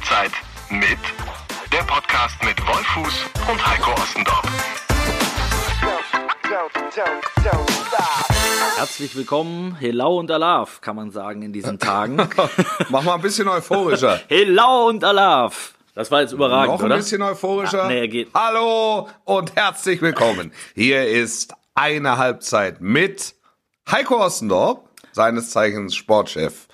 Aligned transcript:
Halbzeit 0.00 0.32
mit 0.70 0.98
der 1.70 1.82
Podcast 1.82 2.42
mit 2.42 2.58
Wolfuß 2.66 3.26
und 3.50 3.66
Heiko 3.66 3.92
Ostendorf. 4.00 4.42
Herzlich 8.78 9.14
willkommen, 9.14 9.76
Hello 9.78 10.18
und 10.18 10.30
Alaf, 10.30 10.80
kann 10.80 10.96
man 10.96 11.10
sagen 11.10 11.42
in 11.42 11.52
diesen 11.52 11.78
Tagen. 11.78 12.16
Mach 12.88 13.02
mal 13.02 13.14
ein 13.16 13.20
bisschen 13.20 13.46
euphorischer. 13.48 14.20
Hello 14.28 14.88
und 14.88 15.04
Alaf. 15.04 15.74
Das 15.94 16.10
war 16.10 16.22
jetzt 16.22 16.32
überragend, 16.32 16.72
Noch 16.72 16.80
ein 16.80 16.86
oder? 16.86 16.96
bisschen 16.96 17.20
euphorischer. 17.20 17.84
Ah, 17.84 17.88
nee, 17.88 18.08
geht. 18.08 18.30
Hallo 18.32 19.06
und 19.24 19.54
herzlich 19.54 20.00
willkommen. 20.00 20.50
Hier 20.74 21.06
ist 21.08 21.52
eine 21.74 22.16
Halbzeit 22.16 22.80
mit 22.80 23.34
Heiko 23.90 24.24
Ostendorf, 24.24 24.78
seines 25.12 25.50
Zeichens 25.50 25.94
Sportchef 25.94 26.68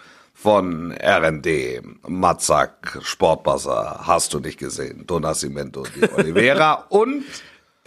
von 0.46 0.92
RND, 0.92 1.82
Matzak, 2.06 3.00
Sportbuzzer, 3.02 3.98
hast 4.06 4.32
du 4.32 4.38
nicht 4.38 4.60
gesehen, 4.60 5.04
Donacimento 5.04 5.82
di 5.82 6.08
Oliveira 6.16 6.84
und 6.88 7.24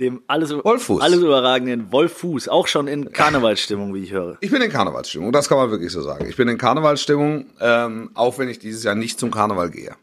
Dem 0.01 0.21
alles, 0.27 0.51
Wolfuß. 0.51 1.01
alles 1.01 1.19
überragenden 1.21 1.89
Wolfuß, 1.89 2.49
auch 2.49 2.67
schon 2.67 2.89
in 2.89 3.13
Karnevalsstimmung, 3.13 3.93
wie 3.93 4.03
ich 4.03 4.11
höre. 4.11 4.35
ich 4.41 4.51
bin 4.51 4.61
in 4.61 4.69
Karnevalsstimmung, 4.69 5.31
das 5.31 5.47
kann 5.47 5.57
man 5.57 5.71
wirklich 5.71 5.93
so 5.93 6.01
sagen. 6.01 6.25
Ich 6.27 6.35
bin 6.35 6.49
in 6.49 6.57
Karnevalsstimmung, 6.57 7.45
ähm, 7.61 8.09
auch 8.13 8.37
wenn 8.37 8.49
ich 8.49 8.59
dieses 8.59 8.83
Jahr 8.83 8.95
nicht 8.95 9.21
zum 9.21 9.31
Karneval 9.31 9.69
gehe. 9.69 9.95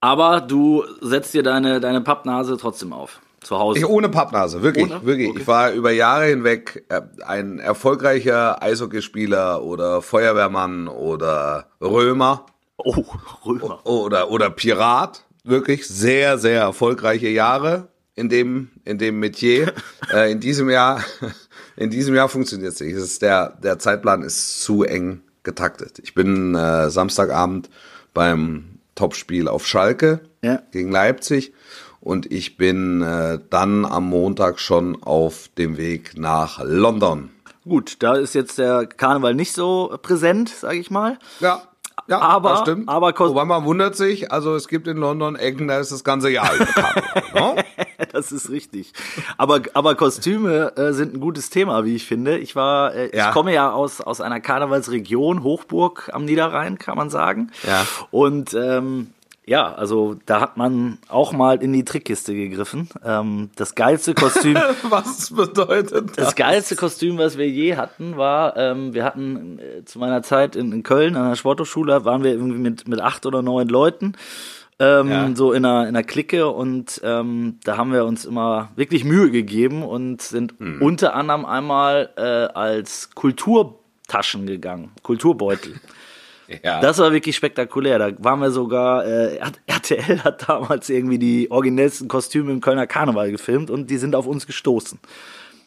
Aber 0.00 0.40
du 0.40 0.84
setzt 1.00 1.32
dir 1.32 1.44
deine, 1.44 1.78
deine 1.78 2.00
Pappnase 2.00 2.56
trotzdem 2.56 2.92
auf. 2.92 3.20
Zu 3.44 3.58
Hause. 3.58 3.78
Ich 3.78 3.86
ohne 3.86 4.08
Pappnase, 4.08 4.62
wirklich, 4.62 4.90
Ohne? 4.90 5.04
wirklich. 5.04 5.28
Okay. 5.28 5.40
Ich 5.40 5.46
war 5.46 5.72
über 5.72 5.90
Jahre 5.92 6.24
hinweg 6.26 6.84
äh, 6.88 7.02
ein 7.24 7.58
erfolgreicher 7.58 8.62
Eishockeyspieler 8.62 9.62
oder 9.62 10.02
Feuerwehrmann 10.02 10.88
oder 10.88 11.66
Römer 11.80 12.46
oh, 12.78 13.04
Römer. 13.44 13.86
oder 13.86 14.30
oder 14.30 14.50
Pirat, 14.50 15.24
wirklich 15.44 15.86
sehr 15.86 16.38
sehr 16.38 16.60
erfolgreiche 16.62 17.28
Jahre 17.28 17.88
in 18.14 18.28
dem 18.28 18.70
in 18.84 18.98
dem 18.98 19.20
Metier. 19.20 19.72
äh, 20.12 20.32
in 20.32 20.40
diesem 20.40 20.70
Jahr 20.70 21.04
in 21.76 21.90
diesem 21.90 22.14
Jahr 22.14 22.28
funktioniert 22.28 22.72
es 22.72 22.80
nicht. 22.80 22.94
Es 22.96 23.04
ist 23.04 23.22
der 23.22 23.50
der 23.62 23.78
Zeitplan 23.78 24.22
ist 24.22 24.62
zu 24.62 24.84
eng 24.84 25.20
getaktet. 25.42 25.98
Ich 26.02 26.14
bin 26.14 26.54
äh, 26.54 26.88
Samstagabend 26.90 27.68
beim 28.14 28.78
Topspiel 28.94 29.48
auf 29.48 29.66
Schalke 29.66 30.20
Ja. 30.42 30.62
gegen 30.70 30.90
Leipzig 30.90 31.52
und 32.04 32.30
ich 32.30 32.56
bin 32.56 33.02
äh, 33.02 33.38
dann 33.50 33.84
am 33.84 34.08
Montag 34.08 34.60
schon 34.60 35.02
auf 35.02 35.48
dem 35.58 35.76
Weg 35.76 36.12
nach 36.16 36.60
London. 36.62 37.30
Gut, 37.66 37.96
da 38.02 38.14
ist 38.14 38.34
jetzt 38.34 38.58
der 38.58 38.86
Karneval 38.86 39.34
nicht 39.34 39.52
so 39.54 39.96
präsent, 40.02 40.50
sage 40.50 40.78
ich 40.78 40.90
mal. 40.90 41.18
Ja, 41.40 41.62
ja, 42.06 42.20
Aber- 42.20 42.50
das 42.50 42.60
stimmt. 42.60 42.88
aber 42.90 43.18
Wobei 43.18 43.46
man 43.46 43.64
wundert 43.64 43.96
sich, 43.96 44.30
also 44.30 44.54
es 44.54 44.68
gibt 44.68 44.86
in 44.86 44.98
London 44.98 45.36
Ecken, 45.36 45.68
da 45.68 45.78
ist 45.78 45.90
das 45.90 46.04
ganze 46.04 46.28
Jahr 46.28 46.50
Karneval, 46.50 47.54
ne? 47.56 47.64
Das 48.12 48.30
ist 48.32 48.50
richtig. 48.50 48.92
Aber, 49.38 49.60
aber 49.72 49.94
Kostüme 49.94 50.76
äh, 50.76 50.92
sind 50.92 51.14
ein 51.14 51.20
gutes 51.20 51.48
Thema, 51.50 51.84
wie 51.84 51.94
ich 51.96 52.04
finde. 52.04 52.38
Ich 52.38 52.54
war, 52.54 52.94
äh, 52.94 53.16
Ja. 53.16 53.28
ich 53.28 53.32
komme 53.32 53.52
ja 53.54 53.72
aus, 53.72 54.00
aus 54.00 54.20
einer 54.20 54.40
Karnevalsregion, 54.40 55.42
Hochburg 55.42 56.10
am 56.12 56.24
Niederrhein, 56.24 56.78
kann 56.78 56.96
man 56.96 57.08
sagen. 57.10 57.50
Ja. 57.66 57.84
Und 58.10 58.52
ähm, 58.54 59.10
ja, 59.46 59.72
also 59.74 60.16
da 60.26 60.40
hat 60.40 60.56
man 60.56 60.98
auch 61.08 61.32
mal 61.32 61.62
in 61.62 61.72
die 61.72 61.84
Trickkiste 61.84 62.34
gegriffen. 62.34 62.88
Ähm, 63.04 63.50
das 63.56 63.74
geilste 63.74 64.14
Kostüm, 64.14 64.54
Was 64.88 65.30
bedeutet 65.34 66.10
das? 66.10 66.16
das 66.26 66.34
geilste 66.34 66.76
Kostüm, 66.76 67.18
was 67.18 67.36
wir 67.36 67.48
je 67.48 67.76
hatten, 67.76 68.16
war, 68.16 68.56
ähm, 68.56 68.94
wir 68.94 69.04
hatten 69.04 69.58
äh, 69.58 69.84
zu 69.84 69.98
meiner 69.98 70.22
Zeit 70.22 70.56
in, 70.56 70.72
in 70.72 70.82
Köln 70.82 71.16
an 71.16 71.28
der 71.28 71.36
Sporthochschule, 71.36 72.04
waren 72.04 72.22
wir 72.24 72.32
irgendwie 72.32 72.58
mit, 72.58 72.88
mit 72.88 73.00
acht 73.00 73.26
oder 73.26 73.42
neun 73.42 73.68
Leuten. 73.68 74.14
Ähm, 74.80 75.08
Ja. 75.08 75.30
so 75.36 75.52
in 75.52 75.64
einer, 75.64 75.82
in 75.82 75.88
einer 75.94 76.02
Clique 76.02 76.48
und 76.48 77.00
ähm, 77.04 77.58
da 77.62 77.76
haben 77.76 77.92
wir 77.92 78.04
uns 78.06 78.24
immer 78.24 78.70
wirklich 78.74 79.04
Mühe 79.04 79.30
gegeben 79.30 79.84
und 79.84 80.20
sind 80.20 80.54
Hm. 80.58 80.82
unter 80.82 81.14
anderem 81.14 81.44
einmal 81.44 82.10
äh, 82.16 82.22
als 82.22 83.10
Kulturtaschen 83.14 84.46
gegangen, 84.46 84.90
Kulturbeutel. 85.02 85.74
Ja. 86.62 86.80
Das 86.80 86.98
war 86.98 87.12
wirklich 87.12 87.36
spektakulär. 87.36 87.98
Da 87.98 88.10
waren 88.18 88.40
wir 88.40 88.50
sogar, 88.50 89.04
äh, 89.04 89.38
RTL 89.66 90.24
hat 90.24 90.48
damals 90.48 90.88
irgendwie 90.88 91.18
die 91.18 91.50
originellsten 91.50 92.08
Kostüme 92.08 92.52
im 92.52 92.60
Kölner 92.60 92.86
Karneval 92.86 93.30
gefilmt 93.30 93.70
und 93.70 93.90
die 93.90 93.96
sind 93.96 94.14
auf 94.14 94.26
uns 94.26 94.46
gestoßen. 94.46 94.98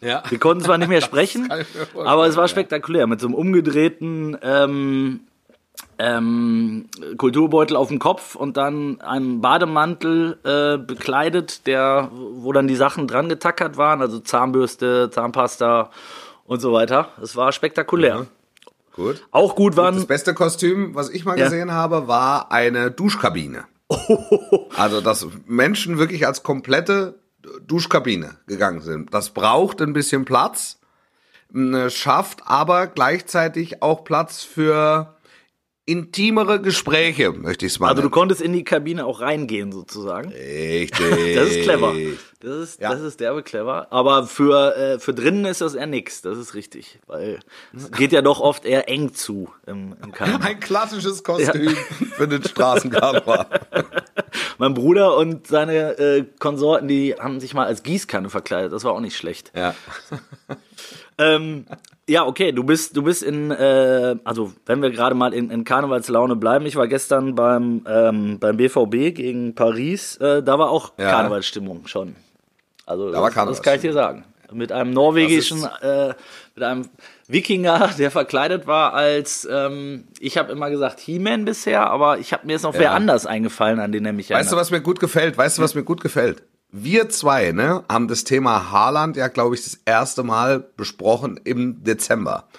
ja. 0.02 0.24
Wir 0.30 0.40
konnten 0.40 0.64
zwar 0.64 0.78
nicht 0.78 0.90
mehr 0.90 1.02
sprechen, 1.02 1.52
aber 1.96 2.28
es 2.28 2.36
war 2.36 2.48
spektakulär. 2.48 3.08
Mit 3.08 3.20
so 3.22 3.28
einem 3.28 3.36
umgedrehten 3.36 4.38
ähm, 4.42 5.22
ähm, 6.00 6.90
Kulturbeutel 7.18 7.76
auf 7.76 7.90
dem 7.90 8.00
Kopf 8.00 8.36
und 8.36 8.58
dann 8.58 9.02
einem 9.02 9.42
Bademantel 9.42 10.38
äh, 10.44 10.78
bekleidet, 10.78 11.66
der, 11.68 12.12
wo 12.14 12.52
dann 12.54 12.68
die 12.68 12.76
Sachen 12.76 13.08
dran 13.08 13.30
getackert 13.30 13.78
waren, 13.78 14.02
also 14.02 14.20
Zahnbürste, 14.20 15.09
Zahnpasta 15.09 15.90
und 16.46 16.59
so 16.59 16.72
weiter. 16.74 17.09
Es 17.22 17.36
war 17.36 17.52
spektakulär. 17.52 18.28
Gut. 18.97 19.25
Auch 19.31 19.56
gut 19.56 19.78
Das 19.78 19.78
waren. 19.78 20.08
beste 20.08 20.34
Kostüm, 20.34 20.94
was 20.96 21.09
ich 21.09 21.24
mal 21.24 21.38
Ja. 21.40 21.46
gesehen 21.46 21.72
habe, 21.72 22.08
war 22.09 22.52
eine 22.52 22.91
Duschkabine. 22.91 23.63
Also, 24.75 25.00
dass 25.02 25.25
Menschen 25.46 25.97
wirklich 25.97 26.28
als 26.28 26.44
komplette 26.44 27.19
Duschkabine 27.66 28.35
gegangen 28.47 28.81
sind. 28.81 29.13
Das 29.13 29.30
braucht 29.30 29.81
ein 29.81 29.94
bisschen 29.94 30.25
Platz, 30.25 30.80
schafft 31.90 32.41
aber 32.46 32.88
gleichzeitig 32.88 33.81
auch 33.81 34.03
Platz 34.03 34.44
für 34.44 35.16
intimere 35.88 36.62
Gespräche, 36.62 37.31
möchte 37.31 37.66
ich 37.66 37.72
es 37.74 37.80
mal 37.80 37.88
Also 37.90 38.02
du 38.03 38.09
konntest 38.09 38.42
in 38.42 38.52
die 38.53 38.64
Kabine 38.66 39.06
auch 39.06 39.22
reingehen 39.22 39.72
sozusagen. 39.72 40.30
Richtig. 40.30 41.36
Das 41.36 41.50
ist 41.50 41.62
clever. 41.64 41.96
Das 42.42 42.56
ist, 42.58 42.81
Ja. 42.81 42.92
das 42.92 43.02
ist 43.02 43.20
derbe 43.22 43.42
clever. 43.42 43.88
Aber 43.90 44.28
für, 44.28 44.76
äh, 44.76 45.00
für 45.00 45.14
drinnen 45.14 45.46
ist 45.46 45.62
das 45.62 45.74
eher 45.76 45.88
nix. 45.88 46.22
Das 46.22 46.38
ist 46.38 46.53
richtig. 46.53 47.00
Weil 47.08 47.40
es 47.76 47.90
geht 47.92 48.12
ja 48.12 48.22
doch 48.22 48.42
oft 48.42 48.66
eher 48.66 48.90
eng 48.90 49.14
zu 49.14 49.50
im, 49.66 49.96
im 50.03 50.12
Karneval. 50.12 50.42
Ein 50.47 50.59
klassisches 50.59 51.24
Kostüm 51.24 51.70
für 52.16 52.28
den 52.28 52.44
Straßenkarneval. 52.44 53.47
Mein 54.59 54.74
Bruder 54.74 55.16
und 55.16 55.47
seine 55.47 55.97
äh, 55.97 56.26
Konsorten, 56.38 56.88
die 56.90 57.16
haben 57.18 57.40
sich 57.40 57.53
mal 57.53 57.66
als 57.66 57.81
Gießkanne 57.84 58.30
verkleidet. 58.30 58.74
Das 58.74 58.84
war 58.84 58.92
auch 58.92 59.00
nicht 59.00 59.16
schlecht. 59.16 59.52
Ja. 59.56 59.74
Ähm, 61.19 61.66
ja, 62.07 62.25
okay, 62.25 62.51
du 62.51 62.63
bist, 62.63 62.95
du 62.95 63.01
bist 63.03 63.23
in, 63.23 63.51
äh, 63.51 64.16
also 64.23 64.53
wenn 64.66 64.81
wir 64.81 64.91
gerade 64.91 65.16
mal 65.16 65.33
in, 65.33 65.50
in 65.50 65.63
Karnevalslaune 65.63 66.35
bleiben, 66.35 66.66
ich 66.66 66.75
war 66.75 66.88
gestern 66.88 67.35
beim, 67.35 67.85
ähm, 67.89 68.39
beim 68.39 68.57
BVB 68.57 69.16
gegen 69.16 69.55
Paris, 69.55 70.17
äh, 70.17 70.44
da 70.44 70.59
war 70.59 70.69
auch 70.69 70.94
Ja. 70.97 71.09
Karnevalsstimmung 71.11 71.88
schon. 71.88 72.16
Also 72.85 73.11
Da 73.11 73.22
das, 73.22 73.33
das 73.33 73.61
kann 73.61 73.75
ich 73.75 73.81
dir 73.81 73.94
sagen. 73.94 74.23
Mit 74.53 74.72
einem 74.72 74.91
norwegischen, 74.91 75.67
äh, 75.81 76.13
mit 76.55 76.63
einem 76.63 76.88
Wikinger, 77.28 77.89
der 77.97 78.11
verkleidet 78.11 78.66
war 78.66 78.94
als, 78.94 79.45
ähm, 79.51 80.05
ich 80.22 80.38
habe 80.38 80.53
immer 80.53 80.69
gesagt 80.69 81.01
He-Man 81.01 81.44
bisher, 81.44 81.89
aber 81.89 82.19
ich 82.19 82.31
habe 82.31 82.45
mir 82.47 82.53
jetzt 82.53 82.63
noch 82.63 82.73
wer 82.73 82.84
Ja. 82.84 82.94
anders 82.94 83.25
eingefallen, 83.25 83.79
an 83.79 83.91
den 83.91 84.05
er 84.05 84.13
mich 84.13 84.29
Weißt 84.29 84.51
du, 84.51 84.55
was 84.55 84.72
mir 84.72 84.79
gut 84.79 85.01
gefällt? 85.01 85.38
Weißt 85.38 85.57
du, 85.57 85.61
was 85.63 85.75
mir 85.75 85.84
gut 85.84 85.99
gefällt? 85.99 86.44
Wir 86.69 87.07
zwei, 87.07 87.53
ne, 87.53 87.85
haben 87.89 88.09
das 88.09 88.25
Thema 88.25 88.72
Haaland 88.72 89.16
ja, 89.16 89.29
glaube 89.29 89.55
ich, 89.55 89.63
das 89.63 89.79
erste 89.85 90.23
Mal 90.23 90.59
besprochen 90.59 91.39
im 91.44 91.83
Dezember. 91.83 92.50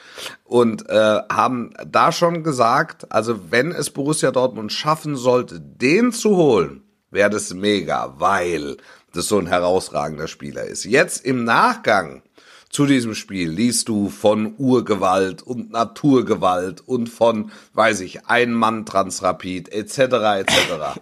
Und 0.45 0.89
äh, 0.89 1.21
haben 1.31 1.75
da 1.87 2.11
schon 2.11 2.43
gesagt, 2.43 3.13
also 3.13 3.51
wenn 3.51 3.71
es 3.71 3.91
Borussia 3.91 4.31
Dortmund 4.31 4.73
schaffen 4.73 5.15
sollte, 5.15 5.61
den 5.61 6.13
zu 6.13 6.37
holen, 6.37 6.83
wäre 7.11 7.29
das 7.29 7.53
mega, 7.53 8.15
weil 8.19 8.79
das 9.13 9.29
so 9.29 9.39
ein 9.39 9.47
herausragender 9.47 10.27
Spieler 10.27 10.65
ist. 10.65 10.85
Jetzt 10.85 11.25
im 11.25 11.45
Nachgang 11.45 12.23
zu 12.71 12.87
diesem 12.87 13.15
Spiel 13.15 13.51
liest 13.51 13.89
du 13.89 14.09
von 14.09 14.55
Urgewalt 14.59 15.43
und 15.43 15.71
Naturgewalt 15.71 16.81
und 16.87 17.09
von, 17.09 17.51
weiß 17.75 18.01
ich, 18.01 18.27
Ein-Mann-Transrapid 18.27 19.71
etc. 19.71 19.99
etc. 19.99 21.01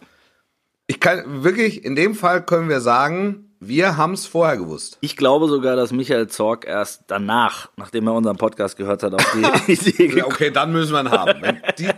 Ich 0.87 1.01
kann 1.01 1.43
wirklich, 1.43 1.85
in 1.85 1.97
dem 1.97 2.15
Fall 2.15 2.45
können 2.45 2.69
wir 2.69 2.81
sagen, 2.81 3.47
wir 3.59 3.97
haben 3.97 4.13
es 4.13 4.27
vorher 4.27 4.57
gewusst. 4.57 4.99
Ich 5.01 5.17
glaube 5.17 5.49
sogar, 5.49 5.75
dass 5.75 5.91
Michael 5.91 6.29
Zorg 6.29 6.65
erst 6.65 7.05
danach, 7.09 7.71
nachdem 7.77 8.07
er 8.07 8.15
unseren 8.15 8.37
Podcast 8.37 8.77
gehört 8.77 9.03
hat, 9.03 9.15
auf 9.15 9.37
die 9.67 9.73
Idee 9.73 10.23
okay, 10.23 10.51
dann 10.51 10.73
müssen 10.73 10.93
wir 10.93 11.01
ihn 11.01 11.11
haben. 11.11 11.41
Wenn 11.41 11.61
die, 11.79 11.89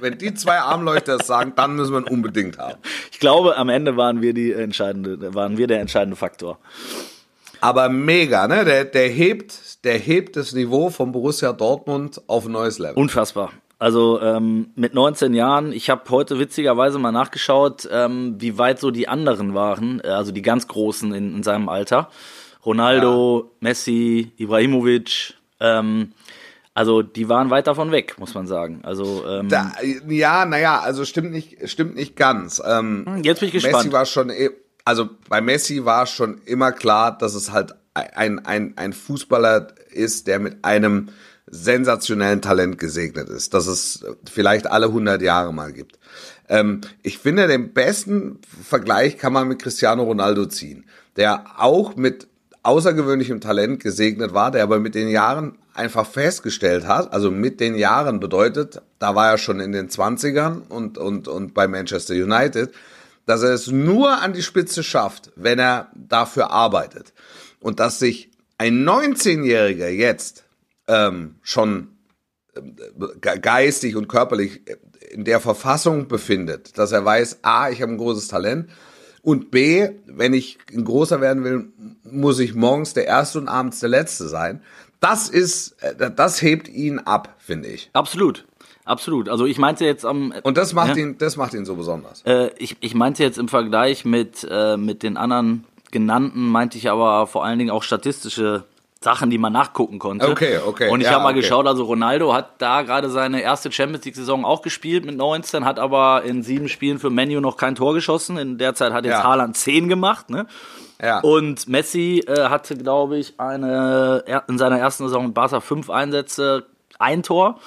wenn 0.00 0.16
die 0.16 0.32
zwei 0.34 0.58
Armleuchter 0.58 1.16
es 1.20 1.26
sagen, 1.26 1.52
dann 1.56 1.76
müssen 1.76 1.92
wir 1.92 1.98
ihn 1.98 2.08
unbedingt 2.08 2.56
haben. 2.56 2.78
Ich 3.12 3.18
glaube, 3.18 3.56
am 3.56 3.68
Ende 3.68 3.96
waren 3.96 4.22
wir 4.22 4.32
die 4.32 4.52
entscheidende, 4.52 5.34
waren 5.34 5.58
wir 5.58 5.66
der 5.66 5.80
entscheidende 5.80 6.16
Faktor. 6.16 6.58
Aber 7.60 7.88
mega, 7.88 8.46
ne? 8.46 8.64
Der, 8.64 8.84
der 8.84 9.08
hebt, 9.08 9.84
der 9.84 9.98
hebt 9.98 10.36
das 10.36 10.52
Niveau 10.52 10.90
von 10.90 11.12
Borussia 11.12 11.52
Dortmund 11.52 12.22
auf 12.28 12.46
ein 12.46 12.52
neues 12.52 12.78
Level. 12.78 12.96
Unfassbar. 12.96 13.52
Also 13.78 14.20
ähm, 14.20 14.70
mit 14.74 14.94
19 14.94 15.34
Jahren, 15.34 15.72
ich 15.72 15.88
habe 15.88 16.02
heute 16.10 16.38
witzigerweise 16.40 16.98
mal 16.98 17.12
nachgeschaut, 17.12 17.88
ähm, 17.92 18.34
wie 18.38 18.58
weit 18.58 18.80
so 18.80 18.90
die 18.90 19.06
anderen 19.08 19.54
waren, 19.54 20.00
äh, 20.02 20.08
also 20.08 20.32
die 20.32 20.42
ganz 20.42 20.66
Großen 20.66 21.12
in, 21.14 21.36
in 21.36 21.42
seinem 21.44 21.68
Alter. 21.68 22.10
Ronaldo, 22.66 23.52
Messi, 23.60 24.32
Ibrahimovic. 24.36 25.34
Ähm, 25.60 26.12
Also 26.74 27.02
die 27.02 27.28
waren 27.28 27.50
weit 27.50 27.66
davon 27.66 27.90
weg, 27.90 28.16
muss 28.18 28.34
man 28.34 28.46
sagen. 28.46 28.80
Also 28.84 29.24
ähm, 29.28 29.48
Da, 29.48 29.72
ja, 30.08 30.44
naja, 30.44 30.80
also 30.80 31.04
stimmt 31.04 31.32
nicht, 31.32 31.68
stimmt 31.68 31.94
nicht 31.96 32.14
ganz. 32.16 32.62
Ähm, 32.64 33.04
jetzt 33.22 33.40
bin 33.40 33.48
ich 33.48 33.52
gespannt. 33.54 33.76
Messi 33.84 33.92
war 33.92 34.06
schon, 34.06 34.30
eh- 34.30 34.50
also 34.84 35.08
bei 35.28 35.40
Messi 35.40 35.84
war 35.84 36.06
schon 36.06 36.40
immer 36.46 36.70
klar, 36.72 37.16
dass 37.18 37.34
es 37.34 37.50
halt 37.52 37.74
ein, 37.94 38.44
ein, 38.44 38.74
ein 38.76 38.92
Fußballer 38.92 39.68
ist, 39.90 40.26
der 40.28 40.38
mit 40.38 40.64
einem 40.64 41.08
sensationellen 41.50 42.42
Talent 42.42 42.78
gesegnet 42.78 43.28
ist, 43.28 43.54
dass 43.54 43.66
es 43.66 44.04
vielleicht 44.30 44.70
alle 44.70 44.86
100 44.86 45.22
Jahre 45.22 45.52
mal 45.52 45.72
gibt. 45.72 45.98
Ähm, 46.48 46.80
ich 47.02 47.18
finde, 47.18 47.46
den 47.46 47.72
besten 47.72 48.38
Vergleich 48.62 49.18
kann 49.18 49.32
man 49.32 49.48
mit 49.48 49.62
Cristiano 49.62 50.02
Ronaldo 50.02 50.46
ziehen, 50.46 50.84
der 51.16 51.44
auch 51.58 51.96
mit 51.96 52.28
außergewöhnlichem 52.62 53.40
Talent 53.40 53.82
gesegnet 53.82 54.34
war, 54.34 54.50
der 54.50 54.62
aber 54.62 54.78
mit 54.78 54.94
den 54.94 55.08
Jahren 55.08 55.58
einfach 55.74 56.06
festgestellt 56.06 56.86
hat, 56.86 57.12
also 57.12 57.30
mit 57.30 57.60
den 57.60 57.76
Jahren 57.76 58.20
bedeutet, 58.20 58.82
da 58.98 59.14
war 59.14 59.30
er 59.30 59.38
schon 59.38 59.60
in 59.60 59.72
den 59.72 59.88
20ern 59.88 60.68
und, 60.68 60.98
und, 60.98 61.28
und 61.28 61.54
bei 61.54 61.68
Manchester 61.68 62.14
United, 62.14 62.72
dass 63.26 63.42
er 63.42 63.50
es 63.50 63.68
nur 63.68 64.20
an 64.20 64.32
die 64.32 64.42
Spitze 64.42 64.82
schafft, 64.82 65.30
wenn 65.36 65.58
er 65.58 65.88
dafür 65.94 66.50
arbeitet. 66.50 67.12
Und 67.60 67.78
dass 67.78 67.98
sich 67.98 68.30
ein 68.56 68.84
19-Jähriger 68.84 69.88
jetzt 69.88 70.44
ähm, 70.88 71.36
schon 71.42 71.88
ähm, 72.56 72.76
ge- 73.20 73.38
geistig 73.38 73.94
und 73.96 74.08
körperlich 74.08 74.62
in 75.10 75.24
der 75.24 75.40
Verfassung 75.40 76.08
befindet, 76.08 76.76
dass 76.78 76.92
er 76.92 77.04
weiß, 77.04 77.38
A, 77.42 77.70
ich 77.70 77.80
habe 77.82 77.92
ein 77.92 77.98
großes 77.98 78.28
Talent 78.28 78.68
und 79.22 79.50
B, 79.50 79.88
wenn 80.06 80.32
ich 80.34 80.58
ein 80.72 80.84
großer 80.84 81.20
werden 81.20 81.44
will, 81.44 81.68
muss 82.02 82.38
ich 82.40 82.54
morgens 82.54 82.94
der 82.94 83.06
Erste 83.06 83.38
und 83.38 83.48
abends 83.48 83.80
der 83.80 83.88
Letzte 83.88 84.28
sein. 84.28 84.62
Das 85.00 85.28
ist, 85.28 85.76
äh, 85.82 86.10
das 86.10 86.42
hebt 86.42 86.68
ihn 86.68 86.98
ab, 86.98 87.36
finde 87.38 87.68
ich. 87.68 87.90
absolut, 87.92 88.44
absolut. 88.84 89.28
Also 89.28 89.46
ich 89.46 89.58
meinte 89.58 89.84
jetzt 89.84 90.04
am 90.04 90.32
Und 90.42 90.56
das 90.56 90.72
macht 90.72 90.96
Ja. 90.96 91.02
ihn, 91.02 91.18
das 91.18 91.36
macht 91.36 91.54
ihn 91.54 91.64
so 91.64 91.76
besonders. 91.76 92.22
Äh, 92.26 92.50
ich, 92.58 92.76
ich 92.80 92.94
meinte 92.94 93.22
jetzt 93.22 93.38
im 93.38 93.48
Vergleich 93.48 94.04
mit, 94.04 94.46
äh, 94.50 94.76
mit 94.76 95.02
den 95.02 95.16
anderen 95.16 95.64
genannten, 95.90 96.48
meinte 96.48 96.76
ich 96.78 96.90
aber 96.90 97.26
vor 97.26 97.44
allen 97.44 97.58
Dingen 97.58 97.70
auch 97.70 97.82
statistische 97.82 98.64
Sachen, 99.00 99.30
die 99.30 99.38
man 99.38 99.52
nachgucken 99.52 100.00
konnte. 100.00 100.28
Okay, 100.28 100.58
okay, 100.58 100.90
Und 100.90 101.00
ich 101.00 101.06
ja, 101.06 101.12
habe 101.12 101.22
mal 101.22 101.30
okay. 101.30 101.40
geschaut, 101.40 101.68
also 101.68 101.84
Ronaldo 101.84 102.34
hat 102.34 102.60
da 102.60 102.82
gerade 102.82 103.10
seine 103.10 103.40
erste 103.42 103.70
Champions 103.70 104.04
League-Saison 104.04 104.44
auch 104.44 104.60
gespielt 104.60 105.04
mit 105.04 105.16
19, 105.16 105.64
hat 105.64 105.78
aber 105.78 106.24
in 106.24 106.42
sieben 106.42 106.68
Spielen 106.68 106.98
für 106.98 107.08
Menu 107.08 107.40
noch 107.40 107.56
kein 107.56 107.76
Tor 107.76 107.94
geschossen. 107.94 108.38
In 108.38 108.58
der 108.58 108.74
Zeit 108.74 108.92
hat 108.92 109.04
jetzt 109.04 109.18
Ja. 109.18 109.22
Haaland 109.22 109.56
zehn 109.56 109.88
gemacht. 109.88 110.30
Ne? 110.30 110.46
Ja. 111.00 111.20
Und 111.20 111.68
Messi 111.68 112.24
äh, 112.26 112.48
hatte, 112.48 112.76
glaube 112.76 113.18
ich, 113.18 113.38
eine 113.38 114.24
in 114.48 114.58
seiner 114.58 114.78
ersten 114.78 115.04
Saison 115.04 115.26
mit 115.26 115.34
Barca 115.34 115.60
fünf 115.60 115.90
Einsätze, 115.90 116.66
ein 116.98 117.22
Tor. 117.22 117.60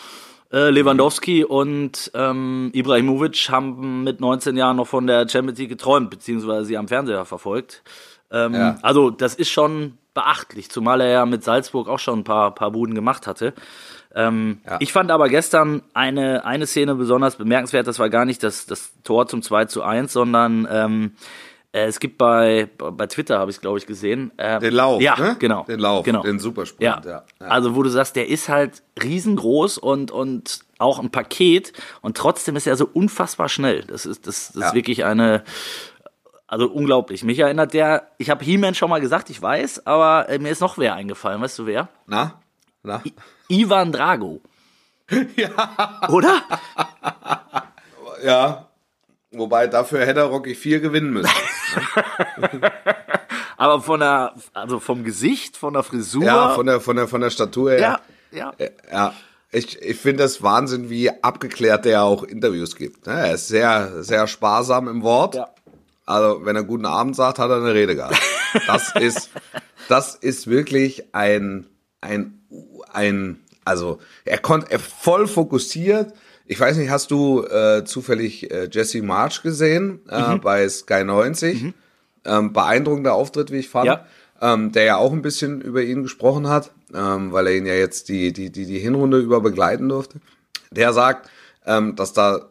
Äh, 0.51 0.69
Lewandowski 0.69 1.45
und 1.45 2.11
ähm, 2.13 2.71
Ibrahimovic 2.73 3.47
haben 3.49 4.03
mit 4.03 4.19
19 4.19 4.57
Jahren 4.57 4.75
noch 4.75 4.87
von 4.87 5.07
der 5.07 5.29
Champions 5.29 5.57
League 5.59 5.69
geträumt, 5.69 6.09
beziehungsweise 6.09 6.65
sie 6.65 6.77
am 6.77 6.89
Fernseher 6.89 7.23
verfolgt. 7.23 7.83
Ähm, 8.31 8.53
Ja. 8.53 8.77
Also 8.81 9.09
das 9.09 9.35
ist 9.35 9.49
schon 9.49 9.97
beachtlich, 10.13 10.69
zumal 10.69 11.01
er 11.01 11.09
ja 11.09 11.25
mit 11.25 11.43
Salzburg 11.43 11.87
auch 11.87 11.99
schon 11.99 12.19
ein 12.19 12.23
paar, 12.23 12.53
paar 12.53 12.71
Buden 12.71 12.95
gemacht 12.95 13.27
hatte. 13.27 13.53
Ähm, 14.13 14.59
Ja. 14.65 14.77
Ich 14.81 14.91
fand 14.91 15.09
aber 15.11 15.29
gestern 15.29 15.83
eine, 15.93 16.43
eine 16.45 16.67
Szene 16.67 16.95
besonders 16.95 17.37
bemerkenswert. 17.37 17.87
Das 17.87 17.99
war 17.99 18.09
gar 18.09 18.25
nicht 18.25 18.43
das, 18.43 18.65
das 18.65 18.91
Tor 19.03 19.27
zum 19.27 19.41
2 19.41 19.65
zu 19.65 19.83
1, 19.83 20.11
sondern 20.11 20.67
ähm, 20.69 21.13
äh, 21.73 21.85
es 21.85 22.01
gibt 22.01 22.17
bei, 22.17 22.67
bei 22.77 23.07
Twitter, 23.07 23.39
habe 23.39 23.49
ich 23.51 23.55
es, 23.57 23.61
glaube 23.61 23.77
ich, 23.77 23.85
gesehen. 23.85 24.31
Äh, 24.35 24.59
Den 24.59 24.73
Lauf, 24.73 25.01
ja, 25.01 25.17
ne? 25.17 25.37
genau. 25.39 25.63
Den 25.63 25.79
Lauf, 25.79 26.03
genau. 26.03 26.21
den 26.23 26.39
Supersprint, 26.39 26.81
Ja. 26.81 27.01
ja. 27.05 27.23
Ja. 27.39 27.47
Also, 27.47 27.75
wo 27.75 27.83
du 27.83 27.89
sagst, 27.89 28.17
der 28.17 28.27
ist 28.27 28.49
halt 28.49 28.83
riesengroß 29.01 29.77
und, 29.77 30.11
und 30.11 30.59
auch 30.77 30.99
ein 30.99 31.11
Paket 31.11 31.71
und 32.01 32.17
trotzdem 32.17 32.57
ist 32.57 32.67
er 32.67 32.75
so 32.75 32.89
unfassbar 32.91 33.47
schnell. 33.47 33.83
Das 33.83 34.05
ist, 34.05 34.27
das, 34.27 34.51
das 34.53 34.65
ist 34.67 34.73
wirklich 34.73 35.05
eine, 35.05 35.43
also 36.51 36.67
unglaublich. 36.69 37.23
Mich 37.23 37.39
erinnert 37.39 37.73
der, 37.73 38.09
ich 38.17 38.29
habe 38.29 38.43
He-Man 38.43 38.75
schon 38.75 38.89
mal 38.89 38.99
gesagt, 38.99 39.29
ich 39.29 39.41
weiß, 39.41 39.87
aber 39.87 40.27
äh, 40.27 40.37
mir 40.37 40.49
ist 40.49 40.59
noch 40.59 40.77
wer 40.77 40.95
eingefallen. 40.95 41.41
Weißt 41.41 41.57
du 41.57 41.65
wer? 41.65 41.87
Na? 42.07 42.41
Na? 42.83 43.01
Ivan 43.47 43.93
Drago. 43.93 44.41
ja. 45.35 46.07
Oder? 46.09 46.41
Ja. 48.23 48.67
Wobei 49.31 49.65
dafür 49.65 50.05
hätte 50.05 50.21
Rocky 50.21 50.53
4 50.53 50.79
gewinnen 50.79 51.09
müssen. 51.09 51.31
Aber 53.57 53.81
von 53.81 53.99
der, 53.99 54.35
also 54.53 54.79
vom 54.79 55.03
Gesicht, 55.03 55.57
von 55.57 55.73
der 55.73 55.81
Frisur. 55.81 56.23
Ja, 56.23 56.49
von 56.49 56.67
der, 56.67 56.81
von 56.81 56.97
der, 56.97 57.07
von 57.07 57.21
der 57.21 57.31
Statur 57.31 57.71
her. 57.71 57.99
ja, 58.31 58.53
ja. 58.59 58.69
Ja, 58.91 59.13
ich, 59.51 59.81
ich 59.81 59.97
finde 59.97 60.21
das 60.21 60.43
Wahnsinn, 60.43 60.91
wie 60.91 61.09
abgeklärt 61.23 61.85
der 61.85 62.03
auch 62.03 62.21
Interviews 62.21 62.75
gibt. 62.75 63.07
ne? 63.07 63.13
Er 63.13 63.33
ist 63.33 63.47
sehr, 63.47 64.03
sehr 64.03 64.27
sparsam 64.27 64.87
im 64.87 65.01
Wort. 65.01 65.33
Ja. 65.33 65.49
Also, 66.11 66.45
wenn 66.45 66.55
er 66.55 66.63
guten 66.63 66.85
Abend 66.85 67.15
sagt, 67.15 67.39
hat 67.39 67.49
er 67.49 67.57
eine 67.57 67.73
Rede 67.73 67.95
gehabt. 67.95 68.19
Das 68.67 68.93
ist, 68.99 69.29
das 69.87 70.15
ist 70.15 70.47
wirklich 70.47 71.13
ein, 71.13 71.65
ein, 72.01 72.41
ein, 72.93 73.39
also, 73.65 73.99
er 74.25 74.37
konnte, 74.37 74.71
er 74.71 74.79
voll 74.79 75.27
fokussiert. 75.27 76.13
Ich 76.45 76.59
weiß 76.59 76.77
nicht, 76.77 76.89
hast 76.89 77.11
du 77.11 77.43
äh, 77.45 77.83
zufällig 77.85 78.51
äh, 78.51 78.67
Jesse 78.71 79.01
March 79.01 79.41
gesehen 79.41 80.01
äh, 80.09 80.33
Mhm. 80.35 80.41
bei 80.41 80.67
Sky 80.67 81.03
90? 81.05 81.73
Ähm, 82.25 82.53
beeindruckender 82.53 83.13
Auftritt, 83.13 83.51
wie 83.51 83.59
ich 83.59 83.69
fand. 83.69 83.87
Ja. 83.87 84.05
Ähm, 84.41 84.71
der 84.71 84.83
ja 84.83 84.97
auch 84.97 85.11
ein 85.13 85.21
bisschen 85.21 85.61
über 85.61 85.81
ihn 85.83 86.01
gesprochen 86.03 86.47
hat, 86.49 86.71
ähm, 86.93 87.31
weil 87.31 87.47
er 87.47 87.55
ihn 87.55 87.65
ja 87.67 87.75
jetzt 87.75 88.09
die, 88.09 88.33
die, 88.33 88.51
die, 88.51 88.65
die 88.65 88.79
Hinrunde 88.79 89.19
über 89.19 89.39
begleiten 89.39 89.87
durfte. 89.87 90.19
Der 90.71 90.93
sagt, 90.93 91.29
ähm, 91.65 91.95
dass 91.95 92.13
da 92.13 92.49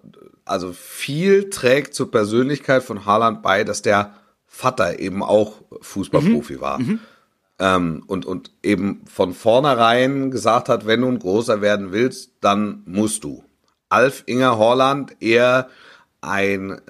also 0.51 0.73
viel 0.73 1.49
trägt 1.49 1.95
zur 1.95 2.11
Persönlichkeit 2.11 2.83
von 2.83 3.07
Haaland 3.07 3.43
bei, 3.43 3.65
dass 3.65 3.83
der 3.83 4.15
Vater 4.47 4.99
eben 4.99 5.23
auch 5.23 5.63
Fußballprofi 5.81 6.61
war. 6.61 6.81
Ähm, 7.61 8.03
und, 8.07 8.27
und 8.27 8.51
eben 8.63 9.03
von 9.07 9.33
vornherein 9.33 10.31
gesagt 10.31 10.69
hat, 10.69 10.87
wenn 10.87 11.03
du 11.03 11.09
ein 11.09 11.19
großer 11.19 11.61
werden 11.61 11.93
willst, 11.93 12.33
dann 12.41 12.83
musst 12.85 13.23
du. 13.23 13.45
Alf 13.91 14.25
Inger 14.27 14.59
Horland 14.59 15.17
eher 15.21 15.69
ein, 16.21 16.81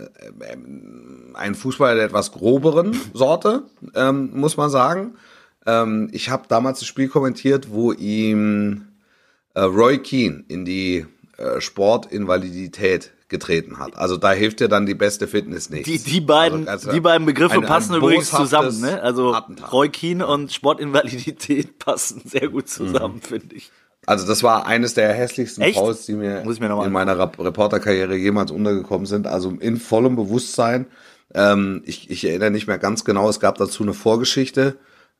ähm, 0.40 1.34
ein 1.34 1.54
Fußballer 1.54 1.96
der 1.96 2.04
etwas 2.04 2.32
groberen 2.32 2.98
Sorte, 3.14 3.64
ähm, 3.94 4.30
muss 4.32 4.56
man 4.56 4.70
sagen. 4.70 5.14
Ähm, 5.66 6.08
ich 6.12 6.30
habe 6.30 6.44
damals 6.48 6.78
das 6.78 6.88
Spiel 6.88 7.08
kommentiert, 7.08 7.70
wo 7.70 7.92
ihm 7.92 8.86
äh, 9.54 9.60
Roy 9.60 9.98
Keane 9.98 10.44
in 10.48 10.64
die 10.64 11.06
äh, 11.36 11.60
Sportinvalidität 11.60 13.12
getreten 13.30 13.78
hat. 13.78 13.96
Also 13.96 14.16
da 14.18 14.32
hilft 14.32 14.60
dir 14.60 14.68
dann 14.68 14.84
die 14.84 14.94
beste 14.94 15.26
Fitness 15.26 15.70
nichts. 15.70 15.88
Die, 15.88 15.98
die, 15.98 16.20
beiden, 16.20 16.68
Also, 16.68 16.88
also 16.88 16.92
die 16.92 17.00
beiden 17.00 17.24
Begriffe 17.26 17.54
ein- 17.54 17.62
ein 17.62 17.66
passen 17.66 17.94
übrigens 17.94 18.30
zusammen. 18.30 18.80
Ne? 18.80 19.00
Also 19.02 19.32
Attentat. 19.34 19.92
Keane 19.92 20.26
und 20.26 20.52
Sportinvalidität 20.52 21.78
passen 21.78 22.20
sehr 22.24 22.48
gut 22.48 22.68
zusammen, 22.68 23.20
finde 23.22 23.54
ich. 23.56 23.70
Also 24.06 24.26
das 24.26 24.42
war 24.42 24.66
eines 24.66 24.94
der 24.94 25.12
hässlichsten 25.12 25.62
Echt? 25.62 25.78
Fouls, 25.78 26.06
die 26.06 26.14
mir, 26.14 26.42
mir 26.44 26.84
in 26.84 26.92
meiner 26.92 27.18
Reporterkarriere 27.18 28.16
jemals 28.16 28.50
untergekommen 28.50 29.06
sind. 29.06 29.26
Also 29.26 29.50
in 29.60 29.78
vollem 29.78 30.16
Bewusstsein. 30.16 30.86
Ähm, 31.32 31.82
ich, 31.86 32.10
ich 32.10 32.24
erinnere 32.26 32.50
nicht 32.50 32.66
mehr 32.66 32.78
ganz 32.78 33.04
genau, 33.04 33.28
es 33.28 33.38
gab 33.40 33.56
dazu 33.58 33.82
eine 33.84 33.94
Vorgeschichte. 33.94 34.76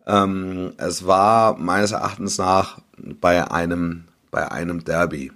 Ähm, 0.06 0.72
es 0.78 1.06
war 1.06 1.56
meines 1.56 1.92
Erachtens 1.92 2.38
nach 2.38 2.78
bei 3.20 3.48
einem, 3.50 4.04
bei 4.30 4.50
einem 4.50 4.82
Derby. 4.82 5.30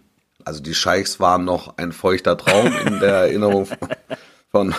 Also 0.44 0.62
die 0.62 0.74
Scheichs 0.74 1.20
waren 1.20 1.44
noch 1.44 1.76
ein 1.78 1.92
feuchter 1.92 2.36
Traum 2.36 2.72
in 2.86 3.00
der 3.00 3.14
Erinnerung 3.26 3.68
von, 4.50 4.74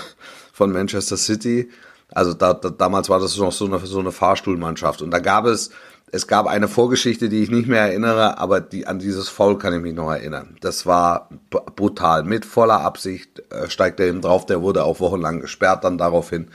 von 0.54 0.72
Manchester 0.72 1.18
City. 1.18 1.70
Also 2.10 2.34
da, 2.34 2.54
da, 2.54 2.70
damals 2.70 3.10
war 3.10 3.20
das 3.20 3.38
noch 3.38 3.52
so 3.52 3.66
eine, 3.66 3.80
so 3.80 4.00
eine 4.00 4.12
Fahrstuhlmannschaft. 4.12 5.02
Und 5.02 5.12
da 5.12 5.20
gab 5.20 5.46
es, 5.46 5.72
es 6.12 6.28
gab 6.28 6.48
eine 6.48 6.68
Vorgeschichte, 6.68 7.30
die 7.30 7.44
ich 7.44 7.52
nicht 7.52 7.68
mehr 7.68 7.82
erinnere, 7.82 8.38
aber 8.38 8.62
die, 8.62 8.88
an 8.88 9.00
dieses 9.00 9.28
Foul 9.28 9.58
kann 9.58 9.74
ich 9.74 9.82
mich 9.82 9.94
noch 9.94 10.12
erinnern. 10.12 10.56
Das 10.62 10.86
war 10.86 11.30
brutal. 11.50 12.24
Mit 12.24 12.46
voller 12.46 12.82
Absicht 12.82 13.44
äh, 13.52 13.70
steigt 13.70 14.00
er 14.00 14.08
eben 14.08 14.22
drauf. 14.22 14.46
Der 14.46 14.62
wurde 14.62 14.84
auch 14.84 15.00
wochenlang 15.00 15.42
gesperrt 15.42 15.84
dann 15.84 15.98
daraufhin. 15.98 16.50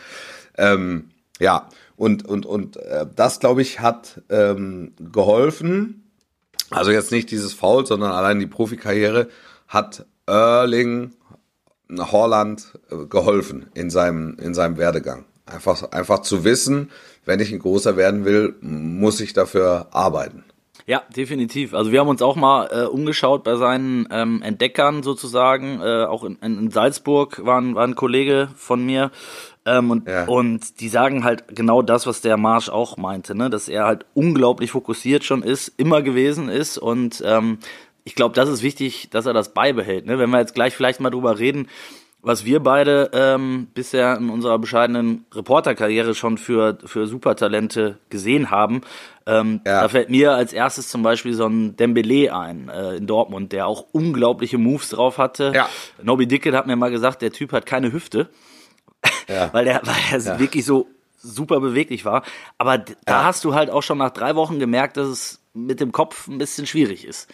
Ähm, 0.57 1.11
ja, 1.39 1.69
und, 1.97 2.27
und, 2.27 2.47
und 2.47 2.77
äh, 2.79 3.07
das, 3.15 3.41
glaube 3.41 3.61
ich, 3.61 3.81
hat 3.81 4.23
ähm, 4.31 4.95
geholfen. 4.99 6.10
Also 6.71 6.91
jetzt 6.93 7.13
nicht 7.13 7.31
dieses 7.31 7.53
Foul, 7.53 7.87
sondern 7.87 8.13
allein 8.13 8.39
die 8.39 8.47
Profikarriere 8.47 9.29
hat 9.67 10.07
Erling 10.27 11.13
Holland 11.99 12.79
äh, 12.91 13.07
geholfen 13.07 13.67
in 13.75 13.91
seinem, 13.91 14.37
in 14.41 14.55
seinem 14.55 14.79
Werdegang. 14.79 15.25
Einfach, 15.47 15.91
einfach 15.91 16.21
zu 16.21 16.45
wissen, 16.45 16.91
wenn 17.25 17.41
ich 17.41 17.53
ein 17.53 17.59
großer 17.59 17.97
werden 17.97 18.25
will, 18.25 18.55
muss 18.61 19.21
ich 19.21 19.33
dafür 19.33 19.89
arbeiten. 19.91 20.45
Ja, 20.87 21.03
definitiv. 21.15 21.75
Also 21.75 21.93
wir 21.93 22.01
haben 22.01 22.09
uns 22.09 22.23
auch 22.23 22.37
mal 22.37 22.69
äh, 22.73 22.85
umgeschaut 22.85 23.45
bei 23.45 23.57
seinen 23.57 24.09
ähm, 24.11 24.43
Entdeckern 24.43 25.03
sozusagen. 25.03 25.81
Äh, 25.81 26.05
auch 26.05 26.25
in, 26.25 26.37
in 26.41 26.71
Salzburg 26.71 27.45
war 27.45 27.61
ein, 27.61 27.75
war 27.75 27.87
ein 27.87 27.95
Kollege 27.95 28.49
von 28.57 28.85
mir. 28.85 29.13
Ähm, 29.67 29.91
und, 29.91 30.09
Ja. 30.09 30.25
und 30.27 30.81
die 30.81 30.89
sagen 30.89 31.23
halt 31.25 31.45
genau 31.55 31.83
das, 31.83 32.07
was 32.07 32.21
der 32.23 32.37
Marsch 32.37 32.69
auch 32.71 32.97
meinte, 32.97 33.35
ne? 33.35 33.51
dass 33.51 33.69
er 33.69 33.85
halt 33.85 34.07
unglaublich 34.15 34.71
fokussiert 34.71 35.23
schon 35.25 35.43
ist, 35.43 35.69
immer 35.77 36.01
gewesen 36.03 36.49
ist. 36.49 36.79
Und 36.79 37.23
ähm, 37.27 37.59
ich 38.05 38.15
glaube, 38.15 38.35
das 38.35 38.49
ist 38.49 38.63
wichtig, 38.63 39.09
dass 39.11 39.27
er 39.27 39.35
das 39.35 39.53
beibehält. 39.53 40.07
Ne? 40.07 40.19
Wenn 40.19 40.31
wir 40.31 40.39
jetzt 40.39 40.55
gleich 40.55 40.75
vielleicht 40.75 41.01
mal 41.01 41.11
drüber 41.11 41.39
reden, 41.39 41.69
was 42.23 42.45
wir 42.45 42.61
beide 42.61 43.11
ähm, 43.15 43.69
bisher 43.73 44.17
in 44.19 44.29
unserer 44.29 44.59
bescheidenen 44.59 45.25
Reporterkarriere 45.35 46.15
schon 46.15 46.37
für, 46.37 46.77
für 46.85 47.07
Supertalente 47.07 47.99
gesehen 48.11 48.51
haben. 48.51 48.83
Ähm, 49.27 49.61
Ja. 49.67 49.81
Da 49.83 49.89
fällt 49.89 50.11
mir 50.11 50.33
als 50.35 50.53
erstes 50.53 50.89
zum 50.89 51.03
Beispiel 51.03 51.33
so 51.33 51.47
ein 51.47 51.77
Dembele 51.77 52.35
ein 52.35 52.69
äh, 52.69 52.97
in 52.97 53.07
Dortmund, 53.07 53.53
der 53.53 53.67
auch 53.67 53.87
unglaubliche 53.93 54.59
Moves 54.59 54.91
drauf 54.91 55.17
hatte. 55.17 55.53
Ja. 55.55 55.69
Nobby 56.03 56.27
Dickett 56.27 56.55
hat 56.55 56.67
mir 56.67 56.77
mal 56.77 56.91
gesagt, 56.91 57.23
der 57.23 57.33
Typ 57.33 57.53
hat 57.53 57.65
keine 57.65 57.91
Hüfte, 57.91 58.29
Ja. 59.31 59.49
weil 59.53 59.65
der, 59.65 59.81
weil 59.85 59.97
er 60.11 60.39
wirklich 60.39 60.65
so 60.65 60.89
super 61.23 61.61
beweglich 61.61 62.05
war. 62.05 62.23
Aber 62.59 62.79
da 62.79 62.95
Ja. 63.09 63.25
hast 63.25 63.45
du 63.45 63.55
halt 63.55 63.71
auch 63.71 63.83
schon 63.83 63.99
nach 63.99 64.11
drei 64.11 64.35
Wochen 64.37 64.59
gemerkt, 64.59 64.97
dass 64.97 65.09
es 65.09 65.41
mit 65.55 65.81
dem 65.81 65.93
Kopf 65.93 66.29
ein 66.29 66.39
bisschen 66.39 66.67
schwierig 66.67 67.05
ist. 67.07 67.29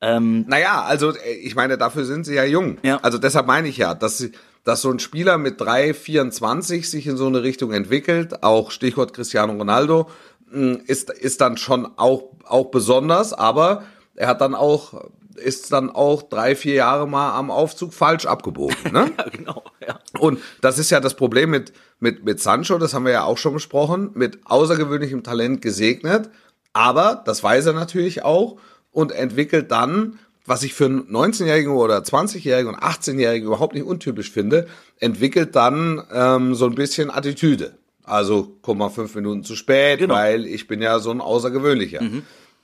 Ähm, 0.00 0.44
Naja, 0.48 0.82
also 0.82 1.12
äh, 1.14 1.32
ich 1.42 1.54
meine, 1.54 1.76
dafür 1.76 2.04
sind 2.04 2.24
sie 2.24 2.34
ja 2.34 2.44
jung. 2.44 2.78
Ja. 2.82 2.98
Also 3.02 3.18
deshalb 3.18 3.46
meine 3.46 3.68
ich 3.68 3.76
ja, 3.76 3.94
dass, 3.94 4.16
sie, 4.18 4.32
dass 4.64 4.80
so 4.80 4.90
ein 4.90 4.98
Spieler 4.98 5.36
mit 5.36 5.60
3, 5.60 5.92
24 5.92 6.88
sich 6.88 7.06
in 7.06 7.16
so 7.18 7.26
eine 7.26 7.42
Richtung 7.42 7.72
entwickelt, 7.72 8.42
auch 8.42 8.70
Stichwort 8.70 9.12
Cristiano 9.12 9.52
Ronaldo, 9.52 10.08
mh, 10.50 10.78
ist, 10.86 11.10
ist 11.10 11.42
dann 11.42 11.58
schon 11.58 11.86
auch, 11.98 12.30
auch 12.46 12.70
besonders, 12.70 13.34
aber 13.34 13.84
er 14.14 14.28
hat 14.28 14.40
dann 14.40 14.54
auch, 14.54 15.04
ist 15.40 15.72
dann 15.72 15.90
auch 15.90 16.22
drei, 16.22 16.54
vier 16.54 16.74
Jahre 16.74 17.08
mal 17.08 17.36
am 17.36 17.50
Aufzug 17.50 17.92
falsch 17.94 18.26
abgebogen. 18.26 18.76
Ne? 18.92 19.10
ja, 19.18 19.24
genau, 19.28 19.64
ja. 19.86 19.98
Und 20.18 20.38
das 20.60 20.78
ist 20.78 20.90
ja 20.90 21.00
das 21.00 21.14
Problem 21.14 21.50
mit, 21.50 21.72
mit, 21.98 22.24
mit 22.24 22.40
Sancho, 22.40 22.78
das 22.78 22.94
haben 22.94 23.04
wir 23.04 23.12
ja 23.12 23.24
auch 23.24 23.38
schon 23.38 23.54
besprochen, 23.54 24.10
mit 24.14 24.38
außergewöhnlichem 24.44 25.22
Talent 25.22 25.62
gesegnet. 25.62 26.30
Aber 26.72 27.22
das 27.24 27.42
weiß 27.42 27.66
er 27.66 27.72
natürlich 27.72 28.22
auch 28.24 28.56
und 28.92 29.12
entwickelt 29.12 29.70
dann, 29.70 30.18
was 30.46 30.62
ich 30.62 30.74
für 30.74 30.86
einen 30.86 31.02
19-Jährigen 31.08 31.72
oder 31.72 31.98
20-Jährigen 31.98 32.72
und 32.74 32.80
18-Jährigen 32.80 33.46
überhaupt 33.46 33.74
nicht 33.74 33.84
untypisch 33.84 34.30
finde, 34.30 34.66
entwickelt 34.98 35.54
dann 35.56 36.02
ähm, 36.12 36.54
so 36.54 36.66
ein 36.66 36.74
bisschen 36.74 37.10
Attitüde. 37.10 37.76
Also, 38.02 38.56
komm 38.62 38.78
mal 38.78 38.88
fünf 38.88 39.14
Minuten 39.14 39.44
zu 39.44 39.54
spät, 39.54 39.98
Genau. 40.00 40.14
weil 40.14 40.46
ich 40.46 40.66
bin 40.66 40.82
ja 40.82 40.98
so 40.98 41.10
ein 41.12 41.20
Außergewöhnlicher. 41.20 42.00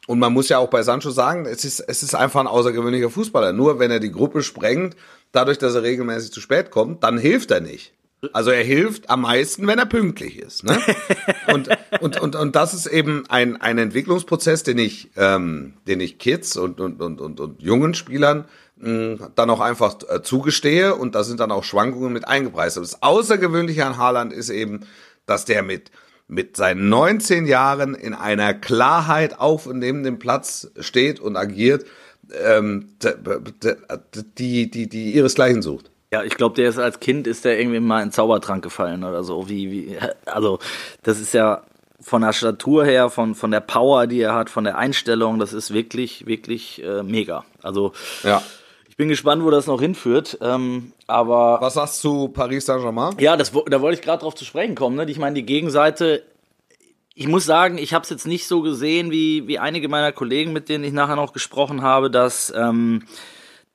Und 0.07 0.19
man 0.19 0.33
muss 0.33 0.49
ja 0.49 0.59
auch 0.59 0.71
bei 0.71 0.83
Sancho 0.83 1.11
sagen, 1.11 1.47
es 1.47 1.65
ist, 1.65 1.81
es 1.81 2.03
ist 2.03 2.15
einfach 2.15 2.41
ein 2.41 2.47
außergewöhnlicher 2.47 3.11
Fußballer. 3.11 3.53
Nur 3.53 3.79
wenn 3.79 3.91
er 3.91 4.01
die 4.01 4.13
Gruppe 4.13 4.43
sprengt, 4.43 4.97
dadurch, 5.33 5.59
dass 5.59 5.75
er 5.75 5.83
regelmäßig 5.83 6.33
zu 6.33 6.41
spät 6.41 6.71
kommt, 6.71 7.03
dann 7.03 7.19
hilft 7.19 7.51
er 7.51 7.61
nicht. 7.61 7.93
Also 8.33 8.51
er 8.51 8.65
hilft 8.65 9.11
am 9.11 9.23
meisten, 9.23 9.67
wenn 9.67 9.79
er 9.79 9.87
pünktlich 9.87 10.39
ist. 10.39 10.65
Ne? 10.65 10.79
Und, 11.53 11.69
und, 12.01 12.21
und, 12.21 12.35
und 12.35 12.57
das 12.57 12.75
ist 12.75 12.87
eben 12.87 13.25
ein, 13.29 13.61
ein 13.61 13.79
Entwicklungsprozess, 13.79 14.65
den 14.65 14.79
ich, 14.79 15.11
ähm, 15.17 15.75
den 15.87 16.01
ich 16.01 16.19
Kids 16.19 16.57
und, 16.57 16.81
und, 16.81 17.01
und, 17.01 17.21
und, 17.21 17.39
und 17.39 17.63
jungen 17.63 17.95
Spielern 17.95 18.47
mh, 18.77 19.31
dann 19.37 19.49
auch 19.49 19.61
einfach 19.61 19.97
äh, 20.09 20.23
zugestehe 20.23 20.97
und 20.97 21.15
da 21.15 21.23
sind 21.23 21.39
dann 21.39 21.53
auch 21.53 21.63
Schwankungen 21.63 22.13
mit 22.13 22.27
eingepreist. 22.27 22.79
Aber 22.79 22.85
das 22.85 23.01
Außergewöhnliche 23.01 23.87
an 23.87 23.97
Haaland 23.97 24.33
ist 24.33 24.51
eben, 24.51 24.81
dass 25.25 25.45
der 25.45 25.63
mit 25.63 25.93
mit 26.29 26.57
seinen 26.57 26.89
19 26.89 27.47
Jahren 27.47 27.95
in 27.95 28.15
einer 28.15 28.55
Klarheit 28.55 29.39
auf 29.39 29.67
und 29.67 29.79
neben 29.79 30.03
dem 30.03 30.19
Platz 30.19 30.71
steht 30.81 31.21
und 31.21 31.37
agiert, 31.37 31.87
ähm, 32.45 32.89
die, 34.39 34.71
die, 34.71 34.89
die 34.89 35.13
ihresgleichen 35.13 35.63
sucht. 35.63 35.91
Ja, 36.13 36.23
ich 36.23 36.37
glaube, 36.37 36.55
der 36.57 36.69
ist 36.69 36.79
als 36.79 37.01
Kind 37.01 37.27
ist 37.27 37.45
der 37.45 37.59
irgendwie 37.59 37.81
mal 37.81 38.01
in 38.03 38.09
den 38.09 38.13
Zaubertrank 38.13 38.63
gefallen 38.63 39.05
oder 39.05 39.25
so. 39.25 39.49
Wie, 39.49 39.71
wie, 39.71 39.99
also 40.25 40.59
das 41.03 41.21
ist 41.21 41.35
ja 41.35 41.63
von 42.01 42.23
der 42.23 42.33
Statur 42.33 42.85
her, 42.85 43.11
von, 43.11 43.35
von 43.35 43.51
der 43.51 43.61
Power, 43.61 44.07
die 44.07 44.21
er 44.21 44.35
hat, 44.35 44.51
von 44.51 44.65
der 44.65 44.79
Einstellung, 44.79 45.39
das 45.39 45.53
ist 45.53 45.73
wirklich, 45.73 46.27
wirklich 46.27 46.83
äh, 46.83 47.03
mega. 47.03 47.45
Also 47.63 47.93
Ja. 48.23 48.43
Ich 48.97 48.99
bin 48.99 49.09
gespannt, 49.11 49.45
wo 49.45 49.51
das 49.51 49.67
noch 49.67 49.79
hinführt. 49.79 50.39
Ähm, 50.41 50.93
aber 51.07 51.59
Was 51.61 51.75
sagst 51.75 52.03
du 52.03 52.29
zu 52.29 52.29
Paris 52.29 52.65
Saint-Germain? 52.65 53.15
ja, 53.19 53.37
das, 53.37 53.53
da 53.53 53.83
wollte 53.83 53.99
ich 53.99 54.03
gerade 54.03 54.23
drauf 54.23 54.35
zu 54.35 54.47
sprechen 54.47 54.75
kommen. 54.75 54.97
Ne? 54.97 55.05
Ich 55.11 55.19
meine, 55.19 55.35
die 55.35 55.45
Gegenseite, 55.45 56.23
ich 57.15 57.29
muss 57.29 57.45
sagen, 57.45 57.77
ich 57.77 57.93
habe 57.93 58.05
es 58.05 58.09
jetzt 58.09 58.27
nicht 58.27 58.47
so 58.47 58.63
gesehen 58.63 59.11
wie, 59.11 59.47
wie 59.49 59.59
einige 59.59 59.91
meiner 59.91 60.13
Kollegen, 60.13 60.55
mit 60.55 60.71
denen 60.71 60.83
ich 60.83 60.95
nachher 60.95 61.17
noch 61.17 61.35
gesprochen 61.35 61.83
habe, 61.83 62.11
dass, 62.11 62.51
ähm, 62.57 63.03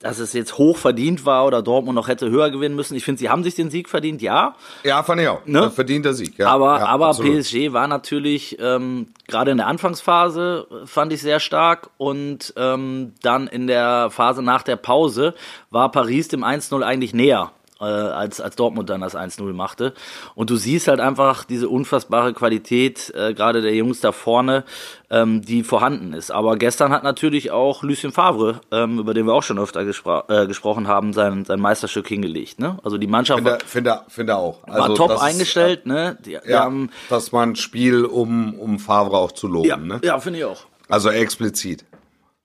dass 0.01 0.19
es 0.19 0.33
jetzt 0.33 0.57
hoch 0.57 0.77
verdient 0.77 1.25
war 1.25 1.45
oder 1.45 1.61
Dortmund 1.61 1.95
noch 1.95 2.07
hätte 2.07 2.29
höher 2.29 2.49
gewinnen 2.49 2.75
müssen. 2.75 2.95
Ich 2.95 3.03
finde, 3.03 3.19
sie 3.19 3.29
haben 3.29 3.43
sich 3.43 3.55
den 3.55 3.69
Sieg 3.69 3.87
verdient, 3.87 4.21
ja. 4.21 4.55
Ja, 4.83 5.03
fand 5.03 5.21
ich 5.21 5.27
auch. 5.27 5.45
Ne? 5.45 5.71
Verdienter 5.71 6.13
Sieg. 6.13 6.37
Ja, 6.37 6.47
aber 6.49 6.79
ja, 6.79 6.85
aber 6.87 7.07
absolut. 7.07 7.39
PSG 7.39 7.73
war 7.73 7.87
natürlich 7.87 8.57
ähm, 8.59 9.07
gerade 9.27 9.51
in 9.51 9.57
der 9.57 9.67
Anfangsphase 9.67 10.67
fand 10.85 11.13
ich 11.13 11.21
sehr 11.21 11.39
stark 11.39 11.89
und 11.97 12.53
ähm, 12.57 13.13
dann 13.21 13.47
in 13.47 13.67
der 13.67 14.09
Phase 14.09 14.41
nach 14.41 14.63
der 14.63 14.75
Pause 14.75 15.33
war 15.69 15.91
Paris 15.91 16.27
dem 16.27 16.43
1-0 16.43 16.81
eigentlich 16.81 17.13
näher. 17.13 17.51
Äh, 17.81 17.85
als, 17.85 18.39
als 18.39 18.55
Dortmund 18.55 18.89
dann 18.91 19.01
das 19.01 19.15
1-0 19.15 19.41
machte. 19.53 19.93
Und 20.35 20.51
du 20.51 20.55
siehst 20.55 20.87
halt 20.87 20.99
einfach 20.99 21.43
diese 21.45 21.67
unfassbare 21.67 22.31
Qualität, 22.33 23.11
äh, 23.15 23.33
gerade 23.33 23.61
der 23.63 23.73
Jungs 23.73 24.01
da 24.01 24.11
vorne, 24.11 24.63
ähm, 25.09 25.41
die 25.41 25.63
vorhanden 25.63 26.13
ist. 26.13 26.29
Aber 26.31 26.57
gestern 26.57 26.91
hat 26.91 27.03
natürlich 27.03 27.49
auch 27.49 27.81
Lucien 27.81 28.11
Favre, 28.11 28.61
ähm, 28.71 28.99
über 28.99 29.15
den 29.15 29.25
wir 29.25 29.33
auch 29.33 29.41
schon 29.43 29.57
öfter 29.57 29.83
gespro 29.83 30.21
äh, 30.27 30.45
gesprochen 30.45 30.87
haben, 30.87 31.11
sein, 31.13 31.43
sein 31.43 31.59
Meisterstück 31.59 32.07
hingelegt. 32.07 32.59
Ne? 32.59 32.77
Also 32.83 32.97
die 32.99 33.07
Mannschaft 33.07 33.43
war, 33.43 33.53
Finde, 33.59 33.65
finde, 33.65 34.01
finde 34.09 34.35
auch. 34.37 34.59
war 34.67 34.75
Also 34.83 34.93
top 34.95 35.07
das 35.09 35.21
ist, 35.21 35.27
eingestellt. 35.27 35.85
ne? 35.87 36.17
Die, 36.23 36.37
die 36.45 36.51
Ja, 36.51 36.59
haben, 36.65 36.91
das 37.09 37.33
war 37.33 37.43
ein 37.43 37.55
Spiel, 37.55 38.05
um, 38.05 38.53
um 38.59 38.77
Favre 38.77 39.17
auch 39.17 39.31
zu 39.31 39.47
loben. 39.47 39.67
ja, 39.67 39.77
Ne? 39.77 39.99
ja 40.03 40.19
finde 40.19 40.37
ich 40.39 40.45
auch. 40.45 40.65
Also 40.87 41.09
explizit. 41.09 41.85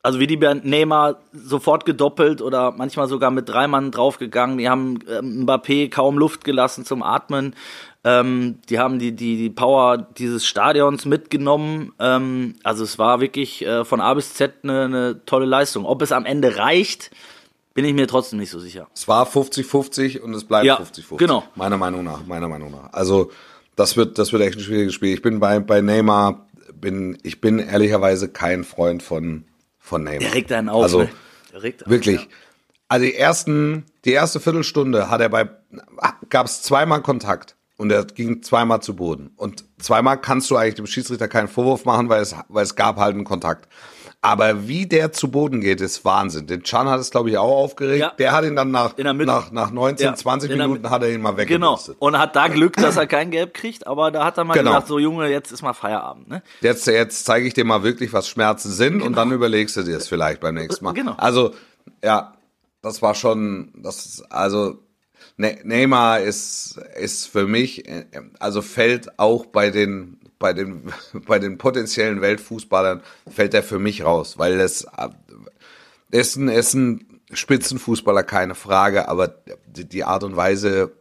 Also 0.06 0.20
wie 0.20 0.28
die 0.28 0.36
bei 0.36 0.54
Neymar 0.54 1.16
sofort 1.32 1.84
gedoppelt 1.84 2.40
oder 2.40 2.70
manchmal 2.70 3.08
sogar 3.08 3.32
mit 3.32 3.48
drei 3.48 3.66
Mann 3.66 3.90
draufgegangen. 3.90 4.56
Die 4.56 4.68
haben 4.68 5.00
ähm, 5.10 5.44
Mbappé 5.44 5.90
kaum 5.90 6.16
Luft 6.16 6.44
gelassen 6.44 6.84
zum 6.84 7.02
Atmen. 7.02 7.56
Ähm, 8.04 8.60
die 8.68 8.78
haben 8.78 9.00
die, 9.00 9.10
die, 9.16 9.36
die 9.36 9.50
Power 9.50 9.98
dieses 9.98 10.46
Stadions 10.46 11.06
mitgenommen. 11.06 11.92
Ähm, 11.98 12.54
also 12.62 12.84
es 12.84 13.00
war 13.00 13.20
wirklich 13.20 13.66
äh, 13.66 13.84
von 13.84 14.00
A 14.00 14.14
bis 14.14 14.34
Z 14.34 14.52
eine, 14.62 14.82
eine 14.84 15.24
tolle 15.26 15.44
Leistung. 15.44 15.84
Ob 15.84 16.00
es 16.02 16.12
am 16.12 16.24
Ende 16.24 16.56
reicht, 16.56 17.10
bin 17.74 17.84
ich 17.84 17.92
mir 17.92 18.06
trotzdem 18.06 18.38
nicht 18.38 18.50
so 18.50 18.60
sicher. 18.60 18.86
Es 18.94 19.08
war 19.08 19.26
50-50 19.26 20.20
und 20.20 20.34
es 20.34 20.44
bleibt 20.44 20.66
Ja, 20.66 20.78
50-50. 20.78 21.16
genau. 21.16 21.42
Meiner 21.56 21.78
Meinung 21.78 22.04
nach, 22.04 22.24
meiner 22.24 22.46
Meinung 22.46 22.70
nach. 22.70 22.92
Also, 22.92 23.32
das 23.74 23.96
wird, 23.96 24.18
das 24.18 24.32
wird 24.32 24.40
echt 24.44 24.56
ein 24.56 24.62
schwieriges 24.62 24.94
Spiel. 24.94 25.12
Ich 25.12 25.22
bin 25.22 25.40
bei, 25.40 25.58
bei 25.58 25.80
Neymar, 25.80 26.46
bin, 26.80 27.18
ich 27.24 27.40
bin 27.40 27.58
ehrlicherweise 27.58 28.28
kein 28.28 28.62
Freund 28.62 29.02
von, 29.02 29.42
von 29.86 30.02
Neymar. 30.02 30.20
Der 30.20 30.34
regt 30.34 30.52
einen 30.52 30.68
auf. 30.68 30.82
Also, 30.82 31.02
ne? 31.02 31.10
Wirklich. 31.86 32.22
Ja. 32.22 32.26
Also, 32.88 33.06
die 33.06 33.14
ersten, 33.14 33.84
die 34.04 34.12
erste 34.12 34.40
Viertelstunde 34.40 35.10
hat 35.10 35.20
er 35.20 35.28
bei, 35.28 35.48
gab 36.28 36.46
es 36.46 36.62
zweimal 36.62 37.02
Kontakt. 37.02 37.56
Und 37.78 37.90
er 37.92 38.04
ging 38.06 38.42
zweimal 38.42 38.80
zu 38.80 38.96
Boden. 38.96 39.32
Und 39.36 39.64
zweimal 39.78 40.18
kannst 40.18 40.50
du 40.50 40.56
eigentlich 40.56 40.76
dem 40.76 40.86
Schiedsrichter 40.86 41.28
keinen 41.28 41.48
Vorwurf 41.48 41.84
machen, 41.84 42.08
weil 42.08 42.22
es, 42.22 42.34
weil 42.48 42.64
es 42.64 42.74
gab 42.74 42.96
halt 42.96 43.14
einen 43.14 43.24
Kontakt. 43.24 43.68
Aber 44.26 44.66
wie 44.68 44.86
der 44.86 45.12
zu 45.12 45.30
Boden 45.30 45.60
geht, 45.60 45.80
ist 45.80 46.04
Wahnsinn. 46.04 46.46
Den 46.46 46.62
Chan 46.62 46.88
hat 46.88 47.00
es, 47.00 47.10
glaube 47.10 47.30
ich, 47.30 47.38
auch 47.38 47.56
aufgeregt. 47.56 48.00
Ja. 48.00 48.12
Der 48.18 48.32
hat 48.32 48.44
ihn 48.44 48.56
dann 48.56 48.70
nach, 48.70 48.96
nach, 48.98 49.50
nach 49.52 49.70
19, 49.70 50.04
Ja, 50.06 50.14
20 50.14 50.50
in 50.50 50.58
Minuten 50.58 50.90
hat 50.90 51.02
er 51.02 51.10
ihn 51.12 51.20
mal 51.22 51.30
Genau. 51.32 51.72
weggebürstet. 51.72 51.96
Und 51.98 52.18
hat 52.18 52.34
da 52.36 52.48
Glück, 52.48 52.76
dass 52.76 52.96
er 52.96 53.06
kein 53.06 53.30
Gelb 53.30 53.54
kriegt, 53.54 53.86
aber 53.86 54.10
da 54.10 54.24
hat 54.24 54.36
er 54.38 54.44
mal 54.44 54.54
Genau. 54.54 54.70
gesagt, 54.72 54.88
so 54.88 54.98
Junge, 54.98 55.28
jetzt 55.28 55.52
ist 55.52 55.62
mal 55.62 55.72
Feierabend. 55.72 56.28
Ne? 56.28 56.42
Jetzt, 56.60 56.86
jetzt 56.86 57.24
zeige 57.24 57.46
ich 57.46 57.54
dir 57.54 57.64
mal 57.64 57.82
wirklich, 57.82 58.12
was 58.12 58.28
Schmerzen 58.28 58.70
sind 58.72 59.02
und 59.02 59.16
dann 59.16 59.30
überlegst 59.32 59.76
du 59.76 59.82
dir 59.82 59.96
es 59.96 60.08
vielleicht 60.08 60.40
beim 60.40 60.54
nächsten 60.56 60.84
Mal. 60.84 60.92
Genau. 60.92 61.14
Also, 61.18 61.52
ja, 62.02 62.34
das 62.82 63.02
war 63.02 63.14
schon, 63.14 63.72
das 63.76 64.06
ist, 64.06 64.32
also, 64.32 64.78
Ne- 65.38 65.58
Neymar 65.64 66.20
ist, 66.20 66.78
ist 66.98 67.26
für 67.26 67.46
mich, 67.46 67.86
äh, 67.88 68.06
also 68.38 68.62
fällt 68.62 69.18
auch 69.18 69.44
bei 69.44 69.68
den, 69.70 70.18
bei 70.38 70.52
den, 70.52 70.92
bei 71.26 71.38
den 71.38 71.58
potenziellen 71.58 72.20
Weltfußballern, 72.20 73.02
fällt 73.28 73.54
er 73.54 73.62
für 73.62 73.78
mich 73.78 74.04
raus, 74.04 74.38
weil 74.38 74.60
es, 74.60 74.84
äh, 74.96 75.08
ist 76.10 76.36
ein, 76.36 76.48
ist 76.48 76.74
ein 76.74 77.06
Spitzenfußballer, 77.32 78.22
keine 78.22 78.54
Frage, 78.54 79.08
aber 79.08 79.34
die, 79.66 79.84
die 79.88 80.04
Art 80.04 80.22
und 80.22 80.36
Weise, 80.36 80.92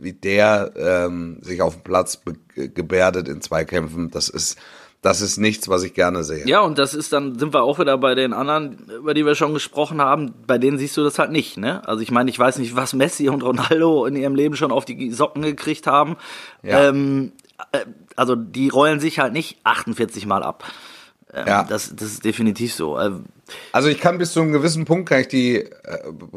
wie 0.00 0.12
der 0.12 0.72
ähm, 0.76 1.38
sich 1.40 1.62
auf 1.62 1.74
dem 1.74 1.82
Platz 1.82 2.16
be 2.16 2.34
gebärdet 2.54 3.28
in 3.28 3.40
Zweikämpfen, 3.40 4.10
das 4.10 4.28
ist, 4.28 4.58
das 5.00 5.20
ist 5.20 5.38
nichts, 5.38 5.68
was 5.68 5.82
ich 5.82 5.94
gerne 5.94 6.22
sehe. 6.22 6.46
Ja, 6.46 6.60
und 6.60 6.78
das 6.78 6.94
ist 6.94 7.12
dann, 7.12 7.38
sind 7.38 7.54
wir 7.54 7.62
auch 7.62 7.78
wieder 7.78 7.96
bei 7.98 8.14
den 8.14 8.32
anderen, 8.32 8.90
über 8.98 9.14
die 9.14 9.24
wir 9.24 9.34
schon 9.34 9.54
gesprochen 9.54 10.00
haben, 10.00 10.34
bei 10.46 10.58
denen 10.58 10.78
siehst 10.78 10.96
du 10.96 11.02
das 11.02 11.18
halt 11.18 11.32
nicht, 11.32 11.56
ne? 11.56 11.86
Also 11.88 12.02
ich 12.02 12.10
meine, 12.10 12.30
ich 12.30 12.38
weiß 12.38 12.58
nicht, 12.58 12.76
was 12.76 12.92
Messi 12.92 13.28
und 13.28 13.42
Ronaldo 13.42 14.04
in 14.04 14.14
ihrem 14.14 14.34
Leben 14.34 14.54
schon 14.54 14.70
auf 14.70 14.84
die 14.84 15.10
Socken 15.10 15.42
gekriegt 15.42 15.86
haben. 15.86 16.16
Ja. 16.62 16.88
Ähm, 16.88 17.32
äh, 17.51 17.51
also 18.16 18.34
die 18.36 18.68
rollen 18.68 19.00
sich 19.00 19.18
halt 19.18 19.32
nicht 19.32 19.58
48 19.64 20.26
Mal 20.26 20.42
ab. 20.42 20.64
Ähm, 21.32 21.46
Ja. 21.46 21.64
das, 21.64 21.94
das 21.94 22.08
ist 22.08 22.24
definitiv 22.24 22.74
so. 22.74 22.98
Äh, 22.98 23.10
Also 23.72 23.88
ich 23.88 24.00
kann 24.00 24.18
bis 24.18 24.32
zu 24.32 24.40
einem 24.40 24.52
gewissen 24.52 24.84
Punkt 24.84 25.08
kann 25.08 25.20
ich 25.20 25.28
die 25.28 25.56
äh, 25.56 25.68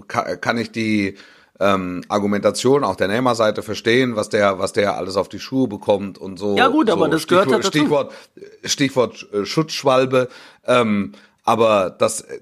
kann, 0.07 0.39
kann 0.41 0.57
ich 0.57 0.71
die 0.71 1.15
ähm, 1.59 2.03
Argumentation 2.09 2.83
auch 2.83 2.95
der 2.97 3.07
Neymar-Seite 3.07 3.61
verstehen, 3.63 4.15
was 4.15 4.29
der 4.29 4.59
was 4.59 4.73
der 4.73 4.97
alles 4.97 5.15
auf 5.15 5.29
die 5.29 5.39
Schuhe 5.39 5.67
bekommt 5.67 6.17
und 6.17 6.37
so. 6.37 6.57
Ja, 6.57 6.67
gut, 6.67 6.89
aber 6.89 7.05
so 7.05 7.11
das 7.11 7.27
gehört 7.27 7.45
Stichwort, 7.65 8.11
halt 8.11 8.11
dazu. 8.33 8.47
Stichwort 8.65 9.23
Stichwort 9.23 9.33
äh, 9.33 9.45
Schutzschwalbe. 9.45 10.29
Ähm, 10.65 11.13
aber 11.43 11.89
das 11.97 12.21
äh, 12.21 12.39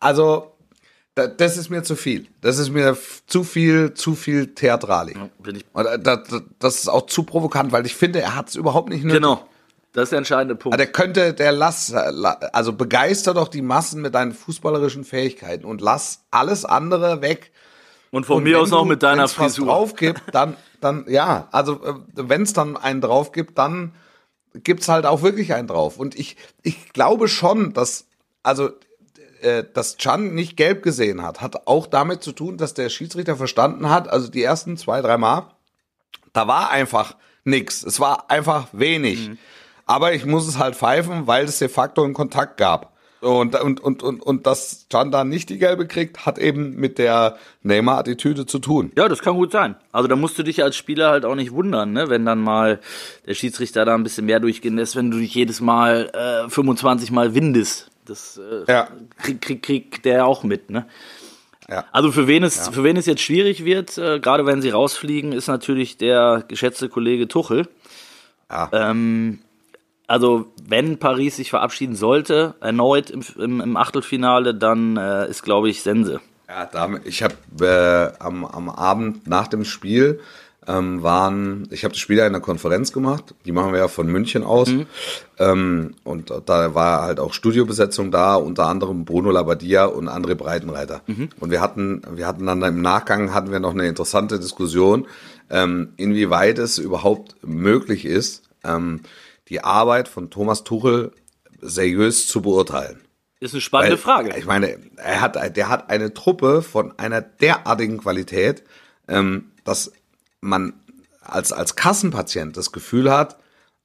also 0.00 0.52
das 1.14 1.56
ist 1.56 1.70
mir 1.70 1.82
zu 1.82 1.96
viel. 1.96 2.26
Das 2.40 2.58
ist 2.58 2.70
mir 2.70 2.96
zu 3.26 3.44
viel, 3.44 3.94
zu 3.94 4.14
viel 4.14 4.54
Theatralik. 4.54 5.18
bin 5.42 5.56
ich, 5.56 5.64
Und 5.72 5.86
äh, 5.86 5.98
das, 6.58 6.76
ist 6.76 6.88
auch 6.88 7.06
zu 7.06 7.24
provokant, 7.24 7.72
weil 7.72 7.84
ich 7.86 7.94
finde, 7.94 8.20
er 8.20 8.36
hat 8.36 8.48
es 8.48 8.54
überhaupt 8.54 8.88
nicht 8.90 9.04
nötig. 9.04 9.20
genau. 9.20 9.46
Das 9.92 10.04
ist 10.04 10.10
der 10.10 10.18
entscheidende 10.18 10.54
Punkt. 10.54 10.74
Aber 10.74 10.76
der 10.76 10.92
könnte, 10.92 11.34
der 11.34 11.50
lass, 11.50 11.92
also 11.92 12.72
begeister 12.72 13.34
doch 13.34 13.48
die 13.48 13.60
Massen 13.60 14.00
mit 14.00 14.14
deinen 14.14 14.32
fußballerischen 14.32 15.02
Fähigkeiten 15.02 15.64
und 15.64 15.80
lass 15.80 16.22
alles 16.30 16.64
andere 16.64 17.22
weg. 17.22 17.50
Und 18.12 18.24
von 18.24 18.38
Und 18.38 18.44
mir 18.44 18.54
wenn 18.56 18.62
aus 18.62 18.70
noch 18.70 18.84
mit 18.84 19.02
deiner 19.02 19.22
wenn's 19.22 19.38
was 19.38 19.54
Frisur. 19.54 19.66
drauf 19.66 19.96
gibt, 19.96 20.22
dann, 20.32 20.56
dann, 20.80 21.06
ja, 21.08 21.48
also 21.50 21.80
wenn 22.14 22.42
es 22.42 22.52
dann 22.52 22.76
einen 22.76 23.00
drauf 23.00 23.32
gibt, 23.32 23.58
dann 23.58 23.94
gibt's 24.54 24.88
halt 24.88 25.06
auch 25.06 25.22
wirklich 25.22 25.54
einen 25.54 25.66
drauf. 25.66 25.98
Und 25.98 26.16
ich, 26.16 26.36
ich 26.62 26.92
glaube 26.92 27.26
schon, 27.26 27.72
dass, 27.72 28.06
also 28.44 28.70
äh, 29.42 29.64
dass 29.72 29.96
Chan 29.96 30.34
nicht 30.34 30.56
gelb 30.56 30.82
gesehen 30.82 31.22
hat, 31.22 31.40
hat 31.40 31.66
auch 31.66 31.86
damit 31.86 32.22
zu 32.22 32.32
tun, 32.32 32.56
dass 32.56 32.74
der 32.74 32.88
Schiedsrichter 32.88 33.36
verstanden 33.36 33.90
hat, 33.90 34.08
also 34.08 34.30
die 34.30 34.42
ersten 34.42 34.76
zwei, 34.76 35.00
drei 35.00 35.16
Mal, 35.16 35.50
da 36.32 36.46
war 36.46 36.70
einfach 36.70 37.16
nix. 37.44 37.82
Es 37.82 38.00
war 38.00 38.30
einfach 38.30 38.68
wenig. 38.72 39.30
Aber 39.86 40.12
ich 40.12 40.24
muss 40.24 40.46
es 40.46 40.58
halt 40.58 40.76
pfeifen, 40.76 41.26
weil 41.26 41.46
es 41.46 41.58
de 41.58 41.68
facto 41.68 42.04
einen 42.04 42.14
Kontakt 42.14 42.56
gab. 42.56 42.90
Und, 43.20 43.54
und, 43.60 43.80
und, 43.80 44.02
und, 44.02 44.22
und 44.22 44.46
dass 44.46 44.86
Can 44.88 45.10
dann 45.10 45.28
nicht 45.28 45.50
die 45.50 45.58
gelbe 45.58 45.86
kriegt, 45.86 46.24
hat 46.24 46.38
eben 46.38 46.76
mit 46.76 46.96
der 46.96 47.36
Neymar-Attitüde 47.62 48.46
zu 48.46 48.60
tun. 48.60 48.92
Ja, 48.96 49.08
das 49.08 49.20
kann 49.20 49.34
gut 49.34 49.52
sein. 49.52 49.74
Also 49.92 50.08
da 50.08 50.16
musst 50.16 50.38
du 50.38 50.42
dich 50.42 50.62
als 50.62 50.76
Spieler 50.76 51.10
halt 51.10 51.26
auch 51.26 51.34
nicht 51.34 51.52
wundern, 51.52 51.92
ne? 51.92 52.08
wenn 52.08 52.24
dann 52.24 52.40
mal 52.40 52.80
der 53.26 53.34
Schiedsrichter 53.34 53.84
da 53.84 53.94
ein 53.94 54.04
bisschen 54.04 54.24
mehr 54.24 54.40
durchgehen 54.40 54.76
lässt, 54.76 54.96
wenn 54.96 55.10
du 55.10 55.18
dich 55.18 55.34
jedes 55.34 55.60
Mal 55.60 56.10
äh, 56.14 56.48
25 56.48 57.10
Mal 57.10 57.34
windest. 57.34 57.89
Das 58.10 58.38
äh, 58.38 58.70
Ja. 58.70 58.88
krieg, 59.18 59.40
krieg, 59.40 59.62
krieg 59.62 60.02
der 60.02 60.26
auch 60.26 60.42
mit, 60.42 60.68
ne? 60.70 60.86
Ja. 61.68 61.84
Also 61.92 62.10
für 62.10 62.26
wen 62.26 62.42
es, 62.42 62.68
für 62.68 62.82
wen 62.82 62.96
es 62.96 63.06
jetzt 63.06 63.22
schwierig 63.22 63.64
wird, 63.64 63.96
äh, 63.96 64.18
gerade 64.18 64.44
wenn 64.44 64.60
sie 64.60 64.70
rausfliegen, 64.70 65.30
ist 65.32 65.46
natürlich 65.46 65.96
der 65.96 66.44
geschätzte 66.48 66.88
Kollege 66.88 67.28
Tuchel. 67.28 67.68
Ja. 68.50 68.68
Ähm, 68.72 69.38
also 70.08 70.52
wenn 70.66 70.98
Paris 70.98 71.36
sich 71.36 71.50
verabschieden 71.50 71.94
sollte, 71.94 72.54
erneut 72.60 73.10
im, 73.10 73.22
im, 73.38 73.60
im 73.60 73.76
Achtelfinale, 73.76 74.52
dann 74.56 74.96
äh, 74.96 75.28
ist, 75.30 75.44
glaube 75.44 75.70
ich, 75.70 75.82
Sense. 75.82 76.20
Ja, 76.48 76.68
ich 77.04 77.22
habe 77.22 77.36
äh, 77.60 78.20
am, 78.20 78.44
am 78.44 78.68
Abend 78.68 79.28
nach 79.28 79.46
dem 79.46 79.64
Spiel 79.64 80.18
ähm, 80.70 81.02
waren, 81.02 81.66
ich 81.70 81.82
habe 81.82 81.92
das 81.92 81.98
Spiel 81.98 82.18
ja 82.18 82.26
in 82.26 82.32
der 82.32 82.40
Konferenz 82.40 82.92
gemacht, 82.92 83.34
die 83.44 83.50
machen 83.50 83.72
wir 83.72 83.80
ja 83.80 83.88
von 83.88 84.06
München 84.06 84.44
aus. 84.44 84.68
Ähm, 85.38 85.94
und 86.04 86.32
da 86.46 86.74
war 86.74 87.02
halt 87.02 87.18
auch 87.18 87.32
Studiobesetzung 87.32 88.10
da, 88.10 88.36
unter 88.36 88.66
anderem 88.66 89.04
Bruno 89.04 89.30
Labbadia 89.30 89.86
und 89.86 90.08
André 90.08 90.36
Breitenreiter. 90.36 91.02
Und 91.40 91.50
wir 91.50 91.60
hatten, 91.60 92.02
wir 92.14 92.26
hatten 92.26 92.46
dann 92.46 92.62
im 92.62 92.82
Nachgang 92.82 93.34
hatten 93.34 93.50
wir 93.50 93.58
noch 93.58 93.74
eine 93.74 93.88
interessante 93.88 94.38
Diskussion, 94.38 95.08
ähm, 95.50 95.94
inwieweit 95.96 96.58
es 96.58 96.78
überhaupt 96.78 97.34
möglich 97.42 98.04
ist, 98.04 98.44
ähm, 98.62 99.00
die 99.48 99.64
Arbeit 99.64 100.06
von 100.06 100.30
Thomas 100.30 100.62
Tuchel 100.62 101.10
seriös 101.60 102.28
zu 102.28 102.42
beurteilen. 102.42 103.00
Ist 103.40 103.54
eine 103.54 103.60
spannende 103.60 103.96
Weil, 103.96 103.98
Frage. 103.98 104.38
Ich 104.38 104.46
meine, 104.46 104.78
er 104.96 105.20
hat, 105.20 105.56
der 105.56 105.68
hat 105.68 105.90
eine 105.90 106.14
Truppe 106.14 106.62
von 106.62 106.96
einer 106.98 107.22
derartigen 107.22 107.98
Qualität, 107.98 108.62
ähm, 109.08 109.50
dass 109.64 109.92
man 110.40 110.74
als, 111.20 111.52
als 111.52 111.76
Kassenpatient 111.76 112.56
das 112.56 112.72
Gefühl 112.72 113.10
hat, 113.10 113.38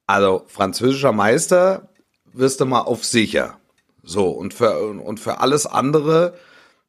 also 0.06 0.44
französischer 0.46 1.12
Meister 1.12 1.88
wirst 2.32 2.60
du 2.60 2.66
mal 2.66 2.80
auf 2.80 3.04
sicher. 3.04 3.58
So, 4.02 4.28
und 4.28 4.54
für, 4.54 4.78
und 4.78 5.18
für 5.18 5.40
alles 5.40 5.66
andere, 5.66 6.34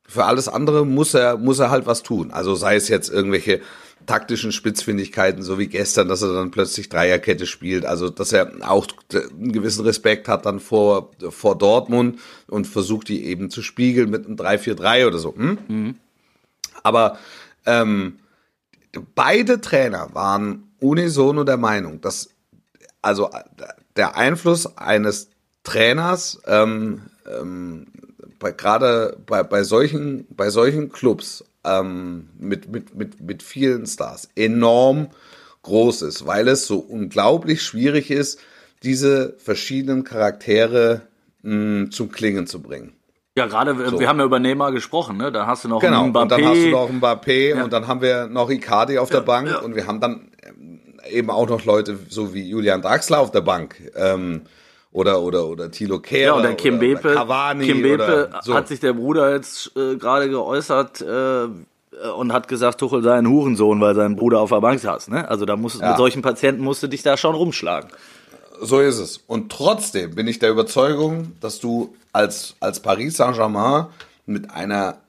für 0.07 0.25
alles 0.25 0.47
andere 0.47 0.86
muss 0.86 1.13
er, 1.13 1.38
muss 1.38 1.59
er 1.59 1.71
halt 1.71 1.86
was 1.86 2.03
tun. 2.03 2.31
Also 2.31 2.55
sei 2.55 2.75
es 2.75 2.89
jetzt 2.89 3.09
irgendwelche 3.09 3.62
taktischen 4.05 4.51
Spitzfindigkeiten, 4.51 5.41
so 5.41 5.58
wie 5.58 5.67
gestern, 5.67 6.08
dass 6.08 6.21
er 6.21 6.34
dann 6.34 6.51
plötzlich 6.51 6.89
Dreierkette 6.89 7.45
spielt. 7.45 7.86
Also, 7.86 8.10
dass 8.10 8.32
er 8.32 8.51
auch 8.62 8.88
einen 9.12 9.51
gewissen 9.51 9.84
Respekt 9.86 10.27
hat 10.27 10.45
dann 10.45 10.60
vor, 10.60 11.12
vor 11.30 11.58
Dortmund 11.58 12.19
und 12.47 12.67
versucht, 12.67 13.10
die 13.10 13.25
eben 13.25 13.49
zu 13.49 13.62
spiegeln 13.62 14.10
mit 14.10 14.25
einem 14.25 14.36
3-4-3 14.36 15.08
oder 15.08 15.17
so. 15.17 15.36
Hm? 15.36 15.95
Aber 16.84 17.17
ähm, 17.65 18.19
beide 19.15 19.62
Trainer 19.62 20.10
waren 20.13 20.71
unisono 20.80 21.43
der 21.43 21.58
Meinung, 21.58 22.02
dass 22.02 22.30
also 23.02 23.30
der 23.95 24.15
Einfluss 24.15 24.78
eines 24.78 25.30
Trainers 25.63 26.41
ähm, 26.45 27.04
ähm, 27.26 27.88
bei, 28.39 28.52
gerade 28.52 29.17
bei, 29.26 29.43
bei 29.43 29.63
solchen 29.63 30.28
bei 30.30 30.50
solchen 30.50 30.91
Clubs 30.91 31.43
ähm, 31.63 32.30
mit, 32.38 32.71
mit, 32.71 32.95
mit, 32.95 33.21
mit 33.21 33.43
vielen 33.43 33.86
Stars 33.86 34.30
enorm 34.36 35.10
groß 35.63 36.04
ist, 36.04 36.26
weil 36.26 36.47
es 36.47 36.65
so 36.65 36.78
unglaublich 36.78 37.62
schwierig 37.62 38.10
ist, 38.10 38.39
diese 38.84 39.36
verschiedenen 39.38 40.04
Charaktere 40.04 41.02
mh, 41.41 41.89
zum 41.89 42.12
Klingen 42.12 42.47
zu 42.47 42.62
bringen. 42.62 42.96
Ja, 43.38 43.45
gerade, 43.45 43.71
äh, 43.71 44.00
wir 44.00 44.08
haben 44.10 44.17
ja 44.19 44.26
über 44.26 44.39
Neymar 44.39 44.71
gesprochen, 44.71 45.15
ne? 45.17 45.32
Da 45.32 45.45
hast 45.45 45.63
du 45.63 45.67
noch 45.69 45.80
Genau, 45.80 46.04
einen 46.04 46.12
Mbappé. 46.12 46.21
und 46.23 46.32
dann 46.32 46.45
hast 46.45 46.63
du 46.63 46.69
noch 46.71 46.89
Mbappé 46.89 47.63
und 47.63 47.71
dann 47.71 47.88
haben 47.88 48.02
wir 48.02 48.28
noch 48.28 48.50
Icardi 48.50 48.97
auf 48.97 49.10
der 49.12 49.21
Bank 49.21 49.47
ja. 49.50 49.60
und 49.60 49.76
wir 49.76 49.86
haben 49.88 50.00
dann 50.02 50.32
ähm, 50.43 50.80
eben 51.10 51.30
auch 51.30 51.47
noch 51.47 51.63
Leute 51.63 52.00
so 52.10 52.34
wie 52.34 52.50
Julian 52.50 52.82
Draxler 52.82 53.19
auf 53.19 53.30
der 53.32 53.41
Bank 53.41 53.76
ähm, 53.95 54.41
oder 54.91 55.21
oder 55.21 55.45
oder 55.45 55.69
Thilo 55.69 56.00
Kehrer 56.00 56.38
ja, 56.38 56.41
dann 56.41 56.58
Kim 56.58 56.78
oder, 56.80 56.84
oder 56.88 56.95
Bepe. 56.95 57.13
Cavani 57.13 57.65
Kim 57.65 57.82
Bepe 57.84 58.04
oder 58.04 58.39
so. 58.41 58.54
hat 58.56 58.67
sich 58.67 58.80
der 58.80 58.93
Bruder 58.93 59.32
jetzt 59.34 59.71
äh, 59.78 59.95
gerade 59.97 60.30
geäußert 60.30 61.02
äh, 61.02 61.47
und 62.17 62.34
hat 62.34 62.47
gesagt, 62.47 62.80
Tuchel 62.80 63.04
sei 63.04 63.13
ein 63.17 63.28
Hurensohn, 63.28 63.80
weil 63.82 63.93
sein 63.95 64.15
Bruder 64.15 64.39
auf 64.39 64.50
der 64.50 64.62
Bank 64.62 64.80
saß. 64.80 65.10
Ne? 65.10 65.30
Also 65.30 65.45
da 65.45 65.56
musst, 65.56 65.80
Ja. 65.82 65.89
mit 65.89 65.97
solchen 65.97 66.21
Patienten 66.23 66.63
musst 66.63 66.82
du 66.84 66.88
dich 66.88 67.04
da 67.04 67.17
schon 67.17 67.36
rumschlagen. 67.36 67.89
So 68.62 68.80
ist 68.80 69.00
es. 69.00 69.17
Und 69.17 69.52
trotzdem 69.52 70.15
bin 70.15 70.28
ich 70.28 70.39
der 70.39 70.52
Überzeugung, 70.52 71.34
dass 71.39 71.60
du 71.60 71.96
als, 72.13 72.56
als 72.60 72.80
Paris 72.80 73.17
Saint-Germain 73.17 73.88
mit 74.26 74.52
einer 74.52 75.00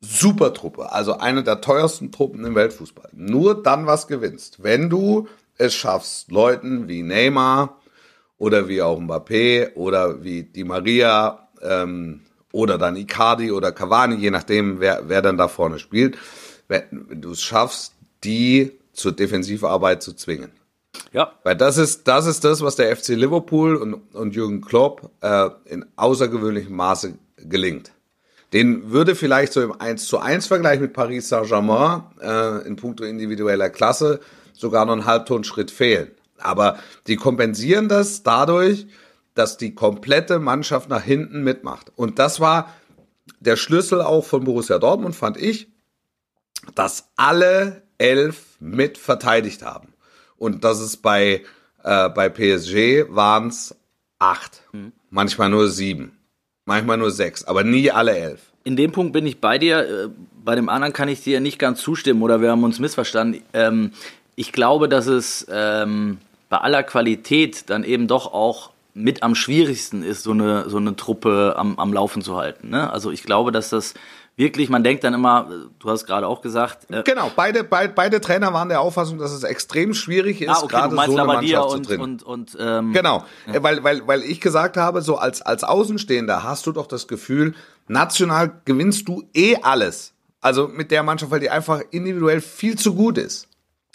Supertruppe, 0.00 0.92
also 0.92 1.18
eine 1.18 1.42
der 1.42 1.60
teuersten 1.60 2.12
Truppen 2.12 2.44
im 2.44 2.54
Weltfußball, 2.54 3.10
nur 3.12 3.62
dann 3.62 3.86
was 3.86 4.06
gewinnst, 4.06 4.62
wenn 4.62 4.90
du 4.90 5.28
es 5.56 5.74
schaffst, 5.74 6.30
Leuten 6.30 6.88
wie 6.88 7.02
Neymar 7.02 7.80
oder 8.38 8.68
wie 8.68 8.82
auch 8.82 9.00
Mbappé 9.00 9.74
oder 9.74 10.22
wie 10.22 10.42
Di 10.42 10.64
Maria 10.64 11.48
ähm, 11.62 12.20
oder 12.52 12.76
dann 12.76 12.96
Icardi 12.96 13.50
oder 13.50 13.72
Cavani, 13.72 14.16
je 14.16 14.30
nachdem, 14.30 14.80
wer, 14.80 15.04
wer 15.08 15.22
dann 15.22 15.38
da 15.38 15.48
vorne 15.48 15.78
spielt, 15.78 16.18
wenn, 16.68 16.82
wenn 17.08 17.22
du 17.22 17.32
es 17.32 17.42
schaffst, 17.42 17.94
die 18.24 18.72
zur 18.92 19.12
Defensivarbeit 19.12 20.02
zu 20.02 20.12
zwingen. 20.14 20.50
Ja, 21.12 21.32
Weil 21.44 21.56
das 21.56 21.78
ist, 21.78 22.08
das 22.08 22.26
ist 22.26 22.44
das, 22.44 22.60
was 22.60 22.76
der 22.76 22.94
FC 22.94 23.08
Liverpool 23.10 23.76
und, 23.76 23.94
und 24.14 24.34
Jürgen 24.34 24.60
Klopp 24.60 25.10
äh, 25.20 25.48
in 25.66 25.84
außergewöhnlichem 25.96 26.74
Maße 26.74 27.14
gelingt. 27.38 27.92
Den 28.52 28.90
würde 28.90 29.14
vielleicht 29.14 29.52
so 29.52 29.62
im 29.62 29.72
1 29.72 30.06
zu 30.06 30.18
1 30.18 30.46
Vergleich 30.46 30.80
mit 30.80 30.92
Paris 30.92 31.28
Saint-Germain 31.28 32.02
äh, 32.20 32.66
in 32.66 32.76
puncto 32.76 33.04
individueller 33.04 33.70
Klasse 33.70 34.20
sogar 34.52 34.86
noch 34.86 34.92
einen 34.92 35.06
Halbtonschritt 35.06 35.70
fehlen. 35.70 36.10
Aber 36.38 36.78
die 37.06 37.16
kompensieren 37.16 37.88
das 37.88 38.22
dadurch, 38.22 38.86
dass 39.34 39.56
die 39.56 39.74
komplette 39.74 40.38
Mannschaft 40.38 40.88
nach 40.88 41.02
hinten 41.02 41.42
mitmacht. 41.42 41.92
Und 41.96 42.18
das 42.18 42.38
war 42.38 42.72
der 43.40 43.56
Schlüssel 43.56 44.00
auch 44.00 44.24
von 44.24 44.44
Borussia 44.44 44.78
Dortmund, 44.78 45.16
fand 45.16 45.36
ich, 45.36 45.68
dass 46.74 47.08
alle 47.16 47.82
elf 47.98 48.56
mit 48.60 48.98
verteidigt 48.98 49.62
haben. 49.62 49.93
Und 50.36 50.64
das 50.64 50.80
ist 50.80 50.98
bei, 50.98 51.42
äh, 51.82 52.08
bei 52.10 52.28
PSG 52.28 53.06
waren 53.14 53.48
es 53.48 53.74
acht. 54.18 54.62
Manchmal 55.10 55.48
nur 55.50 55.68
sieben. 55.68 56.18
Manchmal 56.66 56.96
nur 56.96 57.10
sechs, 57.10 57.44
aber 57.44 57.62
nie 57.62 57.90
alle 57.90 58.16
elf. 58.16 58.40
in 58.64 58.76
dem 58.76 58.92
Punkt 58.92 59.12
bin 59.12 59.26
ich 59.26 59.40
bei 59.40 59.58
dir. 59.58 59.80
Äh, 59.80 60.08
Bei 60.44 60.54
dem 60.54 60.68
anderen 60.68 60.92
kann 60.92 61.08
ich 61.08 61.22
dir 61.22 61.40
nicht 61.40 61.58
ganz 61.58 61.80
zustimmen 61.82 62.22
oder 62.22 62.40
wir 62.40 62.50
haben 62.50 62.64
uns 62.64 62.78
missverstanden. 62.78 63.42
Ähm, 63.52 63.92
ich 64.36 64.52
glaube, 64.52 64.88
dass 64.88 65.06
es 65.06 65.46
ähm, 65.50 66.18
bei 66.48 66.58
aller 66.58 66.82
Qualität 66.82 67.68
dann 67.70 67.84
eben 67.84 68.06
doch 68.08 68.32
auch 68.32 68.70
mit 68.94 69.22
am 69.22 69.34
schwierigsten 69.34 70.02
ist, 70.02 70.22
so 70.22 70.30
eine, 70.32 70.68
so 70.70 70.76
eine 70.78 70.96
Truppe 70.96 71.54
am, 71.56 71.78
am 71.78 71.92
Laufen 71.92 72.22
zu 72.22 72.36
halten. 72.36 72.70
Ne? 72.70 72.90
Also 72.92 73.10
ich 73.10 73.22
glaube, 73.24 73.52
dass 73.52 73.70
das 73.70 73.94
wirklich, 74.36 74.68
man 74.68 74.82
denkt 74.82 75.04
dann 75.04 75.14
immer, 75.14 75.48
du 75.78 75.90
hast 75.90 76.06
gerade 76.06 76.26
auch 76.26 76.40
gesagt, 76.42 76.90
äh, 76.90 77.02
Genau, 77.04 77.30
beide, 77.36 77.62
beide, 77.64 77.92
beide 77.92 78.20
Trainer 78.20 78.52
waren 78.52 78.68
der 78.68 78.80
Auffassung, 78.80 79.18
dass 79.18 79.32
es 79.32 79.42
extrem 79.44 79.94
schwierig 79.94 80.40
ist, 80.42 80.48
ah, 80.48 80.58
okay, 80.62 80.68
gerade 80.76 80.94
so 80.94 81.00
eine 81.00 81.14
Labadia 81.14 81.60
Mannschaft 81.60 81.76
und, 81.76 81.84
zu 81.84 81.90
drin. 81.90 82.00
und, 82.00 82.22
und 82.22 82.56
ähm, 82.60 82.92
Genau, 82.92 83.24
Äh, 83.46 83.62
weil, 83.62 83.84
weil, 83.84 84.06
weil 84.06 84.22
ich 84.22 84.40
gesagt 84.40 84.76
habe, 84.76 85.02
so 85.02 85.16
als, 85.16 85.40
als 85.42 85.62
Außenstehender 85.64 86.42
hast 86.42 86.66
du 86.66 86.72
doch 86.72 86.86
das 86.86 87.06
Gefühl, 87.08 87.54
national 87.88 88.60
gewinnst 88.64 89.06
du 89.08 89.22
eh 89.34 89.56
alles. 89.62 90.12
Also 90.40 90.68
mit 90.68 90.90
der 90.90 91.02
Mannschaft, 91.02 91.30
weil 91.30 91.40
die 91.40 91.50
einfach 91.50 91.80
individuell 91.90 92.40
viel 92.40 92.76
zu 92.76 92.94
gut 92.94 93.16
ist. 93.18 93.48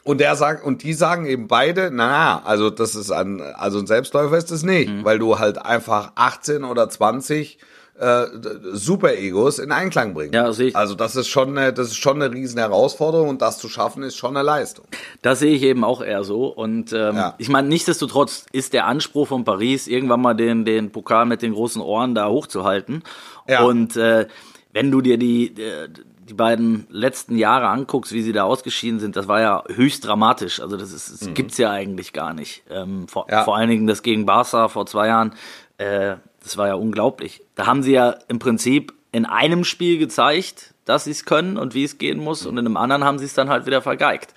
Und 0.03 0.19
der 0.19 0.35
sagt, 0.35 0.63
und 0.63 0.81
die 0.83 0.93
sagen 0.93 1.25
eben 1.25 1.47
beide, 1.47 1.91
na, 1.91 2.07
na, 2.07 2.41
also 2.43 2.69
das 2.69 2.95
ist 2.95 3.11
ein, 3.11 3.41
also 3.41 3.79
ein 3.79 3.85
Selbstläufer 3.87 4.37
ist 4.37 4.49
es 4.49 4.63
nicht, 4.63 4.89
Mhm. 4.89 5.03
weil 5.05 5.19
du 5.19 5.37
halt 5.37 5.57
einfach 5.63 6.13
18 6.15 6.63
oder 6.63 6.89
20 6.89 7.59
äh, 7.99 8.25
Super-Egos 8.73 9.59
in 9.59 9.71
Einklang 9.71 10.13
bringst. 10.13 10.33
Ja, 10.33 10.51
sehe 10.53 10.67
ich. 10.69 10.75
Also 10.75 10.95
das 10.95 11.15
ist 11.15 11.27
schon 11.27 11.57
eine, 11.57 11.73
das 11.73 11.87
ist 11.87 11.97
schon 11.97 12.21
eine 12.21 12.33
riesen 12.33 12.57
Herausforderung 12.59 13.29
und 13.29 13.41
das 13.41 13.57
zu 13.59 13.67
schaffen 13.69 14.03
ist 14.03 14.15
schon 14.15 14.35
eine 14.37 14.43
Leistung. 14.45 14.85
Das 15.21 15.39
sehe 15.39 15.53
ich 15.53 15.63
eben 15.63 15.83
auch 15.83 16.01
eher 16.01 16.23
so. 16.23 16.45
Und 16.47 16.93
ähm, 16.93 17.15
Ja. 17.15 17.35
ich 17.37 17.49
meine, 17.49 17.67
nichtsdestotrotz 17.67 18.45
ist 18.51 18.73
der 18.73 18.85
Anspruch 18.87 19.27
von 19.27 19.43
Paris, 19.43 19.87
irgendwann 19.87 20.21
mal 20.21 20.33
den, 20.33 20.65
den 20.65 20.91
Pokal 20.91 21.25
mit 21.25 21.41
den 21.41 21.53
großen 21.53 21.81
Ohren 21.81 22.15
da 22.15 22.29
hochzuhalten. 22.29 23.03
Ja. 23.47 23.63
Und 23.63 23.95
äh, 23.97 24.27
wenn 24.71 24.91
du 24.91 25.01
dir 25.01 25.17
die, 25.17 25.47
äh, 25.61 25.89
die 26.29 26.33
beiden 26.35 26.85
letzten 26.91 27.37
Jahre 27.37 27.67
anguckst, 27.67 28.13
wie 28.13 28.21
sie 28.21 28.33
da 28.33 28.43
ausgeschieden 28.43 28.99
sind, 28.99 29.15
das 29.15 29.27
war 29.27 29.41
ja 29.41 29.63
höchst 29.67 30.05
dramatisch. 30.05 30.59
Also 30.61 30.77
das, 30.77 30.93
ist, 30.93 31.21
das 31.21 31.33
gibt's 31.33 31.57
ja 31.57 31.71
eigentlich 31.71 32.13
gar 32.13 32.33
nicht. 32.33 32.63
Ähm, 32.69 33.07
vor, 33.07 33.25
Mhm. 33.25 33.31
Ja. 33.33 33.43
vor 33.43 33.55
allen 33.57 33.69
Dingen 33.69 33.87
das 33.87 34.03
gegen 34.03 34.25
Barca 34.27 34.67
vor 34.67 34.85
zwei 34.85 35.07
Jahren, 35.07 35.33
äh, 35.79 36.17
das 36.43 36.57
war 36.57 36.67
ja 36.67 36.75
unglaublich. 36.75 37.41
Da 37.55 37.65
haben 37.65 37.83
sie 37.83 37.93
ja 37.93 38.17
im 38.27 38.39
Prinzip 38.39 38.93
in 39.11 39.25
einem 39.25 39.63
Spiel 39.63 39.97
gezeigt, 39.97 40.73
dass 40.85 41.05
sie 41.05 41.11
es 41.11 41.25
können 41.25 41.57
und 41.57 41.73
wie 41.73 41.83
es 41.83 41.97
gehen 41.97 42.19
muss, 42.19 42.45
und 42.45 42.57
in 42.57 42.65
einem 42.65 42.77
anderen 42.77 43.03
haben 43.03 43.17
sie 43.17 43.25
es 43.25 43.33
dann 43.33 43.49
halt 43.49 43.65
wieder 43.65 43.81
vergeigt. 43.81 44.33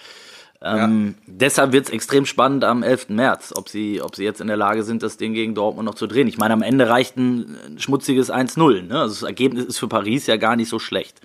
Ähm, 0.65 1.17
Deshalb 1.27 1.73
wird 1.73 1.87
es 1.87 1.93
extrem 1.93 2.25
spannend 2.25 2.63
am 2.63 2.85
11. 2.85 3.09
März, 3.09 3.53
ob 3.57 3.69
sie, 3.69 4.01
ob 4.01 4.15
sie 4.15 4.23
jetzt 4.23 4.41
in 4.41 4.47
der 4.47 4.57
Lage 4.57 4.85
sind, 4.85 5.03
das 5.03 5.17
Ding 5.17 5.35
gegen 5.35 5.55
Dortmund 5.57 5.87
noch 5.87 5.97
zu 5.97 6.07
drehen. 6.07 6.29
Ich 6.29 6.39
meine, 6.39 6.55
am 6.55 6.63
Ende 6.63 6.89
reicht 6.89 7.17
ein 7.17 7.57
ein 7.67 7.79
schmutziges 7.81 8.31
1-0. 8.31 8.83
Ne? 8.83 9.01
Also 9.01 9.15
das 9.15 9.23
Ergebnis 9.25 9.65
ist 9.65 9.79
für 9.79 9.89
Paris 9.89 10.29
ja 10.29 10.37
gar 10.37 10.55
nicht 10.55 10.69
so 10.69 10.79
schlecht. 10.79 11.21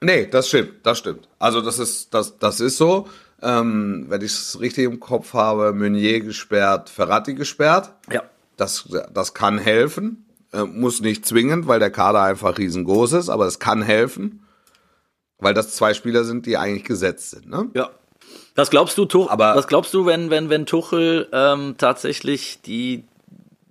Nee, 0.00 0.26
das 0.26 0.48
stimmt, 0.48 0.74
das 0.82 0.98
stimmt. 0.98 1.28
Also 1.38 1.60
das 1.60 1.78
ist, 1.78 2.14
das, 2.14 2.38
das 2.38 2.60
ist 2.60 2.78
so. 2.78 3.06
Ähm, 3.42 4.06
wenn 4.08 4.22
ich 4.22 4.32
es 4.32 4.60
richtig 4.60 4.84
im 4.84 4.98
Kopf 4.98 5.34
habe, 5.34 5.74
Meunier 5.74 6.20
gesperrt, 6.20 6.88
Ferrati 6.88 7.34
gesperrt. 7.34 7.92
Ja. 8.10 8.22
Das, 8.60 8.88
das 9.12 9.34
kann 9.34 9.58
helfen. 9.58 10.26
Äh, 10.52 10.64
muss 10.64 11.00
nicht 11.00 11.24
zwingend, 11.26 11.66
weil 11.68 11.78
der 11.78 11.90
Kader 11.90 12.22
einfach 12.22 12.58
riesengroß 12.58 13.12
ist, 13.14 13.28
aber 13.28 13.46
es 13.46 13.58
kann 13.58 13.82
helfen. 13.82 14.44
Weil 15.38 15.54
das 15.54 15.74
zwei 15.74 15.94
Spieler 15.94 16.24
sind, 16.24 16.44
die 16.46 16.56
eigentlich 16.56 16.84
gesetzt 16.84 17.30
sind. 17.30 17.48
Ne? 17.48 17.70
Ja. 17.74 17.90
Was 18.56 18.68
glaubst 18.70 18.98
du, 18.98 19.04
Tuch, 19.06 19.30
Aber- 19.30 19.54
was 19.56 19.66
glaubst 19.68 19.94
du, 19.94 20.04
wenn, 20.06 20.28
wenn, 20.30 20.50
wenn 20.50 20.66
Tuchel 20.66 21.28
ähm, 21.32 21.76
tatsächlich 21.78 22.60
die 22.62 23.04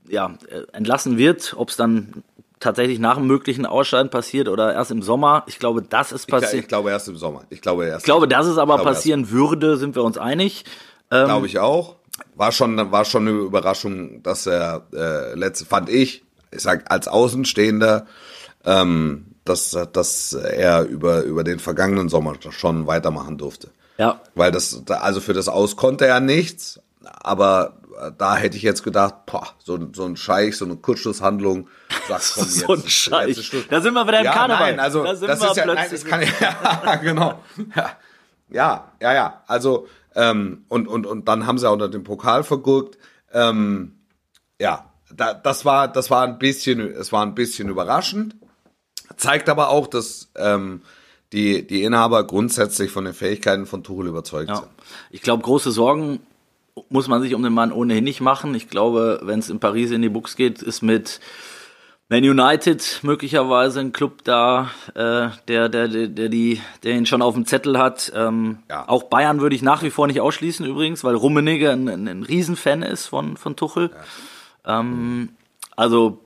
ja, 0.08 0.34
äh, 0.50 0.62
entlassen 0.72 1.18
wird, 1.18 1.54
ob 1.58 1.70
es 1.70 1.76
dann 1.76 2.24
tatsächlich 2.60 2.98
nach 2.98 3.18
einem 3.18 3.28
möglichen 3.28 3.66
Ausscheiden 3.68 4.10
passiert 4.10 4.48
oder 4.48 4.74
erst 4.74 4.90
im 4.90 5.04
Sommer? 5.04 5.44
Ich 5.48 5.60
glaube, 5.60 5.84
das 5.84 6.12
ist 6.12 6.22
Ich, 6.28 6.34
ich 6.34 6.42
passiert. 6.42 6.68
glaube 6.70 6.90
erst 6.90 7.08
im 7.08 7.18
Sommer. 7.18 7.44
Ich 7.52 7.62
glaube 7.62 7.86
erst. 7.86 8.00
Ich 8.02 8.06
glaube, 8.06 8.28
dass 8.28 8.48
es 8.48 8.58
aber 8.58 8.76
Ich 8.76 8.82
glaube, 8.82 8.96
passieren 8.96 9.30
würde, 9.30 9.78
sind 9.78 9.96
wir 9.96 10.04
uns 10.04 10.18
einig. 10.18 10.64
Ähm, 11.12 11.26
Glaube 11.26 11.46
ich 11.46 11.60
auch. 11.60 11.98
War 12.36 12.52
schon, 12.52 12.92
war 12.92 13.06
schon 13.06 13.28
eine 13.28 13.38
Überraschung, 13.38 14.24
dass 14.24 14.46
er 14.48 14.86
äh, 14.94 15.34
letzte, 15.36 15.66
fand 15.66 15.90
ich, 15.90 16.24
ich 16.52 16.62
sag 16.62 16.92
als 16.92 17.08
Außenstehender, 17.08 18.06
ähm, 18.66 19.26
dass, 19.46 19.76
dass 19.94 20.34
er 20.34 20.84
über, 20.84 21.24
über 21.24 21.44
den 21.44 21.60
vergangenen 21.60 22.10
Sommer 22.10 22.36
schon 22.52 22.88
weitermachen 22.88 23.38
durfte. 23.38 23.70
Ja, 23.98 24.22
Weil 24.36 24.52
das, 24.52 24.84
also 24.88 25.20
für 25.22 25.34
das 25.34 25.48
Aus 25.50 25.76
konnte 25.76 26.06
er 26.06 26.20
nichts, 26.20 26.80
aber 27.04 27.74
da 28.18 28.38
hätte 28.38 28.56
ich 28.56 28.64
jetzt 28.64 28.84
gedacht, 28.84 29.26
boah, 29.26 29.48
so, 29.58 29.76
ein- 29.76 29.94
so 29.94 30.06
ein 30.06 30.16
Scheich, 30.16 30.56
so 30.56 30.64
eine 30.64 30.78
Kurzschlusshandlung, 30.78 31.68
sagt 32.08 32.32
komm, 32.36 32.44
so 32.46 32.74
ein 32.74 32.80
jetzt- 32.80 32.92
Scheich. 32.92 33.36
jetzt. 33.38 33.72
Da 33.72 33.82
sind 33.82 33.94
wir 33.94 34.08
wieder 34.08 34.20
im 34.20 34.26
ja, 34.26 34.34
Karneval. 34.34 34.72
Nein, 34.72 34.80
also 34.80 35.04
Da 35.04 35.16
sind 35.16 35.28
das 35.28 35.42
wir 35.42 35.50
ist 35.52 35.58
ja, 35.58 35.66
nein, 35.66 35.76
plötzlich 35.90 36.02
das 36.02 36.10
kann 36.10 36.22
ja, 36.86 36.96
genau. 36.96 37.44
Ja, 37.76 37.92
ja, 38.50 38.92
ja, 39.02 39.14
ja. 39.14 39.44
Also 39.48 39.88
ähm, 40.20 40.66
und 40.68 40.88
und 40.88 41.06
und 41.06 41.28
dann 41.28 41.48
haben 41.48 41.58
sie 41.58 41.68
auch 41.68 41.74
unter 41.74 41.88
den 41.90 42.04
Pokal 42.04 42.44
vergurkt. 42.44 42.98
Ähm, 43.32 43.96
ja, 44.60 44.92
da, 45.16 45.34
das 45.34 45.64
war 45.66 45.88
das 45.88 46.10
war 46.12 46.24
ein 46.26 46.38
bisschen, 46.40 46.80
es 46.82 47.12
war 47.12 47.26
ein 47.26 47.36
bisschen 47.36 47.70
überraschend. 47.70 48.36
Zeigt 49.18 49.48
aber 49.50 49.70
auch, 49.70 49.88
dass 49.88 50.30
ähm, 50.36 50.82
die 51.32 51.66
die 51.66 51.84
Inhaber 51.84 52.26
grundsätzlich 52.26 52.92
von 52.92 53.06
den 53.06 53.14
Fähigkeiten 53.14 53.66
von 53.66 53.84
Tuchel 53.84 54.08
überzeugt 54.08 54.50
Ja. 54.50 54.56
sind. 54.58 54.68
Ich 55.10 55.22
glaube, 55.22 55.44
große 55.44 55.72
Sorgen 55.72 56.20
muss 56.90 57.08
man 57.08 57.22
sich 57.22 57.34
um 57.36 57.44
den 57.44 57.54
Mann 57.54 57.72
ohnehin 57.72 58.04
nicht 58.04 58.22
machen. 58.22 58.56
Ich 58.56 58.70
glaube, 58.70 59.20
wenn 59.24 59.40
es 59.40 59.50
in 59.50 59.60
Paris 59.60 59.92
in 59.92 60.02
die 60.02 60.10
Buchs 60.10 60.36
geht, 60.36 60.62
ist 60.62 60.82
mit 60.82 61.20
Man 62.12 62.24
United 62.24 63.02
möglicherweise 63.04 63.80
ein 63.82 63.94
Club 63.94 64.24
da, 64.24 64.72
äh, 64.96 65.30
der, 65.48 65.70
der, 65.70 65.88
der, 65.88 66.08
der, 66.08 66.30
die, 66.30 66.60
der 66.82 66.94
ihn 66.94 67.06
schon 67.06 67.22
auf 67.22 67.36
dem 67.36 67.46
Zettel 67.46 67.78
hat. 67.78 68.12
Ähm, 68.16 68.58
Ja. 68.68 68.90
Auch 68.90 69.04
Bayern 69.04 69.42
würde 69.42 69.56
ich 69.56 69.62
nach 69.62 69.84
wie 69.84 69.92
vor 69.92 70.08
nicht 70.08 70.20
ausschließen 70.20 70.66
übrigens, 70.66 71.04
weil 71.04 71.14
Rummenigge 71.14 71.70
ein, 71.70 71.88
ein, 71.88 72.08
ein 72.08 72.24
Riesenfan 72.24 72.82
ist 72.82 73.06
von, 73.06 73.38
von 73.38 73.56
Tuchel. 73.56 73.92
Ähm, 74.66 75.30
also 75.76 76.20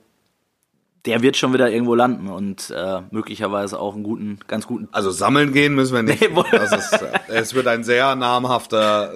der 1.06 1.20
wird 1.20 1.36
schon 1.36 1.52
wieder 1.52 1.70
irgendwo 1.70 1.94
landen 1.94 2.28
und 2.28 2.72
äh, 2.74 3.02
möglicherweise 3.10 3.78
auch 3.78 3.94
einen 3.94 4.04
guten, 4.04 4.38
ganz 4.46 4.66
guten 4.66 4.88
Also 4.92 5.10
sammeln 5.10 5.52
gehen 5.52 5.74
müssen 5.74 5.94
wir 5.94 6.02
nicht. 6.02 6.20
Nee, 6.20 6.44
das 6.50 6.72
ist, 6.72 7.02
äh, 7.02 7.18
es 7.28 7.54
wird 7.54 7.66
ein 7.66 7.84
sehr 7.84 8.14
namhafter, 8.14 9.12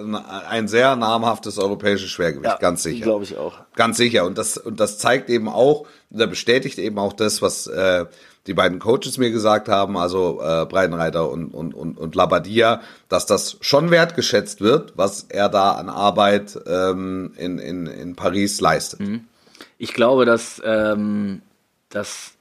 ein 0.47 0.67
sehr 0.67 0.95
namhaftes 0.95 1.57
europäisches 1.57 2.11
Schwergewicht, 2.11 2.59
ganz 2.59 2.83
sicher. 2.83 3.03
Glaube 3.03 3.23
ich 3.23 3.37
auch. 3.37 3.57
Ganz 3.75 3.97
sicher. 3.97 4.25
Und 4.25 4.37
das, 4.37 4.57
und 4.57 4.79
das 4.79 4.99
zeigt 4.99 5.29
eben 5.29 5.49
auch, 5.49 5.87
oder 6.11 6.27
bestätigt 6.27 6.77
eben 6.77 6.99
auch 6.99 7.13
das, 7.13 7.41
was 7.41 7.65
äh, 7.65 8.05
die 8.45 8.53
beiden 8.53 8.77
Coaches 8.79 9.17
mir 9.17 9.31
gesagt 9.31 9.67
haben, 9.67 9.97
also 9.97 10.41
äh, 10.41 10.65
Breitenreiter 10.65 11.29
und, 11.29 11.53
und, 11.53 11.73
und, 11.73 11.97
und 11.97 12.15
Labadia, 12.15 12.81
dass 13.07 13.25
das 13.25 13.57
schon 13.61 13.89
wertgeschätzt 13.89 14.61
wird, 14.61 14.93
was 14.95 15.23
er 15.29 15.49
da 15.49 15.71
an 15.71 15.89
Arbeit 15.89 16.59
ähm, 16.67 17.33
in, 17.35 17.57
in, 17.57 17.87
in 17.87 18.15
Paris 18.15 18.61
leistet. 18.61 19.01
Ich 19.77 19.93
glaube, 19.93 20.25
dass, 20.25 20.61
ähm, 20.63 21.41
dass 21.89 22.33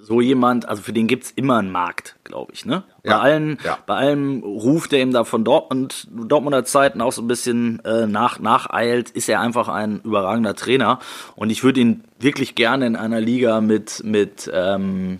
so 0.00 0.20
jemand, 0.20 0.68
also 0.68 0.82
für 0.82 0.92
den 0.92 1.08
gibt's 1.08 1.32
immer 1.34 1.58
einen 1.58 1.72
Markt, 1.72 2.14
glaube 2.22 2.52
ich, 2.52 2.64
ne? 2.64 2.84
Bei 3.02 3.10
Ja, 3.10 3.18
allen, 3.18 3.58
ja. 3.64 3.78
bei 3.84 3.96
allem 3.96 4.44
Ruf, 4.44 4.86
der 4.86 5.00
ihm 5.00 5.12
da 5.12 5.24
von 5.24 5.44
Dortmund, 5.44 6.06
Dortmunder 6.10 6.64
Zeiten 6.64 7.00
auch 7.00 7.12
so 7.12 7.20
ein 7.22 7.26
bisschen 7.26 7.84
äh, 7.84 8.06
nach, 8.06 8.38
nacheilt, 8.38 9.10
ist 9.10 9.28
er 9.28 9.40
einfach 9.40 9.66
ein 9.68 10.00
überragender 10.02 10.54
Trainer. 10.54 11.00
Und 11.34 11.50
ich 11.50 11.64
würde 11.64 11.80
ihn 11.80 12.04
wirklich 12.20 12.54
gerne 12.54 12.86
in 12.86 12.94
einer 12.94 13.20
Liga 13.20 13.60
mit, 13.60 14.04
mit, 14.04 14.48
ähm, 14.52 15.18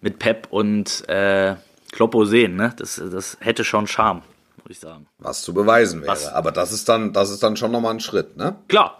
mit 0.00 0.18
Pep 0.18 0.46
und 0.50 1.06
äh, 1.08 1.56
Kloppo 1.92 2.24
sehen, 2.24 2.56
ne? 2.56 2.72
Das, 2.78 2.96
das 3.12 3.36
hätte 3.40 3.64
schon 3.64 3.86
Charme, 3.86 4.22
würde 4.56 4.72
ich 4.72 4.80
sagen. 4.80 5.06
Was 5.18 5.42
zu 5.42 5.52
beweisen 5.52 6.00
wäre. 6.00 6.12
Was? 6.12 6.26
Aber 6.26 6.52
das 6.52 6.72
ist 6.72 6.88
dann, 6.88 7.12
das 7.12 7.30
ist 7.30 7.42
dann 7.42 7.56
schon 7.58 7.70
nochmal 7.70 7.92
ein 7.92 8.00
Schritt, 8.00 8.38
ne? 8.38 8.56
Klar. 8.68 8.98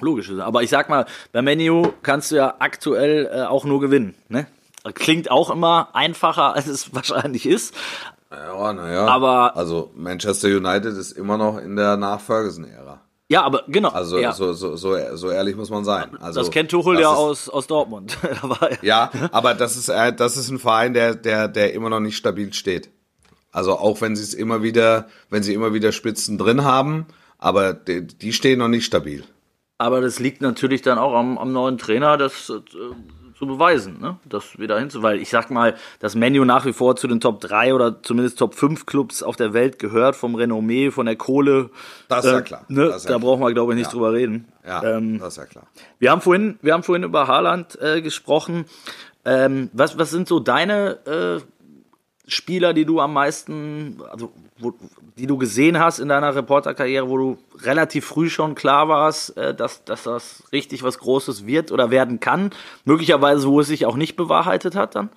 Logisch. 0.00 0.30
Aber 0.38 0.62
ich 0.62 0.70
sag 0.70 0.88
mal, 0.88 1.06
bei 1.32 1.42
Menu 1.42 1.92
kannst 2.02 2.30
du 2.30 2.36
ja 2.36 2.54
aktuell 2.58 3.26
äh, 3.32 3.42
auch 3.42 3.64
nur 3.64 3.80
gewinnen. 3.80 4.14
Ne? 4.28 4.46
Klingt 4.94 5.30
auch 5.30 5.50
immer 5.50 5.88
einfacher, 5.92 6.54
als 6.56 6.66
es 6.66 6.94
wahrscheinlich 6.94 7.46
ist. 7.46 7.74
Ja, 8.30 8.72
naja. 8.72 9.06
Aber- 9.06 9.56
Also 9.56 9.90
Manchester 9.96 10.48
United 10.48 10.96
ist 10.96 11.12
immer 11.12 11.36
noch 11.38 11.58
in 11.58 11.76
der 11.76 11.96
Nach-Ferguson-Ära. 11.96 13.00
Ja, 13.30 13.42
aber 13.42 13.64
genau. 13.68 13.90
Also 13.90 14.18
ja. 14.18 14.32
so, 14.32 14.54
so, 14.54 14.76
so, 14.76 14.96
so 15.16 15.30
ehrlich 15.30 15.54
muss 15.56 15.68
man 15.68 15.84
sein. 15.84 16.16
Also, 16.18 16.40
das 16.40 16.50
kennt 16.50 16.70
Tuchel 16.70 16.94
das 16.94 17.02
ja 17.02 17.12
ist- 17.12 17.18
aus, 17.18 17.48
aus 17.50 17.66
Dortmund. 17.66 18.16
Ja, 18.82 19.10
aber 19.32 19.52
das 19.54 19.76
ist, 19.76 19.88
äh, 19.90 20.14
das 20.14 20.36
ist 20.38 20.48
ein 20.48 20.58
Verein, 20.58 20.94
der, 20.94 21.14
der, 21.14 21.48
der 21.48 21.74
immer 21.74 21.90
noch 21.90 22.00
nicht 22.00 22.16
stabil 22.16 22.52
steht. 22.54 22.88
Also 23.52 23.72
auch 23.78 24.00
wenn 24.00 24.14
sie 24.16 24.22
es 24.22 24.32
immer 24.34 24.62
wieder, 24.62 25.08
wenn 25.30 25.42
sie 25.42 25.52
immer 25.54 25.74
wieder 25.74 25.92
Spitzen 25.92 26.38
drin 26.38 26.64
haben, 26.64 27.06
aber 27.38 27.74
die, 27.74 28.06
die 28.06 28.32
stehen 28.32 28.58
noch 28.60 28.68
nicht 28.68 28.84
stabil. 28.86 29.24
Aber 29.78 30.00
das 30.00 30.18
liegt 30.18 30.42
natürlich 30.42 30.82
dann 30.82 30.98
auch 30.98 31.14
am, 31.14 31.38
am 31.38 31.52
neuen 31.52 31.78
Trainer, 31.78 32.16
das 32.16 32.50
äh, 32.50 32.60
zu 33.38 33.46
beweisen, 33.46 34.00
ne? 34.00 34.16
das 34.28 34.58
wieder 34.58 34.76
hinzu. 34.80 35.02
Weil 35.02 35.20
ich 35.20 35.30
sag 35.30 35.50
mal, 35.50 35.76
das 36.00 36.16
Menu 36.16 36.44
nach 36.44 36.64
wie 36.66 36.72
vor 36.72 36.96
zu 36.96 37.06
den 37.06 37.20
Top 37.20 37.40
3 37.40 37.72
oder 37.72 38.02
zumindest 38.02 38.40
Top 38.40 38.56
5 38.56 38.84
Clubs 38.86 39.22
auf 39.22 39.36
der 39.36 39.52
Welt 39.52 39.78
gehört, 39.78 40.16
vom 40.16 40.34
Renommee, 40.34 40.90
von 40.90 41.06
der 41.06 41.14
Kohle. 41.14 41.70
Das 42.08 42.24
ist 42.24 42.32
ja 42.32 42.40
klar. 42.40 42.64
Ne? 42.66 42.86
Ist 42.86 43.04
ja 43.04 43.12
da 43.12 43.18
brauchen 43.18 43.40
wir, 43.40 43.52
glaube 43.52 43.72
ich, 43.72 43.76
nicht 43.78 43.86
Ja. 43.86 43.92
drüber 43.92 44.12
reden. 44.12 44.48
Ja, 44.66 44.82
Ähm, 44.82 45.20
das 45.20 45.34
ist 45.34 45.36
ja 45.36 45.46
klar. 45.46 45.68
Wir 46.00 46.10
haben 46.10 46.20
vorhin, 46.20 46.58
wir 46.62 46.72
haben 46.72 46.82
vorhin 46.82 47.04
über 47.04 47.28
Haaland 47.28 47.80
äh, 47.80 48.02
gesprochen. 48.02 48.64
Ähm, 49.24 49.70
was, 49.72 49.96
was 49.98 50.10
sind 50.10 50.26
so 50.26 50.40
deine 50.40 50.98
äh, 51.06 51.40
Spieler, 52.28 52.74
die 52.74 52.84
du 52.84 53.00
am 53.00 53.12
meisten, 53.12 54.00
also 54.10 54.30
wo, 54.58 54.74
die 55.16 55.26
du 55.26 55.36
gesehen 55.38 55.78
hast 55.78 55.98
in 55.98 56.08
deiner 56.08 56.34
Reporterkarriere, 56.34 57.08
wo 57.08 57.16
du 57.16 57.38
relativ 57.62 58.04
früh 58.06 58.28
schon 58.30 58.54
klar 58.54 58.88
warst, 58.88 59.36
äh, 59.36 59.54
dass, 59.54 59.84
dass 59.84 60.04
das 60.04 60.44
richtig 60.52 60.82
was 60.82 60.98
Großes 60.98 61.46
wird 61.46 61.72
oder 61.72 61.90
werden 61.90 62.20
kann? 62.20 62.50
Möglicherweise, 62.84 63.48
wo 63.48 63.60
es 63.60 63.68
sich 63.68 63.86
auch 63.86 63.96
nicht 63.96 64.16
bewahrheitet 64.16 64.76
hat 64.76 64.94
dann? 64.94 65.08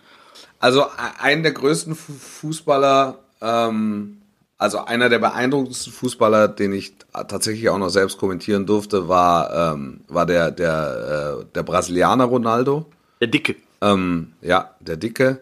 Also 0.60 0.82
e- 0.82 0.86
einen 1.22 1.44
der 1.44 1.52
größten 1.52 1.96
Fu- 1.96 2.14
Fußballer, 2.14 3.20
ähm, 3.42 4.18
also 4.58 4.86
einer 4.86 5.10
der 5.10 5.20
beeindruckendsten 5.20 5.92
Fußballer, 5.92 6.48
den 6.48 6.72
ich 6.74 6.94
tatsächlich 7.14 7.68
auch 7.70 7.80
noch 7.80 7.90
selbst 7.90 8.18
kommentieren 8.20 8.66
durfte, 8.66 9.08
war, 9.10 9.74
ähm, 9.74 10.02
war 10.08 10.26
der, 10.26 10.52
der, 10.52 11.40
äh, 11.42 11.46
der 11.56 11.64
Brasilianer 11.64 12.26
Ronaldo. 12.26 12.86
Der 13.20 13.28
Dicke. 13.28 13.56
Ähm, 13.82 14.34
ja, 14.42 14.70
der 14.80 14.98
Dicke. 14.98 15.42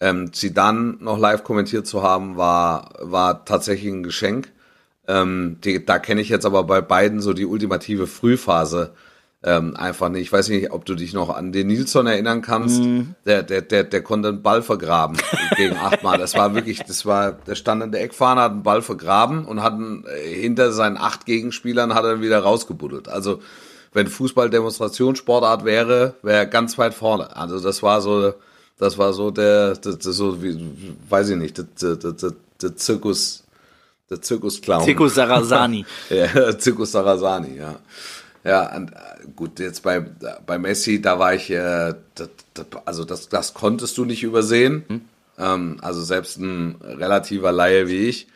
Ähm, 0.00 0.32
Zidane 0.32 0.96
noch 1.00 1.18
live 1.18 1.44
kommentiert 1.44 1.86
zu 1.86 2.02
haben, 2.02 2.36
war, 2.36 2.94
war 3.00 3.44
tatsächlich 3.44 3.92
ein 3.92 4.02
Geschenk. 4.02 4.52
Ähm, 5.08 5.58
die, 5.64 5.84
da 5.84 5.98
kenne 5.98 6.20
ich 6.20 6.28
jetzt 6.28 6.46
aber 6.46 6.64
bei 6.64 6.80
beiden 6.80 7.20
so 7.20 7.32
die 7.32 7.46
ultimative 7.46 8.06
Frühphase 8.06 8.92
ähm, 9.42 9.76
einfach 9.76 10.08
nicht. 10.08 10.22
Ich 10.22 10.32
weiß 10.32 10.48
nicht, 10.48 10.72
ob 10.72 10.84
du 10.84 10.94
dich 10.94 11.12
noch 11.12 11.34
an 11.34 11.52
den 11.52 11.68
Nilsson 11.68 12.06
erinnern 12.06 12.42
kannst. 12.42 12.80
Der, 13.24 13.42
der, 13.42 13.62
der, 13.62 13.84
der 13.84 14.02
konnte 14.02 14.28
einen 14.28 14.42
Ball 14.42 14.62
vergraben 14.62 15.16
gegen 15.56 15.76
achtmal. 15.76 16.18
Das 16.18 16.34
war 16.34 16.54
wirklich, 16.54 16.80
das 16.80 17.06
war, 17.06 17.32
der 17.32 17.54
stand 17.54 17.82
in 17.82 17.92
der 17.92 18.02
Eckfahne, 18.02 18.40
hat 18.40 18.52
einen 18.52 18.62
Ball 18.64 18.82
vergraben 18.82 19.44
und 19.44 19.62
hat 19.62 19.74
ihn, 19.74 20.04
äh, 20.06 20.28
hinter 20.28 20.72
seinen 20.72 20.96
acht 20.96 21.24
Gegenspielern 21.24 21.94
hat 21.94 22.04
er 22.04 22.20
wieder 22.20 22.40
rausgebuddelt. 22.40 23.08
Also 23.08 23.40
wenn 23.92 24.08
Fußball 24.08 24.50
Demonstrationssportart 24.50 25.64
wäre, 25.64 26.14
wäre 26.22 26.38
er 26.38 26.46
ganz 26.46 26.76
weit 26.76 26.94
vorne. 26.94 27.36
Also 27.36 27.60
das 27.60 27.82
war 27.82 28.00
so, 28.00 28.34
das 28.78 28.96
war 28.96 29.12
so 29.12 29.30
der, 29.30 29.74
das, 29.74 29.98
das 29.98 30.16
so 30.16 30.42
wie, 30.42 30.58
weiß 31.08 31.30
ich 31.30 31.36
nicht, 31.36 31.58
der, 31.58 32.76
Zirkus, 32.76 33.44
der 34.08 34.22
Zirkusclown. 34.22 34.84
Tico 34.84 35.08
Sarasani. 35.08 35.84
Ja, 36.10 36.56
Zirkus 36.58 36.92
Sarasani, 36.92 37.56
ja. 37.56 37.76
Ja, 38.44 38.74
und, 38.74 38.92
äh, 38.92 38.94
gut, 39.34 39.58
jetzt 39.58 39.82
bei, 39.82 40.00
bei 40.46 40.58
Messi, 40.58 41.02
da 41.02 41.18
war 41.18 41.34
ich, 41.34 41.50
äh, 41.50 41.94
das, 42.14 42.28
also 42.84 43.04
das, 43.04 43.28
das 43.28 43.52
konntest 43.52 43.98
du 43.98 44.04
nicht 44.04 44.22
übersehen. 44.22 45.08
Ähm, 45.38 45.78
also 45.82 46.02
selbst 46.02 46.38
ein 46.38 46.76
relativer 46.82 47.52
Laie 47.52 47.88
wie 47.88 48.08
ich. 48.08 48.28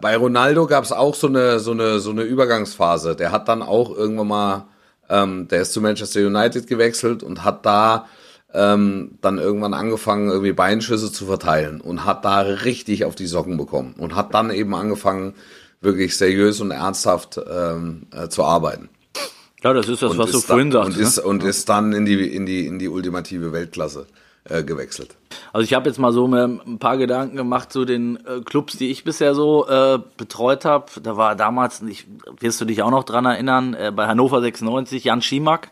Bei 0.00 0.16
Ronaldo 0.16 0.66
gab 0.66 0.84
es 0.84 0.92
auch 0.92 1.14
so 1.14 1.28
eine, 1.28 1.60
so, 1.60 1.70
eine, 1.70 2.00
so 2.00 2.10
eine 2.10 2.22
Übergangsphase. 2.22 3.14
Der 3.14 3.30
hat 3.30 3.48
dann 3.48 3.62
auch 3.62 3.94
irgendwann 3.94 4.26
mal, 4.26 4.64
ähm, 5.08 5.46
der 5.48 5.62
ist 5.62 5.72
zu 5.72 5.80
Manchester 5.80 6.26
United 6.26 6.66
gewechselt 6.66 7.22
und 7.22 7.44
hat 7.44 7.64
da 7.64 8.08
ähm, 8.54 9.18
dann 9.20 9.38
irgendwann 9.38 9.74
angefangen, 9.74 10.30
irgendwie 10.30 10.52
Beinschüsse 10.52 11.12
zu 11.12 11.26
verteilen 11.26 11.80
und 11.80 12.04
hat 12.04 12.24
da 12.24 12.40
richtig 12.40 13.04
auf 13.04 13.14
die 13.14 13.26
Socken 13.26 13.56
bekommen 13.56 13.94
und 13.98 14.14
hat 14.14 14.34
dann 14.34 14.50
eben 14.50 14.74
angefangen, 14.74 15.34
wirklich 15.80 16.16
seriös 16.16 16.60
und 16.60 16.70
ernsthaft 16.70 17.38
ähm, 17.48 18.06
äh, 18.12 18.28
zu 18.28 18.42
arbeiten. 18.42 18.88
Ja, 19.62 19.72
das 19.72 19.88
ist 19.88 20.02
das, 20.02 20.16
was 20.16 20.30
du 20.30 20.38
ist 20.38 20.46
vorhin 20.46 20.70
dann, 20.70 20.92
sagst. 20.92 20.98
und, 20.98 21.02
ist, 21.04 21.16
ne? 21.18 21.22
und 21.24 21.44
ist 21.44 21.68
dann 21.68 21.92
in 21.92 22.04
die, 22.04 22.34
in 22.34 22.46
die, 22.46 22.66
in 22.66 22.78
die 22.78 22.88
ultimative 22.88 23.52
Weltklasse 23.52 24.06
äh, 24.44 24.62
gewechselt. 24.62 25.16
Also 25.52 25.64
ich 25.64 25.74
habe 25.74 25.88
jetzt 25.88 25.98
mal 25.98 26.12
so 26.12 26.28
mir 26.28 26.44
ein 26.44 26.78
paar 26.78 26.96
Gedanken 26.96 27.36
gemacht 27.36 27.72
zu 27.72 27.84
den 27.84 28.16
äh, 28.24 28.40
Clubs, 28.44 28.76
die 28.76 28.90
ich 28.90 29.04
bisher 29.04 29.34
so 29.34 29.68
äh, 29.68 29.98
betreut 30.16 30.64
habe. 30.64 30.86
Da 31.02 31.16
war 31.16 31.36
damals, 31.36 31.82
ich, 31.82 32.06
wirst 32.40 32.60
du 32.60 32.64
dich 32.64 32.82
auch 32.82 32.90
noch 32.90 33.04
dran 33.04 33.24
erinnern, 33.24 33.74
äh, 33.74 33.92
bei 33.94 34.06
Hannover 34.06 34.40
96 34.40 35.04
Jan 35.04 35.22
Schimak. 35.22 35.70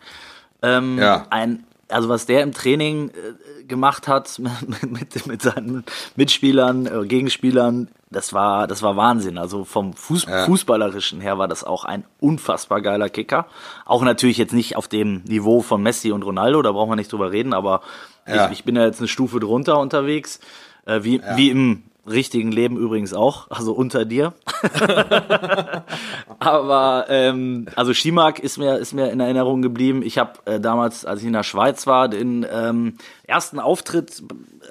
Ähm, 0.62 0.98
Ja. 0.98 1.26
Ein, 1.30 1.64
also 1.88 2.08
was 2.08 2.26
der 2.26 2.42
im 2.42 2.52
Training 2.52 3.10
äh, 3.10 3.64
gemacht 3.64 4.08
hat 4.08 4.38
mit, 4.38 4.90
mit, 4.90 5.26
mit 5.26 5.42
seinen 5.42 5.84
Mitspielern, 6.16 6.86
äh, 6.86 7.06
Gegenspielern, 7.06 7.88
das 8.10 8.32
war, 8.32 8.66
das 8.66 8.82
war 8.82 8.96
Wahnsinn. 8.96 9.36
Also 9.38 9.64
vom 9.64 9.92
Fuß, 9.92 10.26
Fußballerischen 10.46 11.20
her 11.20 11.38
war 11.38 11.48
das 11.48 11.64
auch 11.64 11.84
ein 11.84 12.04
unfassbar 12.20 12.80
geiler 12.80 13.08
Kicker. 13.08 13.46
Auch 13.84 14.02
natürlich 14.02 14.38
jetzt 14.38 14.54
nicht 14.54 14.76
auf 14.76 14.88
dem 14.88 15.22
Niveau 15.24 15.60
von 15.60 15.82
Messi 15.82 16.12
und 16.12 16.22
Ronaldo, 16.22 16.62
da 16.62 16.72
brauchen 16.72 16.90
wir 16.90 16.96
nicht 16.96 17.12
drüber 17.12 17.32
reden, 17.32 17.52
aber 17.52 17.82
Ja. 18.26 18.46
ich, 18.46 18.52
ich 18.58 18.64
bin 18.64 18.76
ja 18.76 18.84
jetzt 18.84 19.00
eine 19.00 19.08
Stufe 19.08 19.40
drunter 19.40 19.78
unterwegs, 19.78 20.40
äh, 20.86 21.02
wie, 21.02 21.20
wie 21.34 21.50
im 21.50 21.82
richtigen 22.08 22.52
Leben 22.52 22.76
übrigens 22.76 23.12
auch, 23.12 23.50
also 23.50 23.72
unter 23.72 24.04
dir. 24.04 24.32
Aber 26.38 27.06
ähm, 27.08 27.66
also 27.76 27.94
Schimak 27.94 28.38
ist 28.38 28.58
mir 28.58 28.76
ist 28.78 28.92
mir 28.92 29.10
in 29.10 29.20
Erinnerung 29.20 29.62
geblieben. 29.62 30.02
Ich 30.02 30.18
habe 30.18 30.32
äh, 30.44 30.60
damals, 30.60 31.04
als 31.04 31.20
ich 31.20 31.26
in 31.26 31.32
der 31.32 31.42
Schweiz 31.42 31.86
war, 31.86 32.08
den 32.08 32.46
ähm, 32.50 32.94
ersten 33.24 33.58
Auftritt 33.58 34.22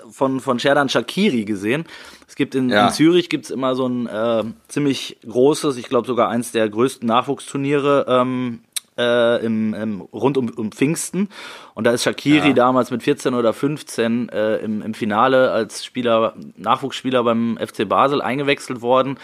von 0.09 0.39
von 0.39 0.59
Sherdan 0.59 0.89
Shakiri 0.89 1.45
gesehen. 1.45 1.85
Es 2.27 2.35
gibt 2.35 2.55
in, 2.55 2.69
Ja. 2.69 2.87
in 2.87 2.93
Zürich 2.93 3.29
gibt's 3.29 3.49
immer 3.49 3.75
so 3.75 3.87
ein 3.87 4.07
äh, 4.07 4.43
ziemlich 4.67 5.17
großes, 5.27 5.77
ich 5.77 5.87
glaube 5.89 6.07
sogar 6.07 6.29
eins 6.29 6.51
der 6.51 6.69
größten 6.69 7.07
Nachwuchsturniere 7.07 8.05
ähm, 8.09 8.61
äh, 8.97 9.45
im, 9.45 9.73
im, 9.73 10.01
rund 10.01 10.37
um, 10.37 10.49
um 10.49 10.71
Pfingsten. 10.71 11.29
Und 11.73 11.85
da 11.85 11.91
ist 11.91 12.03
Shakiri 12.03 12.49
Ja. 12.49 12.53
damals 12.53 12.91
mit 12.91 13.03
14 13.03 13.33
oder 13.33 13.53
15 13.53 14.29
äh, 14.29 14.57
im, 14.57 14.81
im 14.81 14.93
Finale 14.93 15.51
als 15.51 15.83
Spieler, 15.83 16.35
Nachwuchsspieler 16.57 17.23
beim 17.23 17.57
FC 17.59 17.87
Basel 17.87 18.21
eingewechselt 18.21 18.81
worden 18.81 19.17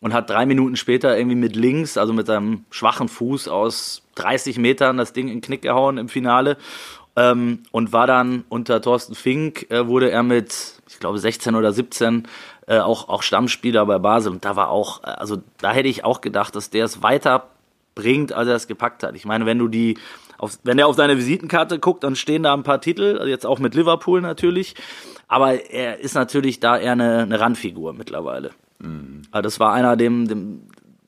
und 0.00 0.12
hat 0.12 0.28
drei 0.28 0.46
Minuten 0.46 0.76
später 0.76 1.16
irgendwie 1.16 1.36
mit 1.36 1.54
links, 1.54 1.96
also 1.96 2.12
mit 2.12 2.26
seinem 2.26 2.64
schwachen 2.70 3.08
Fuß 3.08 3.48
aus 3.48 4.02
30 4.16 4.58
Metern 4.58 4.96
das 4.96 5.12
Ding 5.12 5.28
in 5.28 5.34
den 5.36 5.40
Knick 5.40 5.62
gehauen 5.62 5.98
im 5.98 6.08
Finale. 6.08 6.56
Ähm, 7.14 7.64
und 7.72 7.92
war 7.92 8.06
dann 8.06 8.44
unter 8.48 8.80
Thorsten 8.80 9.14
Fink, 9.14 9.70
äh, 9.70 9.86
wurde 9.86 10.10
er 10.10 10.22
mit, 10.22 10.80
ich 10.88 10.98
glaube, 10.98 11.18
16 11.18 11.54
oder 11.54 11.70
17 11.70 12.26
äh, 12.66 12.78
auch, 12.78 13.10
auch 13.10 13.22
Stammspieler 13.22 13.84
bei 13.84 13.98
Basel. 13.98 14.32
Und 14.32 14.46
da 14.46 14.56
war 14.56 14.70
auch, 14.70 15.04
äh, 15.04 15.08
also 15.08 15.36
da 15.60 15.72
hätte 15.72 15.88
ich 15.88 16.04
auch 16.04 16.22
gedacht, 16.22 16.56
dass 16.56 16.70
der 16.70 16.86
es 16.86 17.02
weiter 17.02 17.50
bringt, 17.94 18.32
als 18.32 18.48
er 18.48 18.54
es 18.56 18.66
gepackt 18.66 19.02
hat. 19.02 19.14
Ich 19.16 19.24
meine, 19.24 19.46
wenn 19.46 19.58
du 19.58 19.68
die, 19.68 19.98
auf, 20.38 20.58
wenn 20.64 20.78
er 20.78 20.86
auf 20.86 20.96
seine 20.96 21.16
Visitenkarte 21.18 21.78
guckt, 21.78 22.04
dann 22.04 22.16
stehen 22.16 22.42
da 22.42 22.54
ein 22.54 22.62
paar 22.62 22.80
Titel, 22.80 23.16
also 23.18 23.28
jetzt 23.28 23.46
auch 23.46 23.58
mit 23.58 23.74
Liverpool 23.74 24.20
natürlich. 24.20 24.74
Aber 25.28 25.70
er 25.70 25.98
ist 26.00 26.14
natürlich 26.14 26.60
da 26.60 26.76
eher 26.78 26.92
eine, 26.92 27.18
eine 27.22 27.40
Randfigur 27.40 27.92
mittlerweile. 27.92 28.50
Also 29.30 29.42
das 29.42 29.60
war 29.60 29.72
einer, 29.72 29.96
dem, 29.96 30.26
dem, 30.26 30.62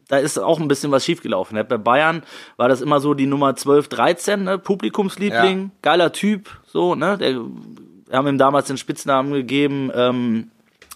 da 0.09 0.19
ist 0.19 0.39
auch 0.39 0.61
ein 0.61 0.69
bisschen 0.69 0.93
was 0.93 1.05
schiefgelaufen. 1.05 1.59
Bei 1.69 1.77
Bayern 1.77 2.23
war 2.57 2.69
das 2.69 2.81
immer 2.81 3.01
so 3.01 3.15
die 3.15 3.27
Nummer 3.27 3.57
12, 3.57 3.89
13, 3.89 4.45
ne? 4.45 4.59
Publikumsliebling, 4.59 5.61
Ja. 5.63 5.71
geiler 5.83 6.13
Typ, 6.13 6.51
so, 6.67 6.95
ne? 6.95 7.19
Der, 7.19 7.35
wir 7.35 8.17
haben 8.19 8.29
ihm 8.29 8.39
damals 8.39 8.69
den 8.69 8.77
Spitznamen 8.79 9.33
gegeben, 9.33 9.91
ähm, 9.95 10.51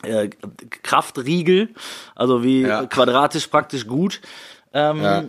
äh, 0.04 0.28
Kraftriegel, 0.82 1.70
also 2.14 2.44
wie 2.44 2.62
Ja. 2.62 2.86
quadratisch 2.86 3.48
praktisch 3.48 3.86
gut. 3.86 4.20
Ähm, 4.72 5.02
Ja. 5.02 5.24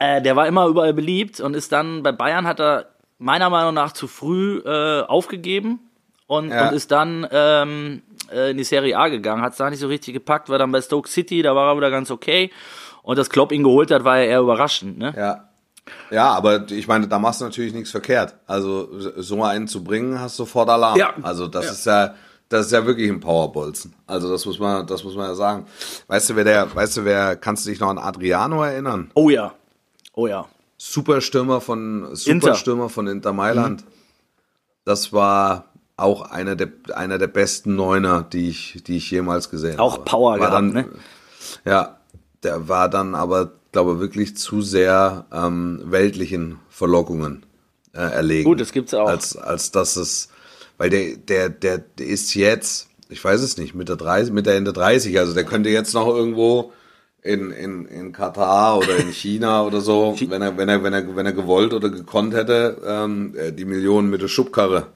Äh, 0.00 0.20
der 0.20 0.34
war 0.34 0.48
immer 0.48 0.66
überall 0.66 0.92
beliebt 0.92 1.38
und 1.40 1.54
ist 1.54 1.70
dann 1.70 2.02
bei 2.02 2.10
Bayern 2.10 2.46
hat 2.46 2.58
er 2.60 2.86
meiner 3.18 3.50
Meinung 3.50 3.74
nach 3.74 3.92
zu 3.92 4.08
früh 4.08 4.58
äh, 4.64 5.02
aufgegeben 5.02 5.78
und, 6.26 6.50
Ja. 6.50 6.68
und 6.68 6.74
ist 6.74 6.90
dann 6.90 7.26
ähm, 7.30 8.02
äh, 8.32 8.50
in 8.50 8.56
die 8.56 8.64
Serie 8.64 8.96
A 8.98 9.08
gegangen, 9.08 9.42
hat 9.42 9.52
es 9.52 9.58
da 9.58 9.70
nicht 9.70 9.78
so 9.80 9.86
richtig 9.88 10.14
gepackt, 10.14 10.48
war 10.48 10.58
dann 10.58 10.72
bei 10.72 10.80
Stoke 10.80 11.08
City, 11.08 11.42
da 11.42 11.54
war 11.54 11.68
er 11.72 11.76
wieder 11.76 11.90
ganz 11.90 12.10
okay. 12.10 12.50
Und 13.02 13.18
dass 13.18 13.30
Klopp 13.30 13.52
ihn 13.52 13.62
geholt 13.62 13.90
hat, 13.90 14.04
war 14.04 14.18
ja 14.18 14.24
eher 14.24 14.40
überraschend. 14.40 14.98
Ne? 14.98 15.14
Ja. 15.16 15.46
Ja, 16.10 16.28
aber 16.34 16.70
ich 16.70 16.86
meine, 16.86 17.08
da 17.08 17.18
machst 17.18 17.40
du 17.40 17.46
natürlich 17.46 17.72
nichts 17.74 17.90
verkehrt. 17.90 18.36
Also 18.46 18.88
so 19.16 19.42
einen 19.42 19.66
zu 19.66 19.82
bringen, 19.82 20.20
hast 20.20 20.38
du 20.38 20.44
sofort 20.44 20.68
Alarm. 20.68 20.96
Ja. 20.98 21.14
Also 21.22 21.46
das 21.48 21.70
ist 21.70 21.86
ja, 21.86 22.14
das 22.48 22.66
ist 22.66 22.72
ja 22.72 22.86
wirklich 22.86 23.10
ein 23.10 23.20
Powerbolzen. 23.20 23.94
Also 24.06 24.30
das 24.30 24.44
muss 24.46 24.58
man, 24.58 24.86
das 24.86 25.02
muss 25.02 25.16
man 25.16 25.26
ja 25.28 25.34
sagen. 25.34 25.66
Weißt 26.06 26.30
du, 26.30 26.36
wer 26.36 26.44
der, 26.44 26.74
weißt 26.74 26.98
du, 26.98 27.04
wer, 27.04 27.34
kannst 27.36 27.66
du 27.66 27.70
dich 27.70 27.80
noch 27.80 27.88
an 27.88 27.98
Adriano 27.98 28.62
erinnern? 28.62 29.10
Oh 29.14 29.30
ja, 29.30 29.52
oh 30.20 30.26
ja. 30.26 30.46
Superstürmer 30.76 31.60
von, 31.60 32.04
Inter. 32.04 32.16
Superstürmer 32.16 32.88
von 32.88 33.06
Inter 33.06 33.32
Mailand. 33.32 33.84
Das 34.84 35.12
war 35.12 35.66
auch 35.96 36.22
einer 36.22 36.56
der, 36.56 36.68
einer 36.94 37.18
der 37.18 37.26
besten 37.26 37.74
Neuner, 37.76 38.22
die 38.22 38.48
ich, 38.48 38.82
die 38.86 38.96
ich 38.96 39.10
jemals 39.10 39.50
gesehen 39.50 39.78
Auch 39.78 39.94
habe. 39.94 40.04
Power 40.04 40.30
war 40.32 40.38
gehabt, 40.38 40.54
dann, 40.54 40.72
ne? 40.72 40.88
Ja, 41.66 41.98
der 42.42 42.68
war 42.68 42.88
dann 42.88 43.14
aber, 43.14 43.52
glaube 43.72 44.00
wirklich 44.00 44.36
zu 44.36 44.62
sehr 44.62 45.26
ähm, 45.32 45.82
weltlichen 45.84 46.58
Verlockungen 46.70 47.44
äh, 47.92 48.00
erlegen. 48.00 48.44
Gut, 48.44 48.60
das 48.60 48.72
gibt's 48.72 48.94
auch. 48.94 49.08
Als, 49.08 49.36
als 49.36 49.72
dass 49.72 49.96
es, 49.96 50.30
weil 50.78 50.88
der, 50.88 51.16
der, 51.16 51.50
der, 51.50 51.78
der 51.78 52.06
ist 52.06 52.34
jetzt, 52.34 52.88
ich 53.10 53.22
weiß 53.22 53.42
es 53.42 53.58
nicht, 53.58 53.74
Mitte 53.74 53.98
30, 53.98 54.32
Mitte 54.32 54.54
Ende 54.54 54.72
30, 54.72 55.18
also 55.18 55.34
der 55.34 55.44
könnte 55.44 55.68
jetzt 55.68 55.92
noch 55.92 56.08
irgendwo 56.08 56.72
in, 57.22 57.50
in, 57.50 57.86
in 57.86 58.12
Katar 58.12 58.78
oder 58.78 58.96
in 58.96 59.08
China 59.12 59.62
oder 59.64 59.80
so, 59.80 60.14
wenn 60.28 60.42
er, 60.42 60.56
wenn 60.56 60.68
er, 60.68 60.82
wenn 60.82 60.92
er, 60.92 61.16
wenn 61.16 61.26
er 61.26 61.32
gewollt 61.32 61.72
oder 61.74 61.88
gekonnt 61.90 62.34
hätte, 62.34 62.78
ähm, 62.86 63.34
äh, 63.36 63.52
die 63.52 63.64
Millionen 63.64 64.08
mit 64.10 64.22
der 64.22 64.28
Schubkarre 64.28 64.86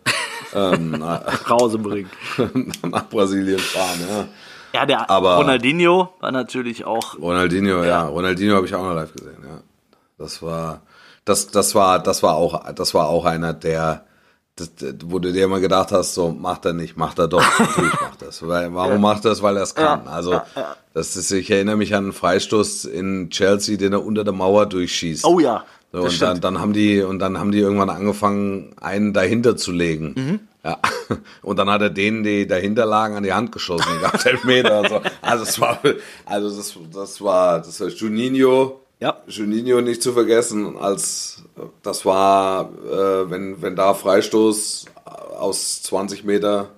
ähm, 0.54 0.90
nach, 0.98 1.24
Nach 1.26 1.50
Hause 1.50 1.78
bringen. 1.78 2.10
nach 2.90 3.08
Brasilien 3.08 3.58
fahren. 3.58 3.98
Ja. 4.08 4.28
Ja, 4.72 4.86
der 4.86 5.08
Aber- 5.08 5.36
Ronaldinho 5.36 6.08
war 6.20 6.32
natürlich 6.32 6.84
auch. 6.84 7.16
Ronaldinho, 7.20 7.84
ja. 7.84 8.06
Ronaldinho 8.08 8.56
habe 8.56 8.66
ich 8.66 8.74
auch 8.74 8.82
noch 8.82 8.94
live 8.94 9.12
gesehen, 9.12 9.36
ja. 9.46 9.60
Das 10.18 10.42
war, 10.42 10.82
das, 11.24 11.48
das 11.48 11.74
war, 11.76 12.02
das 12.02 12.22
war 12.24 12.34
auch, 12.34 12.72
das 12.72 12.92
war 12.94 13.08
auch 13.08 13.24
einer, 13.24 13.52
der, 13.52 14.04
das, 14.56 14.70
wo 15.04 15.18
du 15.18 15.32
dir 15.32 15.44
immer 15.44 15.60
gedacht 15.60 15.90
hast, 15.90 16.14
so 16.14 16.30
macht 16.30 16.64
er 16.64 16.72
nicht, 16.72 16.96
macht 16.96 17.18
er 17.18 17.28
doch, 17.28 17.42
natürlich 17.58 18.00
macht 18.00 18.22
es. 18.22 18.46
Weil, 18.46 18.72
warum 18.74 19.00
macht 19.00 19.24
er 19.24 19.32
es? 19.32 19.42
Weil 19.42 19.56
er 19.56 19.64
es 19.64 19.74
kann. 19.74 20.06
Also, 20.06 20.40
das 20.92 21.16
ist, 21.16 21.30
ich 21.32 21.50
erinnere 21.50 21.76
mich 21.76 21.94
an 21.94 22.04
einen 22.04 22.12
Freistoß 22.12 22.84
in 22.84 23.30
Chelsea, 23.30 23.76
den 23.76 23.92
er 23.92 24.04
unter 24.04 24.22
der 24.22 24.32
Mauer 24.32 24.66
durchschießt. 24.66 25.24
Oh 25.24 25.40
ja. 25.40 25.64
So, 25.92 26.02
das 26.02 26.14
und 26.14 26.22
dann, 26.22 26.28
stimmt. 26.30 26.44
dann 26.44 26.60
haben 26.60 26.72
die, 26.72 27.02
und 27.02 27.18
dann 27.18 27.38
haben 27.38 27.52
die 27.52 27.58
irgendwann 27.58 27.90
angefangen, 27.90 28.74
einen 28.80 29.12
dahinter 29.12 29.56
zu 29.56 29.72
legen. 29.72 30.14
Mhm. 30.16 30.40
Ja. 30.64 30.78
Und 31.42 31.58
dann 31.58 31.68
hat 31.68 31.82
er 31.82 31.90
denen, 31.90 32.24
die 32.24 32.46
dahinter 32.46 32.86
lagen, 32.86 33.16
an 33.16 33.22
die 33.22 33.34
Hand 33.34 33.52
geschossen. 33.52 34.00
gehabt, 34.00 34.24
Elfmeter 34.24 34.80
und 34.80 34.88
so. 34.88 35.02
Also 35.20 35.44
es 35.44 35.60
war, 35.60 35.78
also 36.24 36.56
das, 36.56 36.78
das 36.90 37.20
war, 37.20 37.58
das 37.58 37.80
war 37.80 37.88
Juninho. 37.88 38.80
Ja. 39.00 39.18
Juninho 39.26 39.80
nicht 39.80 40.02
zu 40.02 40.12
vergessen, 40.12 40.76
als 40.78 41.42
das 41.82 42.04
war, 42.04 42.70
äh, 42.84 43.30
wenn, 43.30 43.60
wenn 43.60 43.76
da 43.76 43.94
Freistoß 43.94 44.86
aus 45.04 45.82
20 45.82 46.24
Meter, 46.24 46.70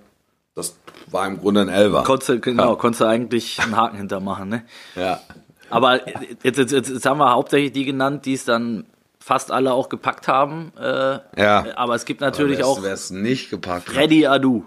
das 0.55 0.75
war 1.09 1.27
im 1.27 1.39
Grunde 1.39 1.61
ein 1.61 1.69
Elfer. 1.69 2.03
Konntest, 2.03 2.41
genau, 2.41 2.75
konntest 2.75 3.01
du 3.01 3.05
eigentlich 3.05 3.59
einen 3.61 3.75
Haken 3.77 3.97
hintermachen, 3.97 4.49
ne? 4.49 4.63
Ja. 4.95 5.21
Aber 5.69 6.07
jetzt, 6.43 6.57
jetzt, 6.57 6.71
jetzt, 6.71 7.05
haben 7.05 7.19
wir 7.19 7.31
hauptsächlich 7.31 7.71
die 7.73 7.85
genannt, 7.85 8.25
die 8.25 8.33
es 8.33 8.45
dann 8.45 8.85
fast 9.19 9.51
alle 9.51 9.73
auch 9.73 9.89
gepackt 9.89 10.27
haben. 10.27 10.71
Äh, 10.79 11.19
Ja. 11.37 11.65
Aber 11.75 11.95
es 11.95 12.05
gibt 12.05 12.21
natürlich 12.21 12.63
auch 12.63 12.81
Wer 12.81 12.93
es 12.93 13.11
nicht 13.11 13.49
gepackt 13.49 13.87
hat. 13.87 13.95
Freddy 13.95 14.25
Adu, 14.25 14.63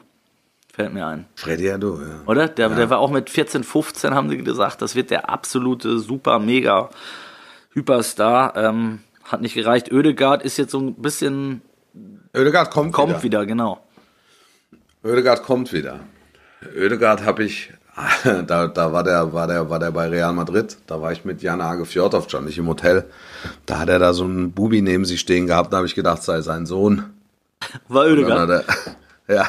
fällt 0.72 0.92
mir 0.92 1.06
ein. 1.06 1.26
Freddy 1.34 1.70
Adu, 1.70 1.98
ja. 2.00 2.20
Oder? 2.26 2.48
Der, 2.48 2.68
der 2.68 2.90
war 2.90 2.98
auch 2.98 3.10
mit 3.10 3.30
14, 3.30 3.64
15, 3.64 4.14
haben 4.14 4.28
sie 4.28 4.36
gesagt, 4.38 4.82
das 4.82 4.94
wird 4.94 5.10
der 5.10 5.30
absolute 5.30 5.98
super, 5.98 6.38
mega 6.38 6.90
Hyperstar. 7.70 8.56
Ähm, 8.56 9.00
hat 9.24 9.40
nicht 9.40 9.54
gereicht. 9.54 9.92
Oedegaard 9.92 10.42
ist 10.42 10.56
jetzt 10.56 10.72
so 10.72 10.80
ein 10.80 10.94
bisschen, 10.94 11.62
Oedegaard 12.35 12.70
kommt, 12.70 12.92
kommt 12.92 13.11
wieder. 13.11 13.22
wieder, 13.22 13.46
genau. 13.46 13.80
Oedegaard 15.04 15.42
kommt 15.42 15.72
wieder. 15.72 16.00
Oedegaard 16.76 17.24
habe 17.24 17.44
ich, 17.44 17.72
da, 18.24 18.66
da 18.66 18.92
war 18.92 19.04
der, 19.04 19.33
war 19.33 19.46
der, 19.46 19.70
war 19.70 19.78
der 19.78 19.92
bei 19.92 20.09
Real 20.09 20.33
Madrid. 20.33 20.76
Da 20.87 21.00
war 21.00 21.12
ich 21.12 21.24
mit 21.24 21.42
Jan 21.42 21.61
Age 21.61 21.87
schon 22.28 22.44
nicht 22.44 22.59
im 22.59 22.66
Hotel. 22.66 23.09
Da 23.66 23.78
hat 23.78 23.88
er 23.88 23.98
da 23.98 24.12
so 24.12 24.24
einen 24.24 24.52
Bubi 24.52 24.83
neben 24.83 25.04
sich 25.04 25.20
stehen 25.20 25.46
gehabt. 25.46 25.72
Da 25.72 25.78
habe 25.78 25.87
ich 25.87 25.94
gedacht, 25.94 26.22
sei 26.22 26.40
sein 26.42 26.66
Sohn. 26.66 27.04
War 27.88 28.06
hat 28.06 28.50
er, 28.50 28.64
ja. 29.35 29.48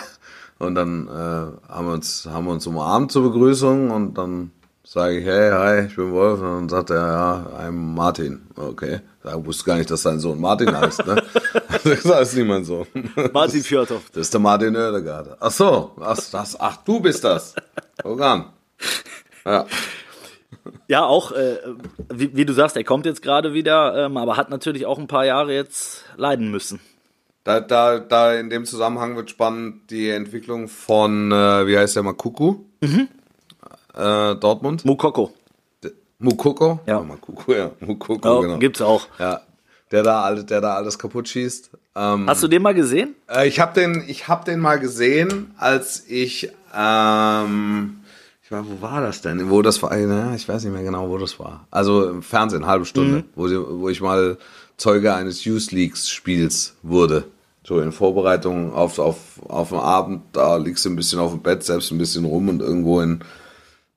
Und 0.60 0.75
dann 0.75 1.07
äh, 1.07 1.71
haben 1.71 1.88
wir 1.88 1.93
uns, 1.93 2.27
haben 2.31 2.45
wir 2.45 2.51
uns 2.51 2.67
umarmt 2.67 3.12
zur 3.12 3.23
Begrüßung 3.23 3.89
und 3.89 4.15
dann 4.15 4.51
sage 4.93 5.19
ich, 5.19 5.25
hey, 5.25 5.51
hi, 5.51 5.88
ich 5.88 5.95
bin 5.95 6.12
Wolf. 6.12 6.41
Und 6.41 6.47
dann 6.47 6.69
sagt 6.69 6.89
er, 6.89 6.97
ja, 6.97 7.47
I'm 7.62 7.71
Martin. 7.71 8.41
Okay. 8.58 8.99
Ich 9.23 9.45
wusste 9.45 9.63
gar 9.63 9.77
nicht, 9.77 9.89
dass 9.89 10.01
sein 10.01 10.19
Sohn 10.19 10.41
Martin 10.41 10.75
heißt, 10.77 11.08
ne? 11.08 11.23
das 12.04 12.36
nicht 12.36 12.45
mein 12.45 12.65
Sohn. 12.65 12.86
Martin 13.32 13.63
Fjordhoff. 13.63 14.10
Das 14.10 14.23
ist 14.23 14.34
der 14.34 14.41
Martin 14.41 14.75
Oedegaard. 14.75 15.38
Ach 15.39 15.51
so, 15.51 15.91
ach, 16.01 16.19
das, 16.32 16.60
ach 16.60 16.77
du 16.84 16.99
bist 16.99 17.23
das. 17.23 17.56
Guck 18.04 18.19
an. 18.19 18.47
Ja. 19.45 19.65
Ja, 20.89 21.06
auch, 21.06 21.32
äh, 21.32 21.60
wie, 22.13 22.36
wie 22.36 22.45
du 22.45 22.51
sagst, 22.51 22.75
er 22.75 22.84
kommt 22.84 23.06
jetzt 23.06 23.21
gerade 23.21 23.54
wieder, 23.54 23.95
ähm, 23.95 24.17
aber 24.17 24.36
hat 24.36 24.49
natürlich 24.49 24.86
auch 24.86 24.99
ein 24.99 25.08
paar 25.08 25.25
Jahre 25.25 25.54
jetzt 25.54 26.04
leiden 26.17 26.51
müssen. 26.51 26.82
Da, 27.45 27.62
da, 27.62 27.99
da 27.99 28.34
in 28.34 28.49
dem 28.49 28.65
Zusammenhang 28.65 29.15
wird 29.15 29.30
spannend 29.30 29.89
die 29.89 30.10
Entwicklung 30.10 30.67
von, 30.67 31.32
äh, 31.32 31.65
wie 31.65 31.77
heißt 31.77 31.95
der 31.95 32.04
mal, 32.04 32.13
Kuku? 32.13 32.65
Äh, 33.95 34.36
Dortmund. 34.36 34.86
Mukoko. 34.86 35.32
Mukoko? 36.19 36.80
Ja. 36.86 36.99
Oh, 36.99 37.04
Mukoko, 37.04 37.54
ja. 37.54 37.71
Mukoko, 37.80 38.36
Ja, 38.36 38.41
genau. 38.41 38.58
Gibt's 38.60 38.82
auch. 38.82 39.08
Ja. 39.19 39.41
Der 39.91 40.04
da, 40.04 40.21
alles- 40.21 40.45
der 40.45 40.62
da 40.62 40.75
alles 40.75 40.97
kaputt 40.97 41.27
schießt. 41.27 41.71
Ähm, 41.95 42.30
Hast 42.30 42.43
du 42.43 42.47
den 42.47 42.62
mal 42.62 42.73
gesehen? 42.73 43.15
Äh, 43.27 43.47
ich 43.47 43.60
habe 43.60 43.73
den, 43.80 44.04
ich 44.08 44.27
hab 44.27 44.45
den 44.45 44.60
mal 44.60 44.80
gesehen, 44.80 45.54
als 45.58 46.06
ich, 46.08 46.49
ähm, 46.73 47.97
ich 48.43 48.51
war, 48.51 48.65
wo 48.65 48.82
war 48.82 49.01
das 49.01 49.21
denn? 49.21 49.49
Wo 49.49 49.62
das 49.62 49.82
war? 49.84 49.95
Na, 49.97 50.34
ich 50.36 50.47
weiß 50.47 50.63
nicht 50.63 50.73
mehr 50.73 50.84
genau, 50.84 51.10
wo 51.10 51.17
das 51.17 51.38
war. 51.39 51.67
Also 51.71 52.08
im 52.08 52.21
Fernsehen, 52.23 52.65
halbe 52.67 52.86
Stunde, 52.86 53.25
wo, 53.36 53.47
die, 53.47 53.58
wo 53.60 53.89
ich 53.89 53.99
mal 53.99 54.38
Zeuge 54.77 55.13
eines 55.13 55.43
Youth 55.43 55.71
Leagues 55.71 56.10
Spiels 56.10 56.75
wurde. 56.84 57.25
So 57.65 57.80
in 57.80 57.91
Vorbereitung 57.91 58.73
auf, 58.73 58.97
auf, 58.99 59.17
auf 59.47 59.69
den 59.69 59.77
Abend, 59.80 60.21
da 60.34 60.56
liegst 60.58 60.86
du 60.86 60.89
ein 60.89 60.95
bisschen 60.95 61.19
auf 61.19 61.32
dem 61.32 61.41
Bett, 61.41 61.63
selbst 61.63 61.91
ein 61.91 61.97
bisschen 61.97 62.25
rum 62.25 62.47
und 62.49 62.62
irgendwo 62.62 63.01
in, 63.01 63.19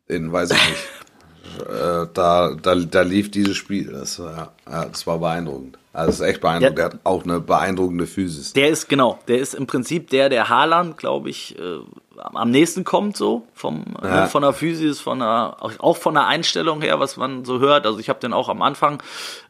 in 0.08 0.32
weiß 0.32 0.50
ich 0.50 0.68
nicht. 0.68 1.68
äh, 1.68 2.06
da, 2.12 2.54
da, 2.60 2.74
da 2.74 3.02
lief 3.02 3.30
dieses 3.30 3.56
Spiel. 3.56 3.92
Das 3.92 4.18
war, 4.18 4.52
ja, 4.70 4.84
das 4.86 5.06
war 5.06 5.18
beeindruckend. 5.18 5.78
Also 5.92 6.08
das 6.08 6.20
ist 6.20 6.26
echt 6.26 6.40
beeindruckend. 6.40 6.78
Der 6.78 6.84
hat 6.86 6.98
auch 7.04 7.22
eine 7.22 7.38
beeindruckende 7.40 8.06
Physis. 8.06 8.52
Der 8.52 8.68
ist, 8.70 8.88
genau, 8.88 9.20
der 9.28 9.38
ist 9.38 9.54
im 9.54 9.66
Prinzip 9.68 10.10
der, 10.10 10.28
der 10.28 10.48
Haaland, 10.48 10.96
glaube 10.96 11.30
ich, 11.30 11.56
äh, 11.58 11.78
am 12.16 12.50
nächsten 12.50 12.82
kommt 12.84 13.16
so, 13.16 13.46
vom, 13.54 13.84
Ja. 14.02 14.22
ne, 14.22 14.26
von 14.28 14.42
der 14.42 14.52
Physis, 14.52 15.00
von 15.00 15.20
der, 15.20 15.56
auch- 15.60 15.96
von 15.96 16.14
der 16.14 16.26
Einstellung 16.26 16.82
her, 16.82 16.98
was 16.98 17.16
man 17.16 17.44
so 17.44 17.60
hört. 17.60 17.86
Also 17.86 17.98
ich 18.00 18.08
habe 18.08 18.18
den 18.20 18.32
auch 18.32 18.48
am 18.48 18.60
Anfang 18.62 19.02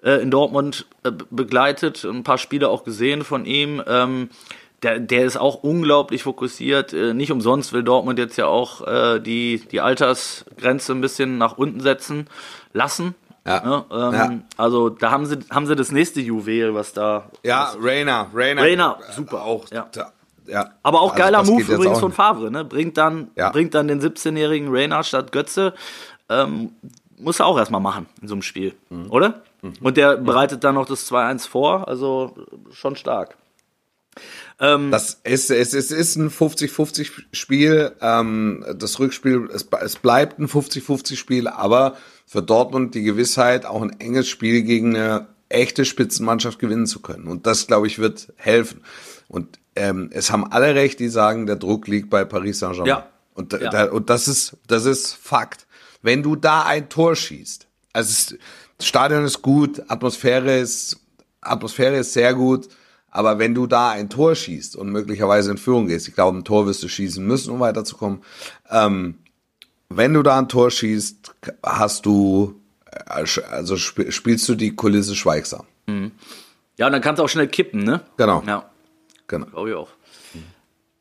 äh, 0.02 0.20
in 0.22 0.30
Dortmund 0.30 0.86
äh, 1.02 1.10
be- 1.10 1.26
begleitet, 1.30 2.04
ein 2.04 2.24
paar 2.24 2.38
Spiele 2.38 2.68
auch 2.68 2.84
gesehen 2.84 3.24
von 3.24 3.46
ihm. 3.46 3.82
Ähm, 3.86 4.28
der, 4.84 5.00
der 5.00 5.24
ist 5.24 5.36
auch 5.36 5.62
unglaublich 5.64 6.22
fokussiert. 6.22 6.92
Äh, 6.92 7.14
nicht 7.14 7.32
umsonst 7.32 7.72
will 7.72 7.82
Dortmund 7.82 8.18
jetzt 8.18 8.36
ja 8.36 8.46
auch 8.46 8.86
äh, 8.86 9.18
die, 9.18 9.60
die 9.72 9.80
Altersgrenze 9.80 10.92
ein 10.92 11.00
bisschen 11.00 11.38
nach 11.38 11.58
unten 11.58 11.80
setzen 11.80 12.28
lassen. 12.72 13.14
Ja. 13.46 13.60
Ne? 13.64 13.84
Ähm, 13.90 14.12
Ja. 14.12 14.32
Also 14.56 14.88
da 14.90 15.10
haben 15.10 15.26
sie, 15.26 15.38
haben 15.50 15.66
sie 15.66 15.74
das 15.76 15.90
nächste 15.90 16.20
Juwel, 16.20 16.74
was 16.74 16.92
da 16.92 17.30
Ja, 17.42 17.72
Rainer, 17.80 18.28
Rainer. 18.32 18.62
Rainer, 18.62 18.98
äh, 19.08 19.12
super. 19.12 19.42
Auch, 19.42 19.66
Ja. 19.70 19.88
da, 19.92 20.12
ja. 20.46 20.70
Aber 20.82 21.00
auch 21.02 21.12
Also 21.12 21.22
geiler 21.24 21.42
Move 21.44 21.62
übrigens 21.74 21.98
von. 22.00 22.12
Favre, 22.12 22.50
ne? 22.50 22.64
Bringt 22.64 22.96
dann, 22.96 23.30
Ja. 23.36 23.50
bringt 23.50 23.74
dann 23.74 23.88
den 23.88 24.00
17-jährigen 24.00 24.68
Rainer 24.70 25.02
statt 25.02 25.32
Götze. 25.32 25.74
Ähm, 26.28 26.70
muss 27.18 27.40
er 27.40 27.46
auch 27.46 27.58
erstmal 27.58 27.80
machen 27.80 28.06
in 28.22 28.28
so 28.28 28.34
einem 28.34 28.42
Spiel, 28.42 28.74
Mhm. 28.90 29.10
oder? 29.10 29.42
Und 29.80 29.96
der 29.96 30.16
bereitet 30.18 30.62
dann 30.64 30.74
noch 30.74 30.84
das 30.86 31.06
2-1 31.10 31.46
vor, 31.48 31.88
also 31.88 32.34
schon 32.72 32.96
stark. 32.96 33.36
Ähm, 34.60 34.90
Das 34.90 35.20
ist, 35.24 35.50
es, 35.50 35.74
es 35.74 35.90
ist 35.90 36.16
ein 36.16 36.30
50-50-Spiel. 36.30 37.92
Ähm, 38.00 38.64
das 38.76 38.98
Rückspiel, 38.98 39.48
es, 39.52 39.66
es 39.80 39.96
bleibt 39.96 40.38
ein 40.38 40.48
50-50-Spiel, 40.48 41.48
aber 41.48 41.96
für 42.26 42.42
Dortmund 42.42 42.94
die 42.94 43.02
Gewissheit, 43.02 43.66
auch 43.66 43.82
ein 43.82 43.98
enges 44.00 44.28
Spiel 44.28 44.62
gegen 44.62 44.96
eine 44.96 45.28
echte 45.48 45.84
Spitzenmannschaft 45.84 46.58
gewinnen 46.58 46.86
zu 46.86 47.00
können. 47.00 47.28
Und 47.28 47.46
das, 47.46 47.66
glaube 47.66 47.86
ich, 47.86 47.98
wird 47.98 48.32
helfen. 48.36 48.82
Und 49.28 49.58
ähm, 49.76 50.10
es 50.12 50.30
haben 50.30 50.50
alle 50.50 50.74
recht, 50.74 51.00
die 51.00 51.08
sagen, 51.08 51.46
der 51.46 51.56
Druck 51.56 51.86
liegt 51.88 52.10
bei 52.10 52.24
Paris 52.24 52.60
Saint-Germain. 52.60 52.88
Ja. 52.88 53.08
Und, 53.34 53.52
Ja. 53.52 53.70
da, 53.70 53.84
und 53.90 54.10
das 54.10 54.28
ist, 54.28 54.56
das 54.66 54.84
ist 54.84 55.12
Fakt. 55.14 55.66
Wenn 56.02 56.22
du 56.22 56.36
da 56.36 56.64
ein 56.64 56.88
Tor 56.88 57.16
schießt, 57.16 57.66
also 57.92 58.36
das 58.78 58.86
Stadion 58.86 59.24
ist 59.24 59.42
gut, 59.42 59.82
Atmosphäre 59.88 60.58
ist, 60.58 61.00
Atmosphäre 61.40 61.96
ist 61.98 62.12
sehr 62.12 62.34
gut, 62.34 62.68
aber 63.14 63.38
wenn 63.38 63.54
du 63.54 63.66
da 63.68 63.90
ein 63.90 64.10
Tor 64.10 64.34
schießt 64.34 64.74
und 64.74 64.90
möglicherweise 64.90 65.52
in 65.52 65.56
Führung 65.56 65.86
gehst, 65.86 66.08
ich 66.08 66.14
glaube, 66.14 66.36
ein 66.36 66.44
Tor 66.44 66.66
wirst 66.66 66.82
du 66.82 66.88
schießen 66.88 67.24
müssen, 67.24 67.52
um 67.52 67.60
weiterzukommen, 67.60 68.22
ähm, 68.70 69.18
wenn 69.88 70.12
du 70.12 70.22
da 70.24 70.36
ein 70.36 70.48
Tor 70.48 70.70
schießt, 70.72 71.32
hast 71.62 72.06
du, 72.06 72.60
äh, 72.90 73.24
also 73.50 73.76
sp 73.78 74.10
spielst 74.10 74.48
du 74.48 74.56
die 74.56 74.74
Kulisse 74.74 75.14
schweigsam. 75.14 75.64
ja, 75.86 76.86
und 76.86 76.92
dann 76.92 77.00
kann 77.00 77.14
es 77.14 77.20
auch 77.20 77.28
schnell 77.28 77.46
kippen, 77.46 77.84
ne? 77.84 78.00
Genau. 78.16 78.42
Ja, 78.46 78.68
Genau. 79.28 79.46
glaube 79.46 79.70
ich 79.70 79.76
auch. 79.76 79.88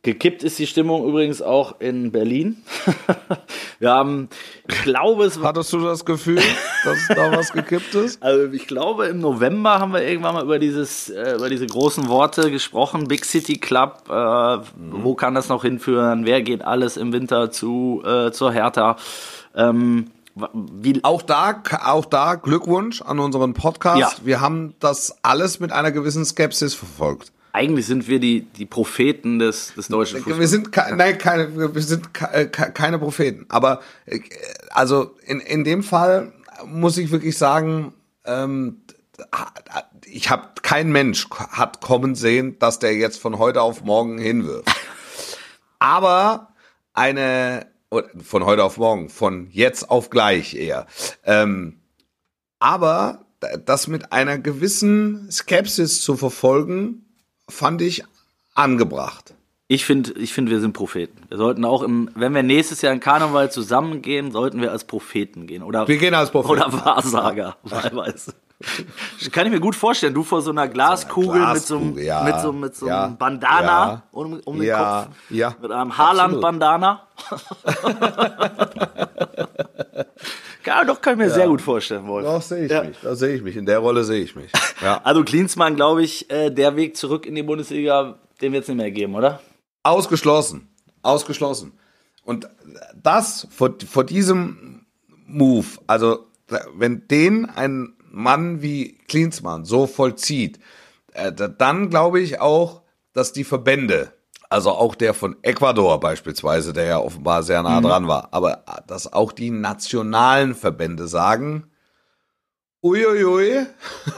Gekippt 0.03 0.43
ist 0.43 0.59
die 0.59 0.67
Stimmung 0.67 1.07
übrigens 1.07 1.41
auch 1.41 1.79
in 1.79 2.11
Berlin. 2.11 2.61
Wir 3.79 3.91
haben, 3.91 4.27
ich 4.67 4.83
glaube, 4.83 5.23
es 5.23 5.39
war 5.39 5.49
Hattest 5.49 5.71
du 5.71 5.79
das 5.79 6.03
Gefühl, 6.03 6.41
dass 6.83 7.07
da 7.07 7.31
was 7.31 7.53
gekippt 7.53 7.95
ist? 7.95 8.21
Also 8.21 8.51
ich 8.51 8.67
glaube, 8.67 9.07
im 9.07 9.19
November 9.19 9.79
haben 9.79 9.93
wir 9.93 10.03
irgendwann 10.03 10.35
mal 10.35 10.43
über 10.43 10.59
dieses, 10.59 11.09
äh, 11.09 11.35
über 11.35 11.49
diese 11.49 11.65
großen 11.67 12.09
Worte 12.09 12.51
gesprochen. 12.51 13.07
Big 13.07 13.23
City 13.23 13.57
Club, 13.57 14.03
äh, 14.09 14.11
wo 14.11 15.15
kann 15.15 15.35
das 15.35 15.47
noch 15.47 15.63
hinführen? 15.63 16.25
Wer 16.25 16.41
geht 16.41 16.63
alles 16.63 16.97
im 16.97 17.13
Winter 17.13 17.51
zu 17.51 18.03
äh, 18.05 18.31
zur 18.31 18.51
Hertha? 18.51 18.97
Ähm, 19.55 20.11
wie, 20.53 21.01
Auch 21.03 21.21
da, 21.21 21.61
auch 21.85 22.05
da 22.05 22.35
Glückwunsch 22.35 23.01
an 23.01 23.19
unseren 23.19 23.53
Podcast. 23.53 23.99
Ja. 23.99 24.11
Wir 24.25 24.41
haben 24.41 24.73
das 24.79 25.15
alles 25.21 25.61
mit 25.61 25.71
einer 25.71 25.91
gewissen 25.91 26.25
Skepsis 26.25 26.73
verfolgt. 26.73 27.31
Eigentlich 27.53 27.85
sind 27.85 28.07
wir 28.07 28.19
die, 28.19 28.41
die 28.41 28.65
Propheten 28.65 29.39
des, 29.39 29.73
des 29.75 29.87
deutschen 29.87 30.17
Wir 30.17 30.23
Fußballs. 30.23 30.49
sind, 30.49 30.71
ke- 30.71 30.95
nein, 30.95 31.17
keine, 31.17 31.73
wir 31.73 31.81
sind 31.81 32.13
ke- 32.13 32.49
ke- 32.49 32.71
keine 32.71 32.99
Propheten. 32.99 33.45
Aber 33.49 33.79
äh, 34.05 34.19
also 34.71 35.15
in, 35.25 35.39
in 35.39 35.63
dem 35.63 35.83
Fall 35.83 36.33
muss 36.65 36.97
ich 36.97 37.11
wirklich 37.11 37.37
sagen, 37.37 37.93
ähm, 38.25 38.81
ich 40.05 40.29
habe 40.29 40.49
kein 40.63 40.91
Mensch 40.91 41.29
hat 41.29 41.79
kommen 41.81 42.15
sehen, 42.15 42.57
dass 42.59 42.79
der 42.79 42.95
jetzt 42.95 43.19
von 43.21 43.37
heute 43.37 43.61
auf 43.61 43.83
morgen 43.83 44.17
hinwirft. 44.17 44.67
Aber 45.79 46.53
eine 46.93 47.67
von 48.23 48.43
heute 48.45 48.63
auf 48.63 48.77
morgen, 48.77 49.09
von 49.09 49.49
jetzt 49.51 49.91
auf 49.91 50.09
gleich 50.09 50.55
eher. 50.55 50.87
Ähm, 51.25 51.79
aber 52.57 53.25
das 53.65 53.87
mit 53.87 54.11
einer 54.11 54.39
gewissen 54.39 55.29
Skepsis 55.31 56.01
zu 56.01 56.17
verfolgen, 56.17 57.02
fand 57.49 57.81
ich 57.81 58.03
angebracht. 58.55 59.33
Ich 59.67 59.85
finde, 59.85 60.11
ich 60.13 60.33
finde, 60.33 60.51
wir 60.51 60.59
sind 60.59 60.73
Propheten. 60.73 61.23
Wir 61.29 61.37
sollten 61.37 61.65
auch 61.65 61.81
im, 61.83 62.09
wenn 62.15 62.35
wir 62.35 62.43
nächstes 62.43 62.81
Jahr 62.81 62.93
in 62.93 62.99
Karneval 62.99 63.51
zusammengehen, 63.51 64.31
sollten 64.31 64.61
wir 64.61 64.71
als 64.71 64.83
Propheten 64.83 65.47
gehen. 65.47 65.63
Oder, 65.63 65.87
Wir 65.87 65.97
gehen 65.97 66.13
als 66.13 66.31
Propheten. 66.31 66.61
oder 66.61 66.85
Wahrsager, 66.85 67.55
wahlweise. 67.63 68.33
Kann 69.31 69.47
ich 69.47 69.53
mir 69.53 69.59
gut 69.59 69.75
vorstellen. 69.75 70.13
Du 70.13 70.23
vor 70.23 70.41
so 70.41 70.51
einer 70.51 70.67
Glaskugel, 70.67 71.41
mit 71.53 71.61
so 71.63 71.77
einem, 71.77 71.95
Glaskugel, 71.95 72.03
ja. 72.05 72.23
mit 72.23 72.39
so, 72.39 72.53
mit 72.53 72.75
so 72.75 72.85
einem 72.85 72.95
Ja. 72.95 73.07
Bandana 73.07 73.89
Ja. 73.91 74.03
um, 74.11 74.39
um 74.45 74.59
den. 74.59 74.75
Kopf. 74.75 75.07
Ja. 75.29 75.55
Mit 75.61 75.71
einem 75.71 75.97
Haarland-Bandana. 75.97 77.01
ja, 80.65 80.83
doch, 80.85 81.01
kann 81.01 81.13
ich 81.13 81.19
mir 81.19 81.29
sehr 81.29 81.47
gut 81.47 81.61
vorstellen, 81.61 82.07
Wolf. 82.07 82.25
Da 82.25 82.39
sehe 82.41 82.65
ich 82.65 82.71
Ja. 82.71 82.83
mich. 82.83 82.97
Da 83.01 83.15
sehe 83.15 83.35
ich 83.35 83.41
mich. 83.41 83.55
In 83.55 83.65
der 83.65 83.79
Rolle 83.79 84.03
sehe 84.03 84.21
ich 84.23 84.35
mich. 84.35 84.51
Ja. 84.81 85.01
Also 85.03 85.23
Klinsmann, 85.23 85.75
glaube 85.75 86.03
ich, 86.03 86.29
äh, 86.29 86.49
der 86.49 86.75
Weg 86.75 86.95
zurück 86.97 87.25
in 87.25 87.35
die 87.35 87.43
Bundesliga, 87.43 88.19
den 88.41 88.51
wird 88.53 88.63
es 88.63 88.67
nicht 88.69 88.77
mehr 88.77 88.91
geben, 88.91 89.15
oder? 89.15 89.39
Ausgeschlossen. 89.83 90.67
Ausgeschlossen. 91.01 91.73
Und 92.23 92.47
das 93.01 93.47
vor, 93.51 93.75
vor 93.89 94.03
diesem 94.05 94.85
Move, 95.27 95.65
also 95.87 96.25
wenn 96.75 97.07
den 97.07 97.45
ein 97.45 97.93
Mann 98.09 98.61
wie 98.61 98.97
Klinsmann 99.07 99.65
so 99.65 99.87
vollzieht, 99.87 100.59
äh, 101.13 101.31
da- 101.33 101.47
dann 101.49 101.89
glaube 101.89 102.19
ich 102.21 102.39
auch, 102.39 102.81
dass 103.13 103.33
die 103.33 103.43
Verbände, 103.43 104.13
also 104.53 104.69
auch 104.69 104.93
der 104.93 105.15
von 105.15 105.35
Ecuador 105.41 105.99
beispielsweise, 105.99 106.73
der 106.73 106.85
ja 106.85 106.99
offenbar 106.99 107.41
sehr 107.41 107.63
nah 107.63 107.81
dran 107.81 108.07
war, 108.07 108.29
aber 108.31 108.63
dass 108.85 109.11
auch 109.11 109.31
die 109.31 109.49
nationalen 109.49 110.53
Verbände 110.53 111.07
sagen, 111.07 111.71
uiuiui, 112.83 113.65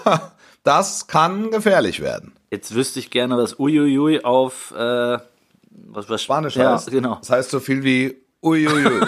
das 0.63 1.07
kann 1.07 1.51
gefährlich 1.51 2.01
werden. 2.01 2.33
Jetzt 2.51 2.75
wüsste 2.75 2.99
ich 2.99 3.11
gerne, 3.11 3.37
was 3.37 3.57
Uiuiui 3.57 4.25
auf 4.25 4.73
äh, 4.77 5.19
was, 5.69 6.09
was 6.09 6.21
Spanisch 6.21 6.57
ja, 6.57 6.73
heißt. 6.73 6.91
genau. 6.91 7.15
Das 7.15 7.29
heißt 7.29 7.49
so 7.51 7.61
viel 7.61 7.83
wie 7.83 8.17
uiuiui. 8.43 9.01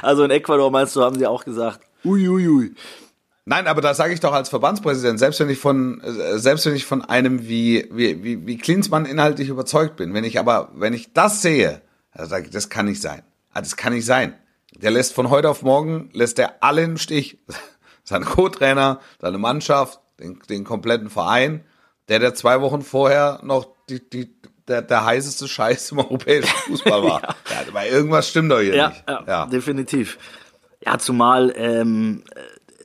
Also 0.00 0.22
in 0.24 0.30
Ecuador 0.30 0.70
meinst 0.70 0.94
du, 0.96 1.02
haben 1.02 1.18
sie 1.18 1.26
auch 1.26 1.44
gesagt, 1.44 1.80
Uiuiui. 2.04 2.74
Nein, 3.48 3.66
aber 3.66 3.80
da 3.80 3.94
sage 3.94 4.12
ich 4.12 4.20
doch 4.20 4.34
als 4.34 4.50
Verbandspräsident, 4.50 5.18
selbst 5.18 5.40
wenn 5.40 5.48
ich 5.48 5.58
von, 5.58 6.02
äh, 6.02 6.38
selbst 6.38 6.66
wenn 6.66 6.74
ich 6.74 6.84
von 6.84 7.02
einem 7.02 7.48
wie, 7.48 7.88
wie, 7.90 8.22
wie, 8.22 8.46
wie 8.46 8.58
Klinsmann 8.58 9.06
inhaltlich 9.06 9.48
überzeugt 9.48 9.96
bin, 9.96 10.12
wenn 10.12 10.24
ich 10.24 10.38
aber, 10.38 10.70
wenn 10.74 10.92
ich 10.92 11.14
das 11.14 11.40
sehe, 11.40 11.80
also 12.12 12.28
sag 12.28 12.44
ich, 12.44 12.50
das 12.50 12.68
kann 12.68 12.84
nicht 12.86 13.00
sein. 13.00 13.22
Ah, 13.54 13.60
Das 13.62 13.76
kann 13.76 13.94
nicht 13.94 14.04
sein. 14.04 14.34
Der 14.76 14.90
lässt 14.90 15.14
von 15.14 15.30
heute 15.30 15.48
auf 15.48 15.62
morgen, 15.62 16.10
lässt 16.12 16.38
er 16.38 16.62
alle 16.62 16.82
im 16.82 16.98
Stich. 16.98 17.38
Seine 18.04 18.24
Co-Trainer, 18.26 19.00
seine 19.20 19.36
Mannschaft, 19.38 20.00
den, 20.18 20.38
den 20.48 20.64
kompletten 20.64 21.10
Verein, 21.10 21.64
der, 22.08 22.18
der 22.18 22.34
zwei 22.34 22.60
Wochen 22.62 22.80
vorher 22.80 23.40
noch 23.42 23.66
die, 23.90 24.00
die, 24.08 24.34
der, 24.66 24.80
der 24.80 25.04
heißeste 25.04 25.46
Scheiß 25.46 25.92
im 25.92 25.98
europäischen 25.98 26.48
Fußball 26.66 27.02
war. 27.02 27.22
ja. 27.50 27.64
aber 27.68 27.86
irgendwas 27.86 28.28
stimmt 28.28 28.50
doch 28.50 28.60
hier 28.60 28.74
Ja, 28.76 28.88
nicht. 28.88 29.04
ja, 29.26 29.44
definitiv. 29.46 30.18
Ja, 30.84 30.96
zumal, 30.98 31.52
ähm, 31.56 32.22
äh, 32.34 32.40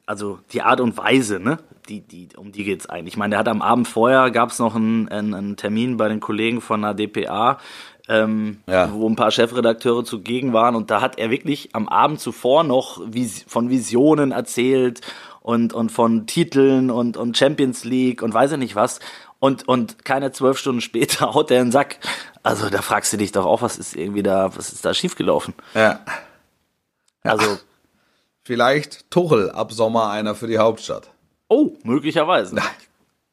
also 0.06 0.40
die 0.52 0.62
Art 0.62 0.80
und 0.82 0.98
Weise, 0.98 1.40
ne? 1.40 1.58
Die, 1.90 2.02
die, 2.02 2.30
um 2.38 2.52
die 2.52 2.64
geht's 2.64 2.88
eigentlich. 2.90 3.14
Ich 3.14 3.18
meine, 3.18 3.32
der 3.32 3.40
hat 3.40 3.48
am 3.48 3.62
Abend 3.62 3.88
vorher, 3.88 4.32
gab's 4.32 4.60
noch 4.60 4.76
einen, 4.76 5.10
einen, 5.10 5.34
einen 5.34 5.58
Termin 5.58 5.98
bei 5.98 6.08
den 6.08 6.20
Kollegen 6.20 6.62
von 6.62 6.82
der 6.82 6.94
DPA, 6.94 7.58
ähm, 8.08 8.60
Ja. 8.68 8.92
wo 8.94 9.08
ein 9.10 9.16
paar 9.16 9.32
Chefredakteure 9.32 10.04
zugegen 10.04 10.54
waren 10.54 10.76
und 10.76 10.92
da 10.92 11.02
hat 11.02 11.18
er 11.18 11.30
wirklich 11.30 11.70
am 11.74 11.88
Abend 11.88 12.20
zuvor 12.20 12.64
noch 12.64 13.02
vis 13.06 13.44
von 13.48 13.70
Visionen 13.70 14.32
erzählt 14.32 15.02
und, 15.42 15.74
und 15.74 15.92
von 15.92 16.26
Titeln 16.26 16.90
und, 16.90 17.18
und 17.18 17.38
Champions 17.38 17.84
League 17.84 18.22
und 18.22 18.34
weiß 18.34 18.54
ich 18.54 18.58
nicht 18.58 18.76
was. 18.76 19.00
Und, 19.40 19.68
und 19.68 20.06
keine 20.06 20.32
zwölf 20.32 20.58
Stunden 20.58 20.80
später 20.80 21.34
haut 21.34 21.52
er 21.52 21.60
in 21.60 21.66
den 21.68 21.72
Sack. 21.74 22.00
Also 22.44 22.70
da 22.70 22.82
fragst 22.82 23.12
du 23.12 23.18
dich 23.18 23.34
doch 23.34 23.46
auch, 23.46 23.62
was 23.62 23.78
ist 23.78 23.96
irgendwie 23.96 24.24
da, 24.24 24.56
was 24.56 24.72
ist 24.72 24.86
da 24.86 24.94
schiefgelaufen? 24.94 25.54
Ja. 25.74 26.00
Also, 27.24 27.58
Vielleicht 28.44 29.10
Tuchel 29.10 29.52
ab 29.52 29.72
Sommer 29.72 30.10
einer 30.10 30.36
für 30.36 30.48
die 30.48 30.58
Hauptstadt. 30.58 31.10
oh, 31.48 31.78
möglicherweise. 31.84 32.56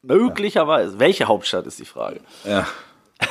Möglicherweise. 0.01 0.99
Welche 0.99 1.27
Hauptstadt 1.27 1.67
ist 1.67 1.79
die 1.79 1.85
Frage? 1.85 2.21
Ja. 2.45 2.65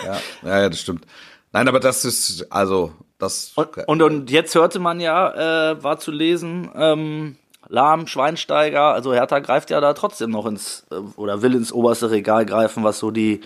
Ja, 0.05 0.21
ja, 0.43 0.61
ja, 0.61 0.69
das 0.69 0.81
stimmt. 0.81 1.05
Nein, 1.53 1.67
aber 1.67 1.81
das 1.81 2.05
ist, 2.05 2.53
also, 2.53 2.93
das. 3.19 3.53
Und, 3.57 3.79
und, 3.89 4.03
und 4.03 4.31
jetzt 4.31 4.55
hörte 4.55 4.79
man 4.79 5.01
ja, 5.01 5.73
äh, 5.73 5.83
war 5.83 5.99
zu 5.99 6.13
lesen, 6.13 6.71
ähm, 6.77 7.37
Lahm, 7.69 8.07
Schweinsteiger, 8.07 8.93
also 8.93 9.13
Hertha 9.13 9.41
greift 9.41 9.71
ja 9.71 9.81
da 9.81 9.93
trotzdem 9.95 10.31
noch 10.31 10.47
ins, 10.47 10.87
äh, 10.91 10.97
oder 11.17 11.43
will 11.43 11.55
ins 11.55 11.73
oberste 11.73 12.11
Regal 12.11 12.47
greifen, 12.47 12.85
was 12.85 12.99
so 12.99 13.11
die, 13.11 13.41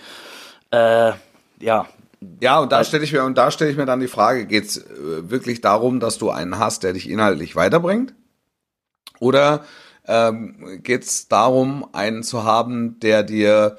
äh, 0.71 1.13
ja, 1.59 1.87
ja, 2.41 2.59
und 2.59 2.71
da 2.71 2.83
stelle 2.83 3.03
ich 3.03 3.11
mir, 3.13 3.23
und 3.23 3.37
da 3.37 3.51
stelle 3.51 3.69
ich 3.69 3.77
mir 3.77 3.85
dann 3.85 3.99
die 3.99 4.07
Frage, 4.07 4.45
geht's 4.45 4.77
äh, 4.77 5.29
wirklich 5.29 5.61
darum, 5.61 5.99
dass 5.99 6.17
du 6.17 6.29
einen 6.31 6.57
hast, 6.57 6.83
der 6.83 6.93
dich 6.93 7.09
inhaltlich 7.09 7.55
weiterbringt? 7.55 8.13
Oder 9.19 9.63
ähm, 10.07 10.79
geht's 10.83 11.27
darum, 11.27 11.87
einen 11.93 12.23
zu 12.23 12.43
haben, 12.43 12.99
der 12.99 13.23
dir 13.23 13.77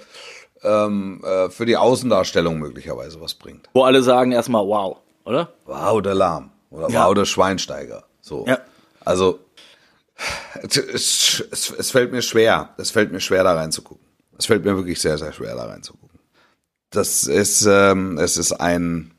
ähm, 0.62 1.22
äh, 1.24 1.49
für 1.51 1.66
die 1.66 1.76
Außendarstellung 1.76 2.59
möglicherweise 2.59 3.20
was 3.20 3.34
bringt? 3.34 3.68
wo 3.74 3.84
alle 3.84 4.03
sagen 4.03 4.32
erstmal 4.32 4.66
wow, 4.66 4.99
oder? 5.24 5.53
Wow, 5.64 6.03
der 6.03 6.14
Lahm. 6.14 6.51
Oder 6.70 6.89
Ja. 6.91 7.07
wow, 7.07 7.14
der 7.14 7.24
Schweinsteiger. 7.24 8.05
So. 8.20 8.45
Ja. 8.47 8.59
Also, 9.05 9.39
es, 10.62 11.41
es, 11.53 11.70
es 11.70 11.91
fällt 11.91 12.11
mir 12.11 12.22
schwer. 12.22 12.70
Es 12.78 12.91
fällt 12.91 13.12
mir 13.12 13.20
schwer, 13.20 13.45
da 13.45 13.55
reinzugucken. 13.55 14.05
Es 14.39 14.47
fällt 14.47 14.64
mir 14.64 14.76
wirklich 14.76 15.01
sehr, 15.01 15.16
sehr 15.18 15.32
schwer, 15.32 15.55
da 15.55 15.66
reinzugucken. 15.66 16.18
Das 16.91 17.24
ist, 17.24 17.66
ähm, 17.66 18.18
es 18.18 18.37
ist 18.37 18.53
ein, 18.53 19.12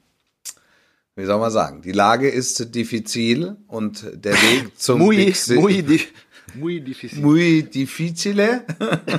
wie 1.18 1.26
soll 1.26 1.40
man 1.40 1.52
sagen, 1.52 1.82
die 1.82 1.92
Lage 1.92 2.30
ist 2.30 2.74
diffizil 2.74 3.58
und 3.68 4.06
der 4.14 4.34
Weg 4.34 4.78
zum 4.80 5.00
Muy, 5.00 5.32
Si- 5.34 5.56
muy, 5.56 5.84
di 5.84 6.00
muy 6.56 6.80
difícil. 6.80 7.22
muy 7.22 7.64
difficile, 7.64 8.64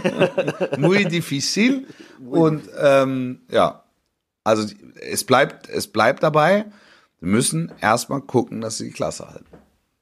muy 0.79 1.05
difícil 1.05 1.87
und 2.31 2.63
ähm, 2.81 3.41
ja, 3.51 3.85
also 4.45 4.67
es 5.01 5.25
bleibt, 5.25 5.69
es 5.69 5.87
bleibt 5.89 6.23
dabei. 6.23 6.65
Wir 7.21 7.29
müssen 7.31 7.71
erstmal 7.81 8.21
gucken, 8.23 8.61
dass 8.61 8.79
sie 8.79 8.85
die 8.87 8.93
Klasse 8.93 9.29
halten. 9.29 9.45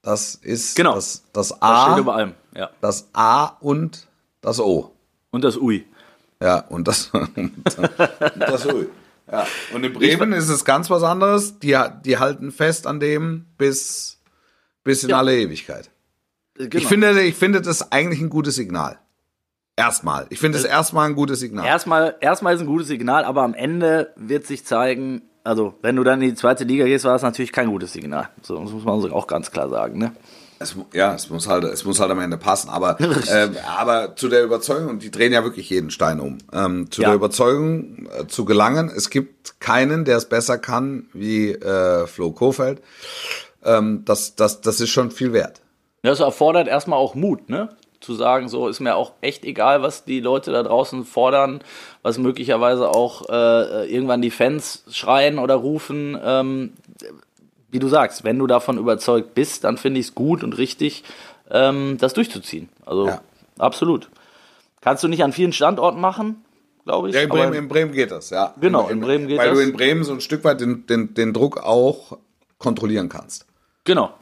Das 0.03 0.35
ist 0.37 0.77
Genau. 0.77 0.95
das, 0.95 1.25
das 1.33 1.49
Das 1.49 1.63
A, 1.63 1.87
steht 1.93 2.03
über 2.03 2.15
allem, 2.15 2.35
ja. 2.55 2.71
das 2.81 3.09
A 3.13 3.47
und 3.61 4.07
das 4.41 4.61
O. 4.61 4.93
Und 5.31 5.43
das 5.43 5.57
Ui. 5.57 5.85
Ja, 6.41 6.59
und 6.69 6.87
das, 6.87 7.07
und 7.35 7.53
das 8.39 8.67
O. 8.67 8.85
Ja. 9.31 9.47
Und 9.75 9.85
in 9.85 9.93
Bremen 9.93 10.33
ist 10.33 10.49
es 10.49 10.65
ganz 10.65 10.89
was 10.91 11.03
anderes. 11.03 11.59
Die, 11.59 11.77
die 12.05 12.19
halten 12.19 12.53
fest 12.53 12.87
an 12.87 13.01
dem 13.01 13.47
bis, 13.59 14.21
bis 14.85 15.03
in 15.03 15.11
Ja. 15.11 15.19
alle 15.19 15.37
Ewigkeit. 15.37 15.91
Genau. 16.55 16.77
Ich 16.77 16.87
finde, 16.87 17.21
ich 17.23 17.35
finde 17.35 17.61
das 17.61 17.93
eigentlich 17.93 18.21
ein 18.21 18.31
gutes 18.31 18.55
Signal. 18.55 18.99
Erstmal. 19.77 20.27
Ich 20.31 20.39
finde 20.39 20.57
es 20.57 20.65
erstmal 20.65 21.07
ein 21.09 21.15
gutes 21.15 21.41
Signal. 21.41 21.67
Erstmal, 21.67 22.17
erstmal 22.21 22.55
ist 22.55 22.61
ein 22.61 22.67
gutes 22.67 22.89
Signal, 22.89 23.25
aber 23.25 23.43
am 23.43 23.53
Ende 23.53 24.15
wird 24.17 24.47
sich 24.47 24.65
zeigen, 24.65 25.23
also 25.45 25.75
wenn 25.83 25.97
du 25.97 26.03
dann 26.05 26.23
in 26.23 26.31
die 26.31 26.35
zweite 26.35 26.65
Liga 26.65 26.87
gehst, 26.87 27.05
war 27.05 27.13
das 27.13 27.23
natürlich 27.23 27.53
kein 27.53 27.69
gutes 27.69 27.93
Signal. 27.93 28.31
So, 28.43 28.59
das 28.63 28.73
muss 28.73 28.85
man 28.85 29.13
auch 29.13 29.27
ganz 29.27 29.51
klar 29.51 29.69
sagen. 29.69 29.99
Ne? 29.99 30.13
Es, 30.59 30.75
ja, 30.95 31.15
es 31.15 31.29
muss 31.29 31.47
halt, 31.49 31.65
es 31.65 31.85
muss 31.85 32.01
halt 32.01 32.11
am 32.11 32.21
Ende 32.21 32.39
passen. 32.39 32.71
Aber, 32.71 32.99
äh, 33.01 33.49
aber 33.67 34.17
zu 34.17 34.29
der 34.29 34.43
Überzeugung, 34.45 34.89
und 34.89 35.03
die 35.03 35.11
drehen 35.11 35.33
ja 35.33 35.45
wirklich 35.45 35.69
jeden 35.71 35.91
Stein 35.91 36.19
um, 36.21 36.39
ähm, 36.53 36.91
zu 36.91 37.03
Ja. 37.03 37.09
der 37.09 37.17
Überzeugung 37.17 38.09
äh, 38.19 38.27
zu 38.27 38.45
gelangen, 38.45 38.91
es 38.95 39.11
gibt 39.11 39.61
keinen, 39.61 40.05
der 40.05 40.17
es 40.17 40.29
besser 40.29 40.59
kann 40.59 41.07
wie 41.13 41.51
äh, 41.53 42.07
Flo 42.07 42.33
Kofeld. 42.33 42.81
Ähm, 43.65 44.03
das, 44.05 44.35
das, 44.37 44.61
das 44.61 44.81
ist 44.81 44.91
schon 44.91 45.11
viel 45.11 45.33
wert. 45.33 45.61
Das 46.03 46.21
erfordert 46.21 46.69
erstmal 46.69 46.99
auch 46.99 47.15
Mut, 47.15 47.49
ne? 47.49 47.69
Zu 47.99 48.15
sagen, 48.15 48.49
so 48.49 48.69
ist 48.69 48.79
mir 48.81 48.95
auch 48.95 49.13
echt 49.23 49.45
egal, 49.45 49.83
was 49.83 50.05
die 50.05 50.21
Leute 50.21 50.53
da 50.53 50.63
draußen 50.63 51.05
fordern, 51.05 51.61
was 52.03 52.19
möglicherweise 52.19 52.91
auch 52.91 53.29
äh, 53.29 53.91
irgendwann 53.93 54.23
die 54.23 54.31
Fans 54.31 54.85
schreien 54.91 55.39
oder 55.39 55.55
rufen. 55.55 56.17
Ähm, 56.23 56.75
wie 57.77 57.79
du 57.79 57.89
sagst, 57.89 58.25
wenn 58.25 58.39
du 58.39 58.47
davon 58.47 58.79
überzeugt 58.79 59.35
bist, 59.35 59.65
dann 59.65 59.77
finde 59.77 60.01
ich 60.01 60.07
es 60.07 60.15
gut 60.15 60.43
und 60.43 60.57
richtig, 60.57 61.05
ähm, 61.51 61.99
das 62.01 62.15
durchzuziehen. 62.15 62.71
Also 62.87 63.09
Ja. 63.09 63.21
absolut. 63.59 64.09
Kannst 64.81 65.05
du 65.05 65.09
nicht 65.09 65.23
an 65.23 65.35
vielen 65.35 65.53
Standorten 65.53 66.01
machen, 66.01 66.43
glaube 66.87 67.11
ich. 67.11 67.15
Ja, 67.15 67.21
in 67.21 67.29
Bremen, 67.29 67.53
in 67.53 67.69
Bremen 67.69 67.93
geht 67.93 68.11
das, 68.13 68.31
ja. 68.31 68.55
Genau, 68.59 68.89
in 68.89 69.01
Bremen 69.01 69.29
geht 69.29 69.37
weil 69.39 69.51
das. 69.51 69.59
du 69.59 69.63
in 69.63 69.75
Bremen 69.75 70.05
so 70.05 70.15
ein 70.15 70.23
Stück 70.23 70.43
weit 70.45 70.63
den, 70.63 70.87
den, 70.87 71.13
den 71.13 71.35
Druck 71.35 71.59
auch 71.63 72.17
kontrollieren 72.59 73.09
kannst. 73.11 73.45
genau. 73.85 74.15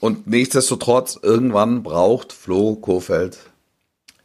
Und 0.00 0.26
nichtsdestotrotz, 0.26 1.16
irgendwann 1.22 1.82
braucht 1.84 2.32
Flo 2.32 2.74
Kofeld 2.74 3.38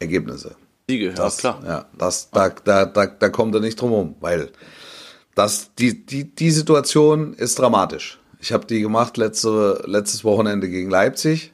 Ergebnisse. 0.00 0.56
Siege, 0.88 1.12
Das, 1.12 1.40
ja 1.42 1.52
klar. 1.52 1.62
Ja, 1.68 1.84
das, 1.96 2.30
da, 2.30 2.48
da, 2.48 2.84
da, 2.86 3.06
da 3.06 3.28
kommt 3.28 3.54
er 3.54 3.60
nicht 3.60 3.80
drum 3.80 3.92
rum, 3.92 4.14
weil 4.20 4.50
das, 5.36 5.72
die, 5.78 6.04
die, 6.04 6.24
die 6.34 6.50
Situation 6.50 7.34
ist 7.34 7.60
dramatisch. 7.60 8.17
Ich 8.40 8.52
habe 8.52 8.66
die 8.66 8.80
gemacht 8.80 9.16
letzte, 9.16 9.82
letztes 9.86 10.24
Wochenende 10.24 10.68
gegen 10.68 10.90
Leipzig. 10.90 11.52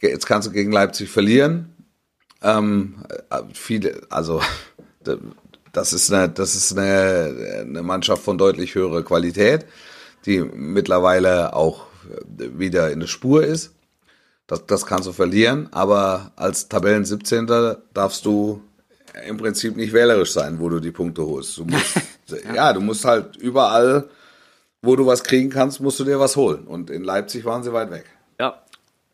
Jetzt 0.00 0.26
kannst 0.26 0.48
du 0.48 0.52
gegen 0.52 0.72
Leipzig 0.72 1.10
verlieren. 1.10 1.74
Ähm, 2.42 3.04
äh, 3.30 3.42
viele, 3.52 4.02
also 4.10 4.40
das 5.72 5.92
ist 5.92 6.12
eine, 6.12 6.28
das 6.28 6.54
ist 6.54 6.76
eine, 6.76 7.62
eine 7.62 7.82
Mannschaft 7.82 8.22
von 8.22 8.38
deutlich 8.38 8.74
höherer 8.74 9.02
Qualität, 9.02 9.66
die 10.24 10.40
mittlerweile 10.40 11.54
auch 11.54 11.86
wieder 12.38 12.90
in 12.90 13.00
der 13.00 13.06
Spur 13.06 13.44
ist. 13.44 13.72
Das, 14.46 14.64
das 14.66 14.86
kannst 14.86 15.08
du 15.08 15.12
verlieren, 15.12 15.68
aber 15.72 16.32
als 16.36 16.68
Tabellen 16.68 17.04
17. 17.04 17.46
darfst 17.92 18.24
du 18.24 18.62
im 19.26 19.36
Prinzip 19.38 19.76
nicht 19.76 19.92
wählerisch 19.92 20.32
sein, 20.32 20.60
wo 20.60 20.68
du 20.68 20.78
die 20.78 20.92
Punkte 20.92 21.26
holst. 21.26 21.58
Du 21.58 21.64
musst, 21.64 21.96
ja. 22.28 22.54
ja, 22.54 22.72
du 22.72 22.80
musst 22.80 23.04
halt 23.04 23.36
überall, 23.36 24.08
wo 24.86 24.96
du 24.96 25.06
was 25.06 25.24
kriegen 25.24 25.50
kannst, 25.50 25.80
musst 25.80 26.00
du 26.00 26.04
dir 26.04 26.18
was 26.18 26.36
holen. 26.36 26.64
Und 26.66 26.90
in 26.90 27.04
Leipzig 27.04 27.44
waren 27.44 27.62
sie 27.62 27.72
weit 27.72 27.90
weg. 27.90 28.04
Ja. 28.40 28.62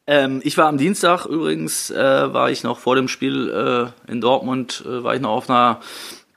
Ähm, 0.07 0.41
ich 0.45 0.59
war 0.59 0.67
am 0.67 0.79
Dienstag 0.79 1.27
übrigens, 1.27 1.91
äh, 1.91 1.97
war 1.97 2.51
ich 2.51 2.65
noch 2.65 2.79
vor 2.79 2.97
dem 2.97 3.09
Spiel 3.09 3.93
äh, 4.07 4.11
in 4.11 4.21
Dortmund, 4.21 4.85
äh, 4.87 5.03
war 5.03 5.15
ich 5.15 5.21
noch 5.21 5.31
auf 5.31 5.49
einer 5.49 5.81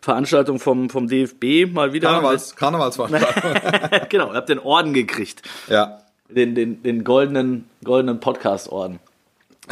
Veranstaltung 0.02 0.60
vom, 0.60 0.90
vom 0.90 1.08
DFB 1.08 1.74
mal 1.74 1.92
wieder. 1.92 2.10
Karnevals, 2.10 2.56
Karnevalsveranstaltung. 2.56 4.08
genau, 4.10 4.30
ich 4.30 4.36
habe 4.36 4.46
den 4.46 4.60
Orden 4.60 4.94
gekriegt. 4.94 5.42
Ja. 5.68 6.00
Den, 6.30 6.54
den, 6.54 6.84
den 6.84 7.04
goldenen, 7.04 7.68
goldenen 7.84 8.20
Podcast-Orden. 8.20 9.00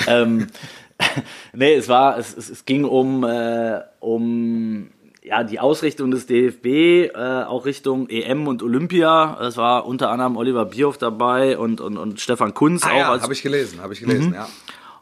ähm, 0.08 0.48
nee, 1.54 1.76
es 1.76 1.88
war, 1.88 2.18
es, 2.18 2.36
es, 2.36 2.50
es 2.50 2.66
ging 2.66 2.86
um, 2.86 3.24
äh, 3.24 3.82
um 4.00 4.90
ja, 5.24 5.44
die 5.44 5.60
Ausrichtung 5.60 6.12
des 6.12 6.26
DFB, 6.26 6.66
äh, 6.66 7.44
auch 7.48 7.66
Richtung 7.66 8.10
EM 8.10 8.48
und 8.48 8.62
Olympia. 8.62 9.38
Es 9.42 9.56
war 9.56 9.86
unter 9.86 10.10
anderem 10.10 10.36
Oliver 10.36 10.66
Bierhoff 10.66 10.98
dabei 10.98 11.58
und, 11.58 11.80
und, 11.80 11.98
und 11.98 12.20
Stefan 12.20 12.54
Kunz 12.54 12.84
ah, 12.84 12.90
auch. 12.90 12.98
Ja, 12.98 13.22
habe 13.22 13.34
ich 13.34 13.42
gelesen, 13.42 13.82
habe 13.82 13.94
ich 13.94 14.02
gelesen, 14.02 14.30
mhm. 14.30 14.36
ja. 14.36 14.50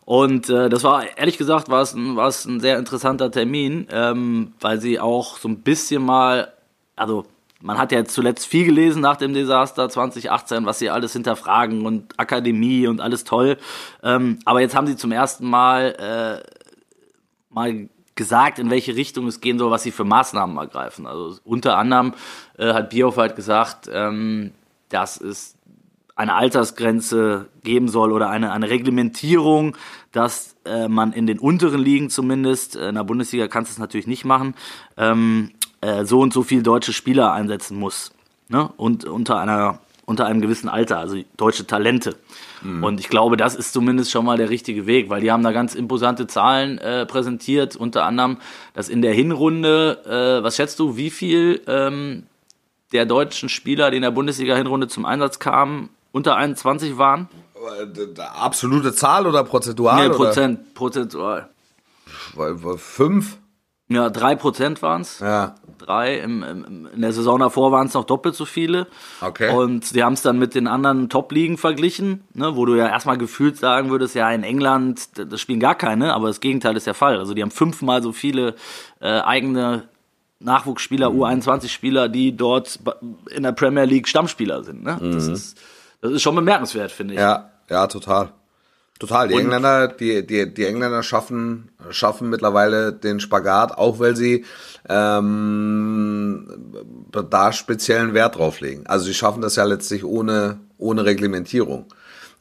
Und 0.05 0.49
äh, 0.49 0.69
das 0.69 0.84
war, 0.84 1.05
ehrlich 1.17 1.38
gesagt, 1.38 1.69
war 1.69 1.82
es 1.82 1.93
ein, 1.93 2.15
war 2.15 2.28
es 2.28 2.45
ein 2.45 2.59
sehr 2.59 2.78
interessanter 2.78 3.32
Termin, 3.32 3.88
ähm, 3.91 4.53
weil 4.59 4.80
sie 4.80 4.99
auch 4.99 5.38
so 5.38 5.47
ein 5.47 5.61
bisschen 5.61 6.03
mal, 6.03 6.51
also 6.95 7.26
man 7.61 7.78
hat 7.78 7.91
ja 7.91 8.03
zuletzt 8.05 8.45
viel 8.45 8.65
gelesen 8.65 9.01
nach 9.01 9.17
dem 9.17 9.34
Desaster 9.34 9.89
2018, 9.89 10.65
was 10.65 10.80
sie 10.80 10.89
alles 10.89 11.13
hinterfragen 11.13 11.86
und 11.86 12.19
Akademie 12.19 12.88
und 12.88 12.99
alles 12.99 13.24
toll. 13.24 13.57
Ähm, 14.03 14.39
aber 14.45 14.61
jetzt 14.61 14.76
haben 14.76 14.88
sie 14.88 14.97
zum 14.97 15.11
ersten 15.11 15.47
Mal 15.47 16.41
äh, 16.43 16.49
mal 17.49 17.88
gesagt, 18.22 18.59
in 18.59 18.69
welche 18.69 18.95
Richtung 18.95 19.26
es 19.26 19.41
gehen 19.41 19.57
soll, 19.57 19.72
was 19.72 19.82
sie 19.82 19.89
für 19.89 20.03
Maßnahmen 20.03 20.55
ergreifen. 20.57 21.07
Also 21.07 21.39
unter 21.43 21.76
anderem 21.76 22.13
äh, 22.59 22.72
hat 22.72 22.91
Bierhoff 22.91 23.17
halt 23.17 23.36
gesagt, 23.36 23.89
ähm, 23.91 24.51
dass 24.89 25.19
es 25.19 25.55
eine 26.15 26.36
Altersgrenze 26.36 27.47
geben 27.63 27.88
soll 27.88 28.11
oder 28.11 28.30
eine, 28.30 28.51
eine 28.51 28.69
Reglementierung, 28.69 29.76
dass 30.11 30.55
äh, 30.65 30.88
man 30.88 31.13
in 31.13 31.26
den 31.26 31.39
unteren 31.39 31.82
Ligen 31.82 32.11
zumindest, 32.11 32.76
äh, 32.76 32.89
in 32.89 32.95
der 32.95 33.05
Bundesliga 33.05 33.47
kannst 33.47 33.72
du 33.72 33.74
es 33.74 33.80
natürlich 33.80 34.05
nicht 34.05 34.24
machen, 34.24 34.53
ähm, 34.97 35.49
äh, 35.82 36.05
so 36.05 36.19
und 36.19 36.32
so 36.32 36.43
viel 36.43 36.61
deutsche 36.61 36.93
Spieler 36.93 37.34
einsetzen 37.34 37.76
muss. 37.76 38.11
Ne? 38.49 38.69
Und 38.78 39.05
unter 39.05 39.39
einer 39.39 39.80
unter 40.05 40.26
einem 40.26 40.41
gewissen 40.41 40.69
Alter, 40.69 40.99
also 40.99 41.17
deutsche 41.38 41.65
Talente. 41.65 42.17
Mhm. 42.62 42.84
Und 42.84 42.99
ich 42.99 43.09
glaube, 43.09 43.38
das 43.38 43.55
ist 43.55 43.74
zumindest 43.74 44.12
schon 44.12 44.26
mal 44.26 44.38
der 44.38 44.49
richtige 44.49 44.86
Weg, 44.86 45.09
weil 45.09 45.22
die 45.22 45.32
haben 45.32 45.43
da 45.43 45.51
ganz 45.51 45.76
imposante 45.76 46.28
Zahlen 46.28 46.78
äh, 46.78 47.05
präsentiert, 47.05 47.76
unter 47.76 48.05
anderem, 48.05 48.38
dass 48.74 48.89
in 48.89 49.01
der 49.01 49.14
Hinrunde, 49.14 50.01
äh, 50.05 50.43
was 50.43 50.55
schätzt 50.55 50.80
du, 50.80 50.97
wie 50.97 51.09
viel 51.09 51.62
ähm, 51.68 52.24
der 52.91 53.05
deutschen 53.05 53.49
Spieler, 53.49 53.91
die 53.91 53.97
in 53.97 54.03
der 54.03 54.12
Bundesliga-Hinrunde 54.12 54.88
zum 54.88 55.05
Einsatz 55.05 55.39
kamen, 55.39 55.89
unter 56.12 56.36
21 56.36 56.97
waren? 56.97 57.30
Absolute 58.39 58.93
Zahl 58.93 59.28
oder 59.28 59.43
prozentual? 59.43 60.07
Nee, 60.07 60.14
Prozent, 60.14 60.59
oder? 60.59 60.74
prozentual. 60.74 61.49
Fünf? 62.78 63.38
Ja, 63.92 64.10
drei 64.10 64.36
Prozent 64.36 64.82
waren 64.82 65.02
es. 65.02 65.20
Ja. 65.20 65.56
Drei. 65.78 66.20
Im, 66.20 66.44
im, 66.44 66.88
in 66.94 67.02
der 67.02 67.12
Saison 67.12 67.39
davor 67.39 67.72
waren 67.72 67.88
es 67.88 67.94
noch 67.94 68.06
doppelt 68.06 68.36
so 68.36 68.46
viele. 68.46 68.88
Okay. 69.20 69.54
Und 69.54 69.86
sie 69.86 70.04
haben 70.04 70.14
es 70.14 70.22
dann 70.22 70.39
mit 70.39 70.56
den 70.56 70.68
anderen 70.68 71.10
Top-Ligen 71.10 71.58
verglichen, 71.58 72.24
ne, 72.34 72.56
wo 72.56 72.66
du 72.66 72.76
ja 72.76 72.88
erstmal 72.88 73.18
gefühlt 73.18 73.58
sagen 73.58 73.89
würdest, 73.89 74.16
ja, 74.16 74.32
in 74.32 74.44
England, 74.44 75.10
das 75.32 75.42
spielen 75.42 75.60
gar 75.60 75.76
keine, 75.76 76.14
aber 76.14 76.28
das 76.28 76.39
Gegenteil 76.39 76.78
ist 76.78 76.88
der 76.88 76.94
Fall. 76.94 77.18
Also 77.18 77.34
die 77.34 77.42
haben 77.42 77.52
fünfmal 77.52 78.02
so 78.02 78.12
viele 78.12 78.56
äh, 79.00 79.20
eigene 79.20 79.89
Nachwuchsspieler, 80.39 81.10
mhm. 81.10 81.24
U21-Spieler, 81.24 82.10
die 82.10 82.36
dort 82.36 82.80
in 83.30 83.44
der 83.44 83.52
Premier 83.52 83.86
League 83.86 84.08
Stammspieler 84.08 84.64
sind. 84.64 84.84
Ne? 84.84 84.98
Mhm. 85.02 85.12
Das, 85.14 85.28
ist, 85.28 85.58
das 86.02 86.12
ist 86.12 86.22
schon 86.22 86.36
bemerkenswert, 86.36 86.92
finde 86.92 87.16
ich. 87.16 87.20
Ja, 87.20 87.52
ja, 87.70 87.88
total. 87.88 88.32
Total. 89.02 89.30
Die 89.30 89.34
und 89.34 89.41
Engländer, 89.41 89.88
die, 89.88 90.28
die, 90.28 90.54
die 90.54 90.64
Engländer 90.64 91.02
schaffen, 91.02 91.70
schaffen 91.89 92.30
mittlerweile 92.30 92.93
den 92.93 93.20
Spagat, 93.20 93.76
auch 93.76 93.97
weil 93.97 94.16
sie 94.16 94.45
ähm, 94.88 96.47
da 97.32 97.52
speziellen 97.52 98.14
Wert 98.14 98.36
drauf 98.36 98.60
legen. 98.60 98.86
Also 98.86 99.06
sie 99.06 99.16
schaffen 99.16 99.41
das 99.41 99.56
ja 99.56 99.64
letztlich 99.64 100.06
ohne, 100.06 100.60
ohne 100.78 101.04
Reglementierung. 101.04 101.88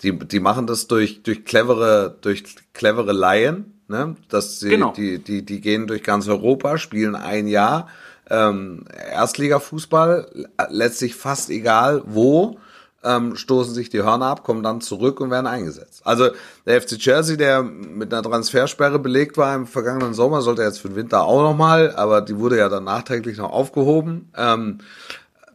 Die, 0.02 0.18
die 0.18 0.38
machen 0.38 0.66
das 0.66 0.86
durch, 0.86 1.22
durch 1.22 1.46
clevere, 1.46 2.14
durch 2.20 2.44
clevere 2.74 3.12
Laien, 3.12 3.80
ne? 3.88 4.16
Dass 4.28 4.60
sie, 4.60 4.68
genau. 4.68 4.92
die, 4.92 5.18
die, 5.18 5.42
die 5.42 5.62
gehen 5.62 5.86
durch 5.86 6.02
ganz 6.02 6.28
Europa, 6.28 6.76
spielen 6.76 7.14
ein 7.14 7.46
Jahr, 7.46 7.88
ähm, 8.28 8.84
Erstligafußball, 9.10 10.46
letztlich 10.68 11.14
fast 11.14 11.48
egal 11.48 12.02
wo 12.04 12.58
ähm, 13.02 13.36
stoßen 13.36 13.74
sich 13.74 13.88
die 13.88 14.02
Hörner 14.02 14.26
ab, 14.26 14.44
kommen 14.44 14.62
dann 14.62 14.80
zurück 14.80 15.20
und 15.20 15.30
werden 15.30 15.46
eingesetzt. 15.46 16.02
Also 16.04 16.30
der 16.66 16.80
FC 16.80 16.98
Chelsea, 16.98 17.36
der 17.36 17.62
mit 17.62 18.12
einer 18.12 18.22
Transfersperre 18.22 18.98
belegt 18.98 19.36
war 19.36 19.54
im 19.54 19.66
vergangenen 19.66 20.14
Sommer, 20.14 20.42
sollte 20.42 20.62
jetzt 20.62 20.78
für 20.78 20.88
den 20.88 20.96
Winter 20.96 21.24
auch 21.24 21.42
nochmal, 21.42 21.94
aber 21.96 22.20
die 22.20 22.38
wurde 22.38 22.58
ja 22.58 22.68
dann 22.68 22.84
nachträglich 22.84 23.38
noch 23.38 23.52
aufgehoben. 23.52 24.30
Ähm, 24.36 24.78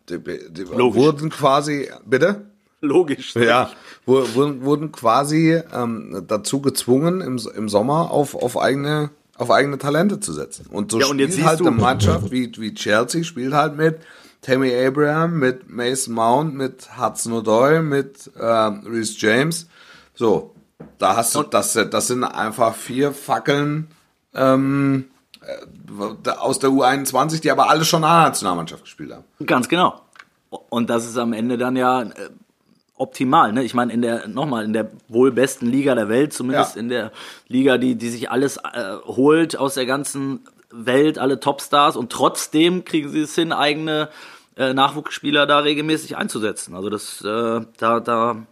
die, 0.10 0.20
die 0.20 0.70
wurden 0.70 1.30
quasi, 1.30 1.90
bitte? 2.06 2.46
Logisch. 2.82 3.36
Ja, 3.36 3.72
wurden, 4.06 4.64
wurden 4.64 4.92
quasi 4.92 5.62
ähm, 5.74 6.26
dazu 6.28 6.62
gezwungen, 6.62 7.22
im, 7.22 7.40
im 7.56 7.70
Sommer 7.70 8.12
auf, 8.12 8.36
auf 8.36 8.58
eigene 8.58 9.10
auf 9.38 9.52
eigene 9.52 9.78
Talente 9.78 10.20
zu 10.20 10.32
setzen. 10.32 10.68
Und 10.68 10.92
so 10.92 11.00
ja, 11.00 11.08
und 11.08 11.20
spielt 11.22 11.46
halt 11.46 11.60
eine 11.60 11.72
Mannschaft 11.72 12.32
wie, 12.32 12.52
wie 12.58 12.74
Chelsea, 12.74 13.24
spielt 13.24 13.54
halt 13.54 13.76
mit 13.76 13.98
Tammy 14.46 14.72
Abraham, 14.76 15.40
mit 15.40 15.70
Mason 15.72 16.14
Mount, 16.14 16.54
mit 16.54 17.00
Hudson 17.02 17.34
O'Doy, 17.34 17.82
mit 17.82 18.30
äh, 18.38 18.44
Reese 18.44 19.16
James. 19.18 19.68
So, 20.14 20.54
da 21.00 21.16
hast 21.16 21.34
du, 21.34 21.42
das, 21.42 21.74
das 21.74 22.08
sind 22.08 22.24
einfach 22.24 22.76
vier 22.76 23.12
Fackeln 23.12 23.88
ähm, 24.36 25.06
äh, 25.42 26.30
aus 26.30 26.60
der 26.60 26.70
U21, 26.70 27.42
die 27.42 27.50
aber 27.50 27.72
alle 27.72 27.86
schon 27.86 28.04
A-Nationalmannschaft 28.04 28.84
gespielt 28.84 29.14
haben. 29.14 29.24
Ganz 29.44 29.68
genau. 29.68 30.02
Und 30.70 30.92
das 30.92 31.06
ist 31.06 31.18
am 31.18 31.34
Ende 31.34 31.58
dann 31.58 31.76
ja 31.76 32.04
äh, 32.04 32.12
optimal. 32.98 33.52
Ne? 33.52 33.64
Ich 33.64 33.74
meine, 33.74 33.92
in 33.92 34.04
der, 34.04 34.28
nochmal, 34.28 34.64
in 34.64 34.74
der 34.74 34.92
wohl 35.08 35.32
besten 35.32 35.66
Liga 35.66 35.96
der 35.96 36.08
Welt, 36.08 36.34
zumindest 36.34 36.76
ja. 36.76 36.82
in 36.82 36.90
der 36.90 37.12
Liga, 37.48 37.80
die, 37.80 37.96
die 37.96 38.10
sich 38.10 38.30
alles 38.30 38.58
äh, 38.58 38.98
holt 39.08 39.58
aus 39.58 39.74
der 39.74 39.88
ganzen 39.88 40.42
Welt, 40.70 41.18
alle 41.18 41.40
Topstars 41.40 41.96
und 41.96 42.12
trotzdem 42.12 42.86
kriegen 42.86 43.10
sie 43.10 43.22
es 43.22 43.34
hin, 43.34 43.52
eigene 43.52 44.10
äh, 44.58 44.74
Nachwuchsspieler 44.74 45.46
da 45.46 45.60
regelmäßig 45.60 46.18
einzusetzen. 46.18 46.76
Also 46.76 46.90
das, 46.90 47.22
äh, 47.22 47.62
da, 47.78 48.00
da 48.00 48.46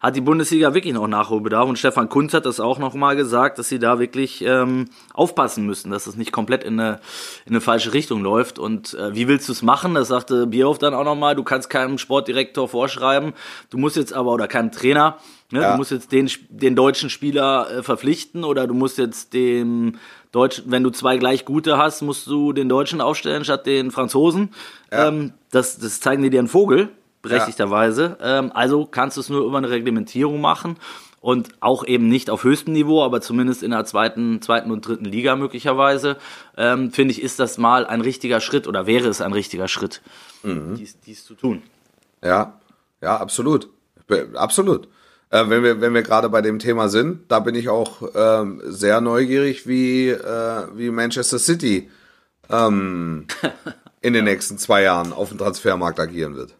hat 0.00 0.16
die 0.16 0.20
Bundesliga 0.20 0.74
wirklich 0.74 0.94
noch 0.94 1.06
Nachholbedarf 1.06 1.68
und 1.68 1.78
Stefan 1.78 2.08
Kunz 2.08 2.32
hat 2.32 2.46
das 2.46 2.58
auch 2.58 2.78
noch 2.78 2.94
mal 2.94 3.16
gesagt, 3.16 3.58
dass 3.58 3.68
sie 3.68 3.78
da 3.78 3.98
wirklich 3.98 4.42
ähm, 4.42 4.86
aufpassen 5.12 5.66
müssen, 5.66 5.90
dass 5.90 6.06
es 6.06 6.16
nicht 6.16 6.32
komplett 6.32 6.64
in 6.64 6.80
eine, 6.80 7.00
in 7.44 7.52
eine 7.52 7.60
falsche 7.60 7.92
Richtung 7.92 8.22
läuft. 8.22 8.58
Und 8.58 8.94
äh, 8.94 9.14
wie 9.14 9.28
willst 9.28 9.48
du 9.48 9.52
es 9.52 9.62
machen? 9.62 9.94
Das 9.94 10.08
sagte 10.08 10.46
Bierhoff 10.46 10.78
dann 10.78 10.94
auch 10.94 11.04
noch 11.04 11.16
mal. 11.16 11.36
Du 11.36 11.44
kannst 11.44 11.70
keinem 11.70 11.98
Sportdirektor 11.98 12.68
vorschreiben, 12.68 13.34
du 13.68 13.78
musst 13.78 13.96
jetzt 13.96 14.12
aber 14.12 14.32
oder 14.32 14.48
keinem 14.48 14.72
Trainer, 14.72 15.18
ne, 15.50 15.60
ja. 15.60 15.72
du 15.72 15.76
musst 15.76 15.90
jetzt 15.90 16.12
den 16.12 16.30
den 16.48 16.74
deutschen 16.74 17.10
Spieler 17.10 17.70
äh, 17.70 17.82
verpflichten 17.82 18.44
oder 18.44 18.66
du 18.66 18.74
musst 18.74 18.98
jetzt 18.98 19.34
dem 19.34 19.98
Deutsch, 20.32 20.62
wenn 20.66 20.82
du 20.82 20.90
zwei 20.90 21.16
gleich 21.16 21.44
gute 21.44 21.76
hast, 21.76 22.02
musst 22.02 22.26
du 22.26 22.52
den 22.52 22.68
Deutschen 22.68 23.00
aufstellen 23.00 23.44
statt 23.44 23.66
den 23.66 23.90
Franzosen. 23.90 24.50
Ja. 24.92 25.08
Ähm, 25.08 25.32
das, 25.50 25.78
das 25.78 26.00
zeigen 26.00 26.22
die 26.22 26.30
dir 26.30 26.38
einen 26.38 26.48
Vogel, 26.48 26.88
berechtigterweise. 27.22 28.16
Ja. 28.20 28.38
Ähm, 28.38 28.52
also 28.54 28.86
kannst 28.86 29.16
du 29.16 29.20
es 29.20 29.28
nur 29.28 29.44
über 29.44 29.58
eine 29.58 29.70
Reglementierung 29.70 30.40
machen 30.40 30.76
und 31.20 31.50
auch 31.60 31.84
eben 31.84 32.08
nicht 32.08 32.30
auf 32.30 32.44
höchstem 32.44 32.72
Niveau, 32.72 33.02
aber 33.04 33.20
zumindest 33.20 33.62
in 33.62 33.72
der 33.72 33.84
zweiten, 33.84 34.40
zweiten 34.40 34.70
und 34.70 34.86
dritten 34.86 35.04
Liga 35.04 35.36
möglicherweise, 35.36 36.16
ähm, 36.56 36.92
finde 36.92 37.12
ich, 37.12 37.22
ist 37.22 37.38
das 37.38 37.58
mal 37.58 37.86
ein 37.86 38.00
richtiger 38.00 38.40
Schritt 38.40 38.66
oder 38.66 38.86
wäre 38.86 39.08
es 39.08 39.20
ein 39.20 39.32
richtiger 39.32 39.68
Schritt, 39.68 40.00
mhm. 40.42 40.76
dies, 40.76 40.98
dies 41.00 41.24
zu 41.24 41.34
tun. 41.34 41.62
Ja, 42.22 42.58
ja, 43.02 43.16
absolut. 43.16 43.68
Absolut. 44.34 44.88
Äh, 45.30 45.48
wenn 45.48 45.62
wir, 45.62 45.80
wenn 45.80 45.94
wir 45.94 46.02
gerade 46.02 46.28
bei 46.28 46.42
dem 46.42 46.58
Thema 46.58 46.88
sind, 46.88 47.30
da 47.30 47.38
bin 47.38 47.54
ich 47.54 47.68
auch 47.68 48.02
ähm, 48.14 48.60
sehr 48.64 49.00
neugierig, 49.00 49.66
wie, 49.66 50.08
äh, 50.08 50.66
wie 50.74 50.90
Manchester 50.90 51.38
City 51.38 51.88
ähm, 52.50 53.26
in 54.00 54.12
den 54.12 54.24
nächsten 54.24 54.58
zwei 54.58 54.82
Jahren 54.82 55.12
auf 55.12 55.28
dem 55.28 55.38
Transfermarkt 55.38 56.00
agieren 56.00 56.34
wird. 56.34 56.54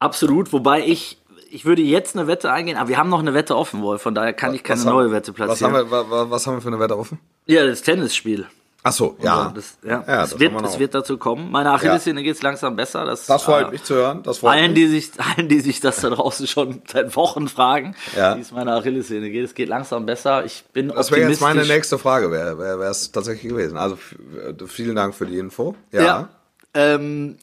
Absolut, 0.00 0.52
wobei 0.52 0.84
ich, 0.84 1.18
ich 1.50 1.64
würde 1.64 1.82
jetzt 1.82 2.16
eine 2.16 2.26
Wette 2.26 2.50
eingehen, 2.50 2.76
aber 2.76 2.88
wir 2.88 2.98
haben 2.98 3.08
noch 3.08 3.20
eine 3.20 3.34
Wette 3.34 3.56
offen, 3.56 3.82
Wolf, 3.82 4.02
von 4.02 4.14
daher 4.14 4.32
kann 4.32 4.52
ich 4.52 4.64
keine 4.64 4.80
was 4.80 4.86
neue 4.86 5.12
Wette 5.12 5.32
platzieren. 5.32 5.72
Was 5.72 5.80
haben, 5.80 5.90
wir, 5.90 6.10
was, 6.10 6.30
was 6.30 6.46
haben 6.46 6.56
wir 6.56 6.60
für 6.60 6.68
eine 6.68 6.80
Wette 6.80 6.98
offen? 6.98 7.20
Ja, 7.46 7.64
das 7.64 7.82
Tennisspiel. 7.82 8.46
Ach 8.84 8.92
so, 8.92 9.16
ja. 9.20 9.52
Das, 9.54 9.76
ja, 9.84 10.04
Ja, 10.06 10.22
es, 10.22 10.38
wird, 10.38 10.52
wir 10.52 10.62
es 10.64 10.78
wird 10.78 10.94
dazu 10.94 11.18
kommen. 11.18 11.50
Meiner 11.50 11.72
Achillessehne 11.74 12.22
geht's 12.22 12.42
langsam 12.42 12.76
besser. 12.76 13.04
Das, 13.04 13.26
Das 13.26 13.42
freut 13.42 13.68
äh, 13.68 13.70
mich 13.72 13.82
zu 13.82 13.94
hören. 13.96 14.22
Das 14.22 14.38
freut 14.38 14.52
Allen 14.52 14.72
mich. 14.72 14.74
die, 14.82 14.86
sich, 14.86 15.10
allen, 15.36 15.48
die 15.48 15.60
sich 15.60 15.80
das 15.80 16.00
da 16.00 16.10
draußen 16.10 16.46
schon 16.46 16.80
seit 16.86 17.14
Wochen 17.16 17.48
fragen, 17.48 17.96
Ja. 18.16 18.36
wie 18.36 18.40
es 18.40 18.52
meiner 18.52 18.76
Achillessehne 18.76 19.30
geht. 19.30 19.44
Es 19.44 19.54
geht 19.54 19.68
langsam 19.68 20.06
besser. 20.06 20.44
Ich 20.44 20.64
bin 20.72 20.88
Das 20.88 21.10
wäre 21.10 21.28
jetzt 21.28 21.40
meine 21.40 21.66
nächste 21.66 21.98
Frage, 21.98 22.30
wäre 22.30 22.56
wäre 22.58 22.84
es 22.84 23.10
tatsächlich 23.12 23.50
gewesen. 23.50 23.76
Also 23.76 23.98
äh, 24.36 24.66
vielen 24.66 24.94
Dank 24.96 25.14
für 25.14 25.26
die 25.26 25.38
Info. 25.38 25.74
Ja. 25.90 26.02
Ja. 26.02 26.28
Ähm, 26.74 27.36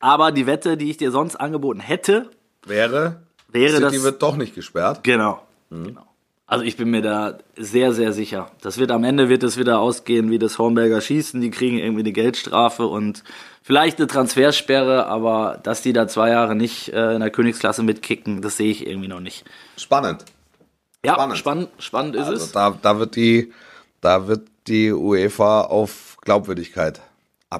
aber 0.00 0.32
die 0.32 0.46
Wette, 0.46 0.76
die 0.76 0.90
ich 0.90 0.96
dir 0.96 1.10
sonst 1.12 1.36
angeboten 1.36 1.80
hätte, 1.80 2.30
Wäre, 2.66 3.22
Wäre 3.48 3.74
City 3.76 3.82
das- 3.96 4.02
wird 4.02 4.22
doch 4.22 4.36
nicht 4.36 4.54
gesperrt. 4.54 5.04
Genau. 5.04 5.40
genau. 5.70 6.04
Also 6.46 6.64
ich 6.64 6.76
bin 6.76 6.90
mir 6.90 7.00
da 7.00 7.38
sehr, 7.56 7.92
sehr 7.94 8.12
sicher. 8.12 8.50
Das 8.60 8.76
wird 8.78 8.90
am 8.90 9.02
Ende 9.04 9.28
wird 9.30 9.42
es 9.42 9.56
wieder 9.56 9.78
ausgehen 9.80 10.30
wie 10.30 10.38
das 10.38 10.58
Hornberger 10.58 11.00
Schießen. 11.00 11.40
Die 11.40 11.50
kriegen 11.50 11.78
irgendwie 11.78 12.02
eine 12.02 12.12
Geldstrafe 12.12 12.86
und 12.86 13.24
vielleicht 13.62 13.98
eine 13.98 14.06
Transfersperre, 14.08 15.06
aber 15.06 15.58
dass 15.62 15.80
die 15.80 15.94
da 15.94 16.06
zwei 16.06 16.28
Jahre 16.30 16.54
nicht 16.54 16.90
äh, 16.90 17.14
in 17.14 17.20
der 17.20 17.30
Königsklasse 17.30 17.82
mitkicken, 17.82 18.42
das 18.42 18.58
sehe 18.58 18.70
ich 18.70 18.86
irgendwie 18.86 19.08
noch 19.08 19.20
nicht. 19.20 19.44
Spannend. 19.78 20.26
Ja, 21.04 21.14
Spannend. 21.14 21.38
spannend, 21.38 21.68
spannend, 21.78 22.16
ist 22.16 22.26
Also 22.28 22.44
es. 22.44 22.52
da, 22.52 22.76
da 22.80 22.98
wird 22.98 23.16
die, 23.16 23.52
da 24.02 24.26
wird 24.26 24.42
die 24.66 24.92
UEFA 24.92 25.62
auf 25.62 26.16
Glaubwürdigkeit 26.22 27.00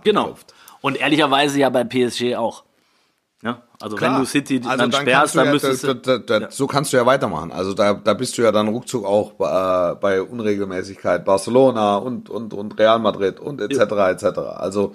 Genau. 0.03 0.21
abgeklopft. 0.23 0.55
Und 0.83 0.99
ehrlicherweise 1.01 1.59
ja 1.59 1.71
bei 1.71 1.85
PSG 1.85 2.37
auch. 2.37 2.65
Ja, 3.45 3.63
also 3.79 4.01
wenn 4.01 4.15
du 4.15 4.25
City 4.25 4.57
also 4.65 4.69
dann, 4.79 4.91
dann 4.91 5.03
sperrst, 5.03 5.37
dann 5.37 5.47
ja, 5.47 5.53
müsstest 5.53 5.85
da, 5.85 5.93
da, 5.93 6.19
da, 6.19 6.51
So 6.51 6.67
kannst 6.67 6.95
du 6.95 6.97
ja 6.97 7.05
weitermachen. 7.05 7.53
Also 7.53 7.75
da, 7.75 7.93
da 7.93 8.15
bist 8.15 8.39
du 8.39 8.43
ja 8.43 8.51
dann 8.53 8.69
ruckzuck 8.69 9.05
auch 9.05 9.33
bei, 9.33 9.95
bei 9.97 10.23
Unregelmäßigkeit 10.23 11.27
Barcelona 11.27 11.99
und, 11.99 12.31
und, 12.31 12.55
und 12.55 12.79
Real 12.79 12.99
Madrid 12.99 13.39
und 13.41 13.61
etc. 13.61 14.23
etc. 14.25 14.39
Also 14.57 14.95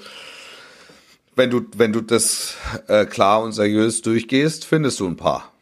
wenn 1.36 1.52
du, 1.52 1.62
wenn 1.78 1.93
du 1.93 2.02
das 2.02 2.56
äh, 2.88 3.06
klar 3.06 3.43
und 3.43 3.52
seriös 3.52 4.02
durchgehst, 4.02 4.66
findest 4.66 5.00
du 5.00 5.06
ein 5.06 5.16
paar. 5.16 5.54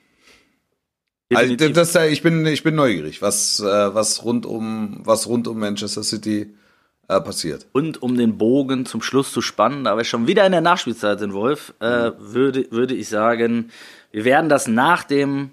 Also 1.30 1.44
Definitiv. 1.44 1.76
das, 1.76 1.92
das, 1.92 2.08
ich 2.08 2.22
bin 2.22 2.46
ich 2.46 2.64
bin 2.64 2.76
neugierig, 2.76 3.22
was 3.22 3.60
äh, 3.60 3.94
was 3.94 4.24
rund 4.24 4.46
um 4.46 5.02
was 5.04 5.28
rund 5.28 5.50
um 5.50 5.60
Manchester 5.60 6.04
City 6.04 6.42
äh, 6.44 6.67
passiert. 7.08 7.68
Und 7.72 8.02
um 8.02 8.18
den 8.18 8.38
Bogen 8.38 8.86
zum 8.86 9.02
Schluss 9.02 9.32
zu 9.32 9.42
spannen, 9.42 9.86
da 9.86 9.96
wir 9.96 10.04
schon 10.04 10.28
wieder 10.28 10.46
in 10.46 10.52
der 10.52 10.62
Nachspielzeit 10.62 11.20
sind, 11.20 11.34
Wolf, 11.34 11.74
äh, 11.80 12.12
würde, 12.18 12.70
würde 12.72 12.96
ich 12.96 13.08
sagen, 13.08 13.72
wir 14.12 14.26
werden 14.26 14.50
das 14.50 14.68
nach 14.68 15.04
dem 15.04 15.52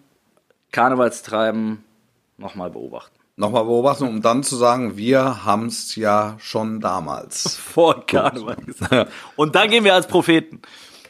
Karnevalstreiben 0.73 1.85
nochmal 2.37 2.71
beobachten. 2.71 3.15
Nochmal 3.37 3.65
beobachten, 3.65 4.05
um 4.05 4.23
dann 4.23 4.43
zu 4.43 4.57
sagen, 4.57 4.97
wir 4.97 5.45
haben's 5.45 5.97
ja 5.97 6.37
schon 6.39 6.81
damals. 6.81 7.57
Vor 7.57 8.07
Karneval 8.07 8.57
gesagt. 8.57 9.11
Und 9.37 9.55
dann 9.55 9.71
gehen 9.71 9.85
wir 9.85 9.95
als 9.95 10.07
Propheten. 10.07 10.61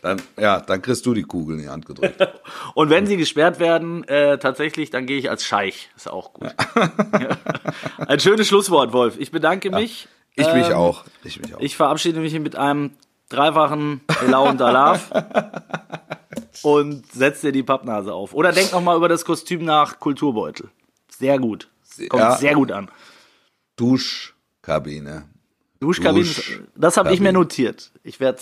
Dann, 0.01 0.21
ja, 0.39 0.61
dann 0.61 0.83
kriegst 0.83 1.07
du 1.07 1.15
die 1.15 1.23
Kugel 1.23 1.57
in 1.57 1.63
die 1.63 1.69
Hand 1.71 1.87
gedrückt. 1.87 2.21
Und 2.75 2.91
wenn 2.91 3.07
sie 3.07 3.17
gesperrt 3.17 3.59
werden, 3.59 4.05
äh, 4.05 4.37
tatsächlich, 4.37 4.91
dann 4.91 5.07
gehe 5.07 5.19
ich 5.19 5.31
als 5.31 5.45
Scheich. 5.45 5.89
Ist 5.97 6.11
auch 6.11 6.35
gut. 6.35 6.55
Ein 8.07 8.21
schönes 8.21 8.47
Schlusswort, 8.47 8.93
Wolf. 8.93 9.19
Ich 9.19 9.31
bedanke 9.31 9.71
mich. 9.71 10.09
Ich 10.37 10.53
mich 10.53 10.67
Ähm, 10.69 10.73
auch. 10.75 11.05
Ich 11.23 11.41
mich 11.41 11.55
auch. 11.55 11.61
Ich 11.61 11.77
verabschiede 11.77 12.21
mich 12.21 12.33
mit 12.41 12.57
einem 12.57 12.91
dreifachen 13.29 14.01
Elau 14.27 14.49
und 14.49 14.61
Alaf 14.61 15.11
und 16.63 17.05
setz 17.13 17.41
dir 17.41 17.53
die 17.53 17.63
Pappnase 17.63 18.13
auf. 18.13 18.35
Oder 18.35 18.53
denk 18.53 18.73
noch 18.73 18.81
mal 18.83 18.97
über 18.97 19.09
das 19.09 19.25
Kostüm 19.25 19.65
nach 19.65 20.01
Kulturbeutel. 20.01 20.71
Sehr 21.19 21.39
gut. 21.39 21.69
Kommt 22.09 22.23
Ja. 22.23 22.37
sehr 22.37 22.55
gut 22.55 22.73
an. 22.73 22.91
Duschkabine. 23.77 25.25
Duschkabine, 25.81 26.25
Dusch- 26.25 26.61
das 26.77 26.97
habe 26.97 27.13
ich 27.13 27.21
mir 27.21 27.33
notiert. 27.33 27.91
Ich 28.03 28.19
werde 28.19 28.39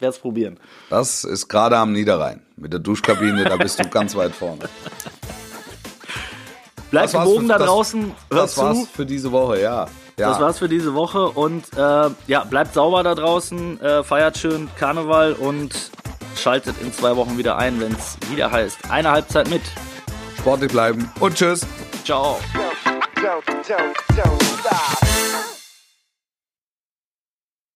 es 0.00 0.18
probieren. 0.20 0.60
Das 0.90 1.24
ist 1.24 1.48
gerade 1.48 1.76
am 1.76 1.92
Niederrhein. 1.92 2.42
Mit 2.56 2.72
der 2.72 2.80
Duschkabine, 2.80 3.44
da 3.44 3.56
bist 3.56 3.78
du 3.80 3.88
ganz 3.88 4.14
weit 4.14 4.32
vorne. 4.34 4.68
Gewogen 6.90 7.42
für- 7.42 7.48
da 7.48 7.58
das- 7.58 7.66
draußen, 7.66 8.04
hört 8.04 8.14
Das 8.30 8.56
war's 8.56 8.80
zu. 8.80 8.86
für 8.86 9.06
diese 9.06 9.32
Woche, 9.32 9.60
ja. 9.60 9.86
Ja. 10.16 10.30
Das 10.30 10.40
war's 10.40 10.58
für 10.58 10.68
diese 10.68 10.94
Woche 10.94 11.28
und 11.28 11.64
äh, 11.76 12.10
ja, 12.26 12.44
bleibt 12.44 12.74
sauber 12.74 13.02
da 13.02 13.14
draußen, 13.14 13.80
äh, 13.80 14.02
feiert 14.02 14.38
schön 14.38 14.68
Karneval 14.78 15.32
und 15.32 15.90
schaltet 16.36 16.76
in 16.80 16.92
zwei 16.92 17.16
Wochen 17.16 17.38
wieder 17.38 17.56
ein, 17.58 17.80
wenn 17.80 17.92
es 17.92 18.16
wieder 18.30 18.50
heißt, 18.50 18.90
eine 18.90 19.10
Halbzeit 19.10 19.48
mit. 19.50 19.62
Sportlich 20.38 20.70
bleiben 20.70 21.10
und 21.20 21.34
tschüss. 21.34 21.66
Ciao. 22.04 22.38
don't, 23.24 23.42
don't, 23.66 23.94
don't 24.16 24.42
stop. 24.60 25.53